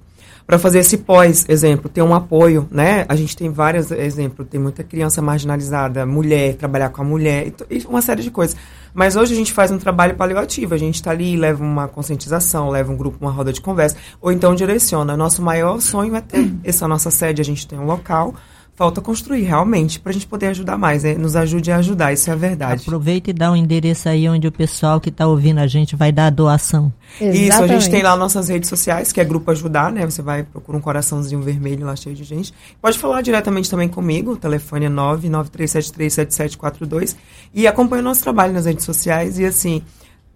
Para 0.48 0.58
fazer 0.58 0.78
esse 0.78 0.96
pós, 0.96 1.44
exemplo, 1.46 1.90
ter 1.90 2.00
um 2.00 2.14
apoio, 2.14 2.66
né? 2.70 3.04
A 3.06 3.14
gente 3.14 3.36
tem 3.36 3.50
vários 3.50 3.90
exemplos, 3.90 4.48
tem 4.48 4.58
muita 4.58 4.82
criança 4.82 5.20
marginalizada, 5.20 6.06
mulher, 6.06 6.54
trabalhar 6.54 6.88
com 6.88 7.02
a 7.02 7.04
mulher, 7.04 7.52
e 7.68 7.84
uma 7.86 8.00
série 8.00 8.22
de 8.22 8.30
coisas. 8.30 8.56
Mas 8.94 9.14
hoje 9.14 9.34
a 9.34 9.36
gente 9.36 9.52
faz 9.52 9.70
um 9.70 9.76
trabalho 9.76 10.14
paliativo, 10.14 10.72
a 10.72 10.78
gente 10.78 10.94
está 10.94 11.10
ali, 11.10 11.36
leva 11.36 11.62
uma 11.62 11.86
conscientização, 11.86 12.70
leva 12.70 12.90
um 12.90 12.96
grupo, 12.96 13.18
uma 13.20 13.30
roda 13.30 13.52
de 13.52 13.60
conversa, 13.60 13.98
ou 14.22 14.32
então 14.32 14.54
direciona. 14.54 15.18
Nosso 15.18 15.42
maior 15.42 15.82
sonho 15.82 16.16
é 16.16 16.22
ter 16.22 16.50
essa 16.64 16.88
nossa 16.88 17.10
sede, 17.10 17.42
a 17.42 17.44
gente 17.44 17.68
tem 17.68 17.78
um 17.78 17.84
local, 17.84 18.34
falta 18.78 19.00
construir 19.00 19.42
realmente 19.42 19.98
para 19.98 20.10
a 20.10 20.12
gente 20.12 20.28
poder 20.28 20.46
ajudar 20.46 20.78
mais. 20.78 21.02
Né? 21.02 21.14
Nos 21.14 21.34
ajude 21.34 21.72
a 21.72 21.78
ajudar, 21.78 22.12
isso 22.12 22.30
é 22.30 22.32
a 22.32 22.36
verdade. 22.36 22.82
Aproveita 22.82 23.30
e 23.30 23.32
dá 23.32 23.50
um 23.50 23.56
endereço 23.56 24.08
aí 24.08 24.28
onde 24.28 24.46
o 24.46 24.52
pessoal 24.52 25.00
que 25.00 25.08
está 25.08 25.26
ouvindo 25.26 25.58
a 25.58 25.66
gente 25.66 25.96
vai 25.96 26.12
dar 26.12 26.26
a 26.26 26.30
doação. 26.30 26.92
Exatamente. 27.20 27.48
Isso, 27.48 27.64
a 27.64 27.66
gente 27.66 27.90
tem 27.90 28.04
lá 28.04 28.16
nossas 28.16 28.48
redes 28.48 28.68
sociais, 28.68 29.10
que 29.10 29.20
é 29.20 29.24
Grupo 29.24 29.50
Ajudar, 29.50 29.90
né? 29.90 30.06
Você 30.06 30.22
vai 30.22 30.44
procurar 30.44 30.78
um 30.78 30.80
coraçãozinho 30.80 31.42
vermelho 31.42 31.84
lá 31.84 31.96
cheio 31.96 32.14
de 32.14 32.22
gente. 32.22 32.54
Pode 32.80 32.96
falar 32.96 33.20
diretamente 33.20 33.68
também 33.68 33.88
comigo, 33.88 34.34
o 34.34 34.36
telefone 34.36 34.86
é 34.86 34.90
993737742 34.90 37.16
e 37.52 37.66
acompanha 37.66 38.00
o 38.00 38.04
nosso 38.04 38.22
trabalho 38.22 38.52
nas 38.52 38.66
redes 38.66 38.84
sociais 38.84 39.40
e 39.40 39.44
assim 39.44 39.82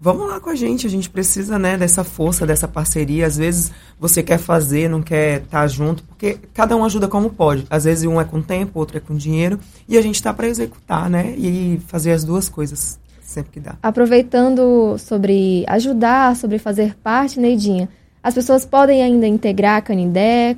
vamos 0.03 0.28
lá 0.28 0.40
com 0.40 0.50
a 0.50 0.55
gente. 0.57 0.84
A 0.84 0.90
gente 0.90 1.09
precisa, 1.09 1.61
né, 1.61 1.76
dessa 1.76 2.03
força, 2.03 2.44
dessa 2.44 2.66
parceria. 2.66 3.24
Às 3.24 3.36
vezes 3.36 3.70
você 4.00 4.20
quer 4.20 4.38
fazer, 4.38 4.90
não 4.90 5.00
quer 5.00 5.42
estar 5.42 5.61
tá 5.61 5.66
junto, 5.68 6.03
porque 6.03 6.40
cada 6.53 6.76
um 6.76 6.84
ajuda 6.84 7.07
como 7.07 7.30
pode. 7.30 7.64
Às 7.70 7.84
vezes 7.84 8.05
um 8.05 8.20
é 8.20 8.24
com 8.24 8.42
tempo, 8.42 8.80
outro 8.80 8.96
é 8.96 9.00
com 9.00 9.14
dinheiro, 9.14 9.61
e 9.88 9.96
a 9.96 10.03
gente 10.03 10.16
está 10.16 10.34
para 10.34 10.48
executar, 10.48 11.09
né, 11.09 11.34
e 11.38 11.80
fazer 11.86 12.11
as 12.11 12.24
duas 12.24 12.48
coisas 12.48 12.98
sempre 13.22 13.53
que 13.53 13.61
dá. 13.61 13.76
Aproveitando 13.80 14.96
sobre 14.98 15.64
ajudar, 15.68 16.34
sobre 16.34 16.59
fazer 16.59 16.96
parte, 16.96 17.38
Neidinha, 17.38 17.88
as 18.22 18.34
pessoas 18.34 18.66
podem 18.66 19.03
ainda 19.03 19.26
integrar 19.26 19.78
a 19.78 19.80
Canindé, 19.80 20.57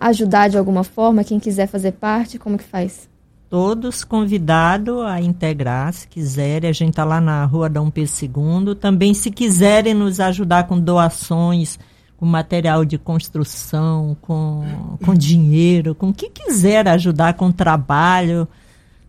ajudar 0.00 0.48
de 0.48 0.58
alguma 0.58 0.84
forma, 0.84 1.24
quem 1.24 1.40
quiser 1.40 1.66
fazer 1.66 1.92
parte, 1.92 2.38
como 2.38 2.58
que 2.58 2.64
faz? 2.64 3.08
Todos 3.48 4.04
convidados 4.04 5.02
a 5.02 5.20
integrar, 5.20 5.92
se 5.92 6.08
quiserem. 6.08 6.68
A 6.70 6.72
gente 6.72 6.90
está 6.90 7.04
lá 7.04 7.20
na 7.20 7.44
rua 7.44 7.68
Dom 7.68 7.90
Pedro 7.90 8.12
II. 8.20 8.74
Também, 8.74 9.14
se 9.14 9.30
quiserem 9.30 9.94
nos 9.94 10.20
ajudar 10.20 10.66
com 10.66 10.78
doações, 10.78 11.78
com 12.16 12.26
material 12.26 12.84
de 12.84 12.98
construção, 12.98 14.16
com, 14.20 14.96
com 15.04 15.14
dinheiro, 15.14 15.94
com 15.94 16.08
o 16.08 16.14
que 16.14 16.30
quiser 16.30 16.88
ajudar 16.88 17.34
com 17.34 17.52
trabalho, 17.52 18.48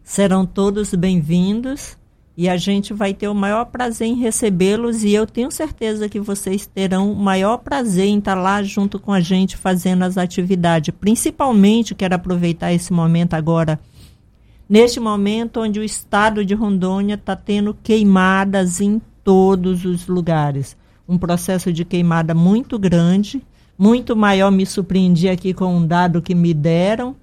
serão 0.03 0.45
todos 0.45 0.93
bem-vindos. 0.93 1.97
E 2.35 2.47
a 2.47 2.55
gente 2.55 2.93
vai 2.93 3.15
ter 3.15 3.27
o 3.27 3.33
maior 3.33 3.65
prazer 3.65 4.07
em 4.07 4.13
recebê-los 4.13 5.03
e 5.03 5.11
eu 5.11 5.25
tenho 5.25 5.49
certeza 5.49 6.07
que 6.07 6.19
vocês 6.19 6.67
terão 6.67 7.11
o 7.11 7.15
maior 7.15 7.57
prazer 7.57 8.05
em 8.05 8.19
estar 8.19 8.35
lá 8.35 8.61
junto 8.61 8.99
com 8.99 9.11
a 9.11 9.19
gente 9.19 9.57
fazendo 9.57 10.03
as 10.03 10.19
atividades. 10.19 10.93
Principalmente, 10.99 11.95
quero 11.95 12.13
aproveitar 12.13 12.71
esse 12.71 12.93
momento 12.93 13.33
agora 13.33 13.79
neste 14.69 14.99
momento 14.99 15.61
onde 15.61 15.79
o 15.79 15.83
estado 15.83 16.43
de 16.43 16.53
Rondônia 16.53 17.15
está 17.15 17.35
tendo 17.35 17.73
queimadas 17.81 18.81
em 18.81 19.01
todos 19.23 19.85
os 19.85 20.07
lugares. 20.07 20.75
Um 21.07 21.17
processo 21.17 21.71
de 21.71 21.85
queimada 21.85 22.33
muito 22.33 22.77
grande, 22.77 23.41
muito 23.77 24.15
maior. 24.15 24.51
Me 24.51 24.65
surpreendi 24.65 25.29
aqui 25.29 25.53
com 25.53 25.75
um 25.75 25.85
dado 25.85 26.21
que 26.21 26.35
me 26.35 26.53
deram, 26.53 27.15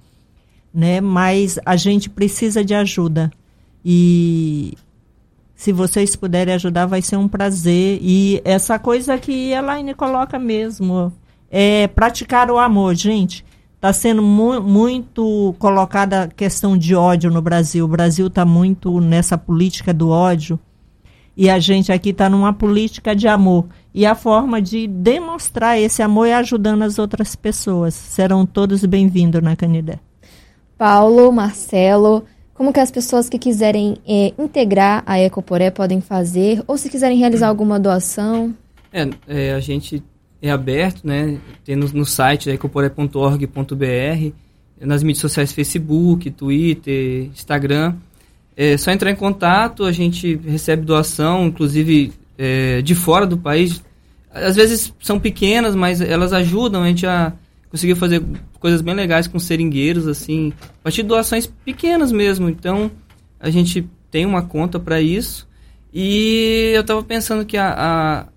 né? 0.73 1.01
mas 1.01 1.59
a 1.67 1.77
gente 1.77 2.09
precisa 2.09 2.65
de 2.65 2.75
ajuda. 2.75 3.31
E 3.85 4.75
se 5.55 5.71
vocês 5.71 6.17
puderem 6.17 6.55
ajudar, 6.55 6.87
vai 6.87 7.03
ser 7.03 7.17
um 7.17 7.29
prazer. 7.29 7.99
E 8.01 8.41
essa 8.45 8.79
coisa 8.79 9.19
que 9.19 9.53
a 9.53 9.59
Elaine 9.59 9.95
coloca 9.95 10.39
mesmo, 10.39 11.13
é 11.51 11.87
praticar 11.89 12.51
o 12.51 12.59
amor, 12.59 12.95
gente 12.95 13.45
está 13.85 13.93
sendo 13.93 14.23
mu 14.23 14.63
muito 14.63 15.55
colocada 15.59 16.23
a 16.23 16.29
questão 16.29 16.75
de 16.75 16.95
ódio 16.95 17.31
no 17.31 17.43
Brasil. 17.43 17.85
O 17.85 17.89
Brasil 17.89 18.29
está 18.29 18.43
muito 18.43 18.99
nessa 18.99 19.37
política 19.37 19.93
do 19.93 20.09
ódio 20.09 20.59
e 21.37 21.51
a 21.51 21.59
gente 21.59 21.93
aqui 21.93 22.09
está 22.09 22.31
numa 22.31 22.51
política 22.51 23.15
de 23.15 23.29
amor. 23.29 23.67
E 23.93 24.07
a 24.07 24.15
forma 24.15 24.63
de 24.63 24.87
demonstrar 24.87 25.79
esse 25.79 26.01
amor 26.01 26.27
é 26.27 26.33
ajudando 26.33 26.81
as 26.81 26.99
outras 26.99 27.37
pessoas. 27.37 27.93
Serão 27.93 28.47
todos 28.47 28.83
bem-vindos 28.87 29.43
na 29.43 29.55
Canidé. 29.55 29.99
Paulo, 30.79 31.31
Marcelo, 31.31 32.25
como 32.55 32.73
que 32.73 32.81
as 32.81 32.91
pessoas 32.91 33.29
que 33.29 33.39
quiserem 33.39 33.99
é, 34.09 34.33
integrar 34.39 35.03
a 35.05 35.21
Ecoporé 35.21 35.71
podem 35.71 36.01
fazer? 36.01 36.65
Ou 36.67 36.79
se 36.79 36.89
quiserem 36.89 37.19
realizar 37.19 37.49
alguma 37.49 37.79
doação? 37.79 38.55
É, 38.91 39.11
é 39.29 39.53
a 39.53 39.61
gente 39.61 40.03
é 40.45 40.51
aberto, 40.51 41.07
né? 41.07 41.39
Tem 41.65 41.75
no, 41.75 41.89
no 41.89 42.05
site 42.05 42.51
ecoporé.org.br, 42.51 44.33
nas 44.79 45.03
mídias 45.03 45.23
sociais 45.23 45.53
Facebook, 45.53 46.31
Twitter, 46.31 47.31
Instagram. 47.33 47.95
É 48.55 48.77
só 48.77 48.91
entrar 48.91 49.11
em 49.11 49.17
contato, 49.17 49.85
a 49.85 49.93
gente 49.93 50.37
recebe 50.37 50.85
doação, 50.85 51.47
inclusive 51.47 52.13
é, 52.37 52.83
de 52.83 52.95
fora 52.95 53.27
do 53.27 53.39
país. 53.39 53.83
Às 54.31 54.55
vezes 54.55 54.93
são 55.01 55.19
pequenas, 55.19 55.75
mas 55.75 56.03
elas 56.03 56.35
ajudam 56.35 56.83
a 56.83 56.89
gente 56.89 57.07
a 57.07 57.33
conseguir 57.71 57.95
fazer 57.95 58.23
coisas 58.61 58.83
bem 58.83 58.95
legais 58.95 59.27
com 59.27 59.39
seringueiros, 59.39 60.07
assim, 60.07 60.53
a 60.81 60.83
partir 60.85 61.03
de 61.03 61.09
doações 61.09 61.47
pequenas 61.47 62.13
mesmo. 62.13 62.51
Então, 62.51 62.91
a 63.41 63.49
gente 63.49 63.89
tem 64.11 64.27
uma 64.27 64.43
conta 64.43 64.79
para 64.79 65.01
isso. 65.01 65.49
E 65.93 66.73
eu 66.75 66.83
estava 66.83 67.03
pensando 67.03 67.47
que 67.47 67.57
a, 67.57 68.29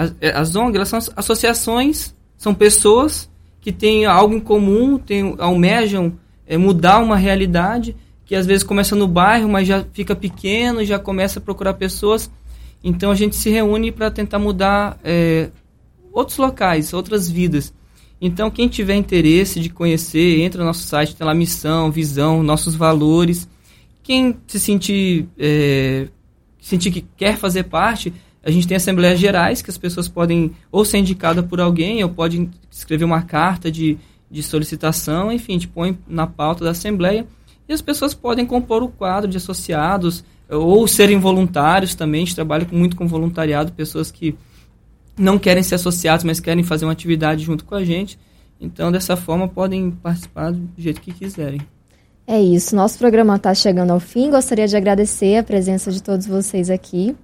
as, 0.00 0.14
é, 0.18 0.30
as 0.30 0.56
ONGs 0.56 0.76
elas 0.76 0.88
são 0.88 0.98
associações, 1.14 2.14
são 2.38 2.54
pessoas 2.54 3.28
que 3.60 3.70
têm 3.70 4.06
algo 4.06 4.34
em 4.34 4.40
comum, 4.40 4.98
têm, 4.98 5.34
almejam 5.38 6.14
é, 6.46 6.56
mudar 6.56 7.00
uma 7.00 7.16
realidade 7.16 7.94
que 8.24 8.34
às 8.34 8.46
vezes 8.46 8.64
começa 8.64 8.96
no 8.96 9.06
bairro, 9.06 9.48
mas 9.48 9.68
já 9.68 9.84
fica 9.92 10.16
pequeno, 10.16 10.82
já 10.84 10.98
começa 10.98 11.38
a 11.38 11.42
procurar 11.42 11.74
pessoas. 11.74 12.30
Então 12.82 13.10
a 13.10 13.14
gente 13.14 13.36
se 13.36 13.50
reúne 13.50 13.92
para 13.92 14.10
tentar 14.10 14.38
mudar 14.38 14.98
é, 15.04 15.50
outros 16.12 16.38
locais, 16.38 16.94
outras 16.94 17.28
vidas. 17.28 17.74
Então 18.20 18.50
quem 18.50 18.68
tiver 18.68 18.94
interesse 18.94 19.60
de 19.60 19.68
conhecer, 19.68 20.40
entra 20.40 20.60
no 20.60 20.66
nosso 20.66 20.84
site, 20.84 21.14
tem 21.14 21.26
lá 21.26 21.34
missão, 21.34 21.90
visão, 21.90 22.42
nossos 22.42 22.74
valores. 22.74 23.46
Quem 24.02 24.34
se 24.46 24.58
sentir, 24.58 25.28
é, 25.38 26.08
sentir 26.58 26.90
que 26.90 27.04
quer 27.18 27.36
fazer 27.36 27.64
parte, 27.64 28.14
a 28.42 28.50
gente 28.50 28.66
tem 28.66 28.76
assembleias 28.76 29.18
gerais 29.18 29.60
que 29.60 29.70
as 29.70 29.78
pessoas 29.78 30.08
podem 30.08 30.52
ou 30.72 30.84
ser 30.84 30.98
indicadas 30.98 31.44
por 31.44 31.60
alguém 31.60 32.02
ou 32.02 32.08
podem 32.08 32.50
escrever 32.70 33.04
uma 33.04 33.22
carta 33.22 33.70
de, 33.70 33.98
de 34.30 34.42
solicitação, 34.42 35.30
enfim, 35.30 35.52
a 35.52 35.54
gente 35.54 35.68
põe 35.68 35.98
na 36.08 36.26
pauta 36.26 36.64
da 36.64 36.70
assembleia 36.70 37.26
e 37.68 37.72
as 37.72 37.80
pessoas 37.80 38.14
podem 38.14 38.44
compor 38.44 38.82
o 38.82 38.88
quadro 38.88 39.30
de 39.30 39.36
associados. 39.36 40.24
ou 40.48 40.88
serem 40.88 41.20
voluntários 41.20 41.94
também. 41.94 42.22
A 42.22 42.24
gente 42.24 42.34
trabalha 42.34 42.66
muito 42.72 42.96
com 42.96 43.06
voluntariado, 43.06 43.70
pessoas 43.70 44.10
que 44.10 44.34
não 45.16 45.38
querem 45.38 45.62
ser 45.62 45.76
associados, 45.76 46.24
mas 46.24 46.40
querem 46.40 46.64
fazer 46.64 46.84
uma 46.84 46.92
atividade 46.92 47.44
junto 47.44 47.64
com 47.64 47.76
a 47.76 47.84
gente. 47.84 48.18
Então, 48.60 48.90
dessa 48.90 49.16
forma, 49.16 49.46
podem 49.46 49.90
participar 49.90 50.50
do 50.50 50.68
jeito 50.76 51.00
que 51.00 51.12
quiserem. 51.12 51.60
É 52.26 52.40
isso. 52.40 52.74
Nosso 52.74 52.98
programa 52.98 53.36
está 53.36 53.54
chegando 53.54 53.90
ao 53.92 54.00
fim. 54.00 54.30
Gostaria 54.30 54.66
de 54.66 54.76
agradecer 54.76 55.36
a 55.36 55.42
presença 55.42 55.92
de 55.92 56.02
todos 56.02 56.26
vocês 56.26 56.70
aqui. 56.70 57.14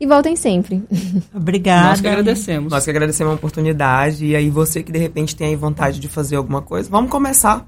E 0.00 0.06
voltem 0.06 0.34
sempre. 0.34 0.82
Obrigada. 1.34 1.90
Nós 1.90 2.00
que 2.00 2.08
agradecemos. 2.08 2.72
Nós 2.72 2.84
que 2.84 2.90
agradecemos 2.90 3.32
a 3.32 3.36
oportunidade. 3.36 4.24
E 4.24 4.34
aí, 4.34 4.48
você 4.48 4.82
que 4.82 4.90
de 4.90 4.98
repente 4.98 5.36
tem 5.36 5.48
aí 5.48 5.56
vontade 5.56 6.00
de 6.00 6.08
fazer 6.08 6.36
alguma 6.36 6.62
coisa, 6.62 6.88
vamos 6.88 7.10
começar. 7.10 7.66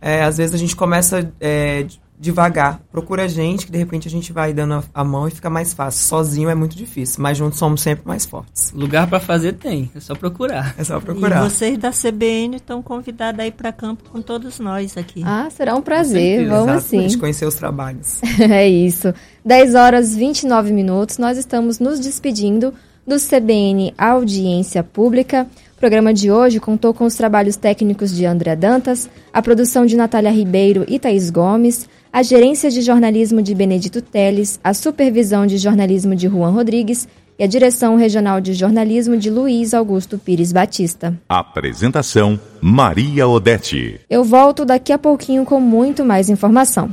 É, 0.00 0.22
às 0.22 0.38
vezes 0.38 0.54
a 0.54 0.58
gente 0.58 0.74
começa 0.74 1.30
é, 1.38 1.86
devagar. 2.18 2.80
Procura 2.90 3.24
a 3.24 3.28
gente, 3.28 3.66
que 3.66 3.72
de 3.72 3.78
repente 3.78 4.06
a 4.08 4.10
gente 4.10 4.32
vai 4.32 4.52
dando 4.52 4.74
a, 4.74 4.84
a 4.94 5.04
mão 5.04 5.26
e 5.28 5.30
fica 5.30 5.50
mais 5.50 5.74
fácil. 5.74 6.06
Sozinho 6.06 6.48
é 6.48 6.54
muito 6.54 6.76
difícil, 6.76 7.22
mas 7.22 7.36
juntos 7.36 7.58
somos 7.58 7.82
sempre 7.82 8.06
mais 8.06 8.24
fortes. 8.24 8.72
Lugar 8.72 9.06
para 9.06 9.20
fazer 9.20 9.54
tem, 9.54 9.90
é 9.94 10.00
só 10.00 10.14
procurar. 10.14 10.74
É 10.78 10.84
só 10.84 11.00
procurar. 11.00 11.44
E 11.44 11.50
vocês 11.50 11.76
da 11.76 11.90
CBN 11.90 12.56
estão 12.56 12.82
convidados 12.82 13.40
a 13.40 13.46
ir 13.46 13.52
para 13.52 13.72
campo 13.72 14.08
com 14.10 14.22
todos 14.22 14.58
nós 14.58 14.96
aqui. 14.96 15.22
Ah, 15.24 15.48
será 15.50 15.74
um 15.74 15.82
prazer. 15.82 16.48
Vamos 16.48 16.70
Exato, 16.70 16.88
sim. 16.88 17.06
De 17.08 17.18
conhecer 17.18 17.46
os 17.46 17.54
trabalhos. 17.54 18.20
é 18.40 18.66
isso. 18.68 19.12
10 19.44 19.74
horas 19.74 20.16
29 20.16 20.72
minutos, 20.72 21.18
nós 21.18 21.36
estamos 21.36 21.78
nos 21.78 22.00
despedindo 22.00 22.72
do 23.06 23.16
CBN 23.16 23.92
Audiência 23.98 24.82
Pública. 24.82 25.46
O 25.76 25.78
programa 25.78 26.14
de 26.14 26.32
hoje 26.32 26.58
contou 26.58 26.94
com 26.94 27.04
os 27.04 27.14
trabalhos 27.14 27.54
técnicos 27.54 28.16
de 28.16 28.24
André 28.24 28.56
Dantas, 28.56 29.06
a 29.30 29.42
produção 29.42 29.84
de 29.84 29.98
Natália 29.98 30.30
Ribeiro 30.30 30.86
e 30.88 30.98
Thaís 30.98 31.28
Gomes, 31.28 31.86
a 32.10 32.22
gerência 32.22 32.70
de 32.70 32.80
jornalismo 32.80 33.42
de 33.42 33.54
Benedito 33.54 34.00
Teles, 34.00 34.58
a 34.64 34.72
supervisão 34.72 35.46
de 35.46 35.58
jornalismo 35.58 36.16
de 36.16 36.26
Juan 36.26 36.50
Rodrigues 36.50 37.06
e 37.38 37.44
a 37.44 37.46
direção 37.46 37.96
regional 37.96 38.40
de 38.40 38.54
jornalismo 38.54 39.14
de 39.14 39.28
Luiz 39.28 39.74
Augusto 39.74 40.16
Pires 40.16 40.52
Batista. 40.52 41.20
Apresentação: 41.28 42.40
Maria 42.62 43.28
Odete. 43.28 44.00
Eu 44.08 44.24
volto 44.24 44.64
daqui 44.64 44.90
a 44.90 44.96
pouquinho 44.98 45.44
com 45.44 45.60
muito 45.60 46.02
mais 46.02 46.30
informação. 46.30 46.90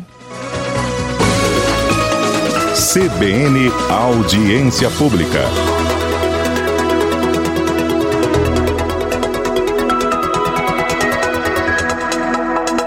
CBN 2.94 3.72
Audiência 3.90 4.90
Pública. 4.90 5.81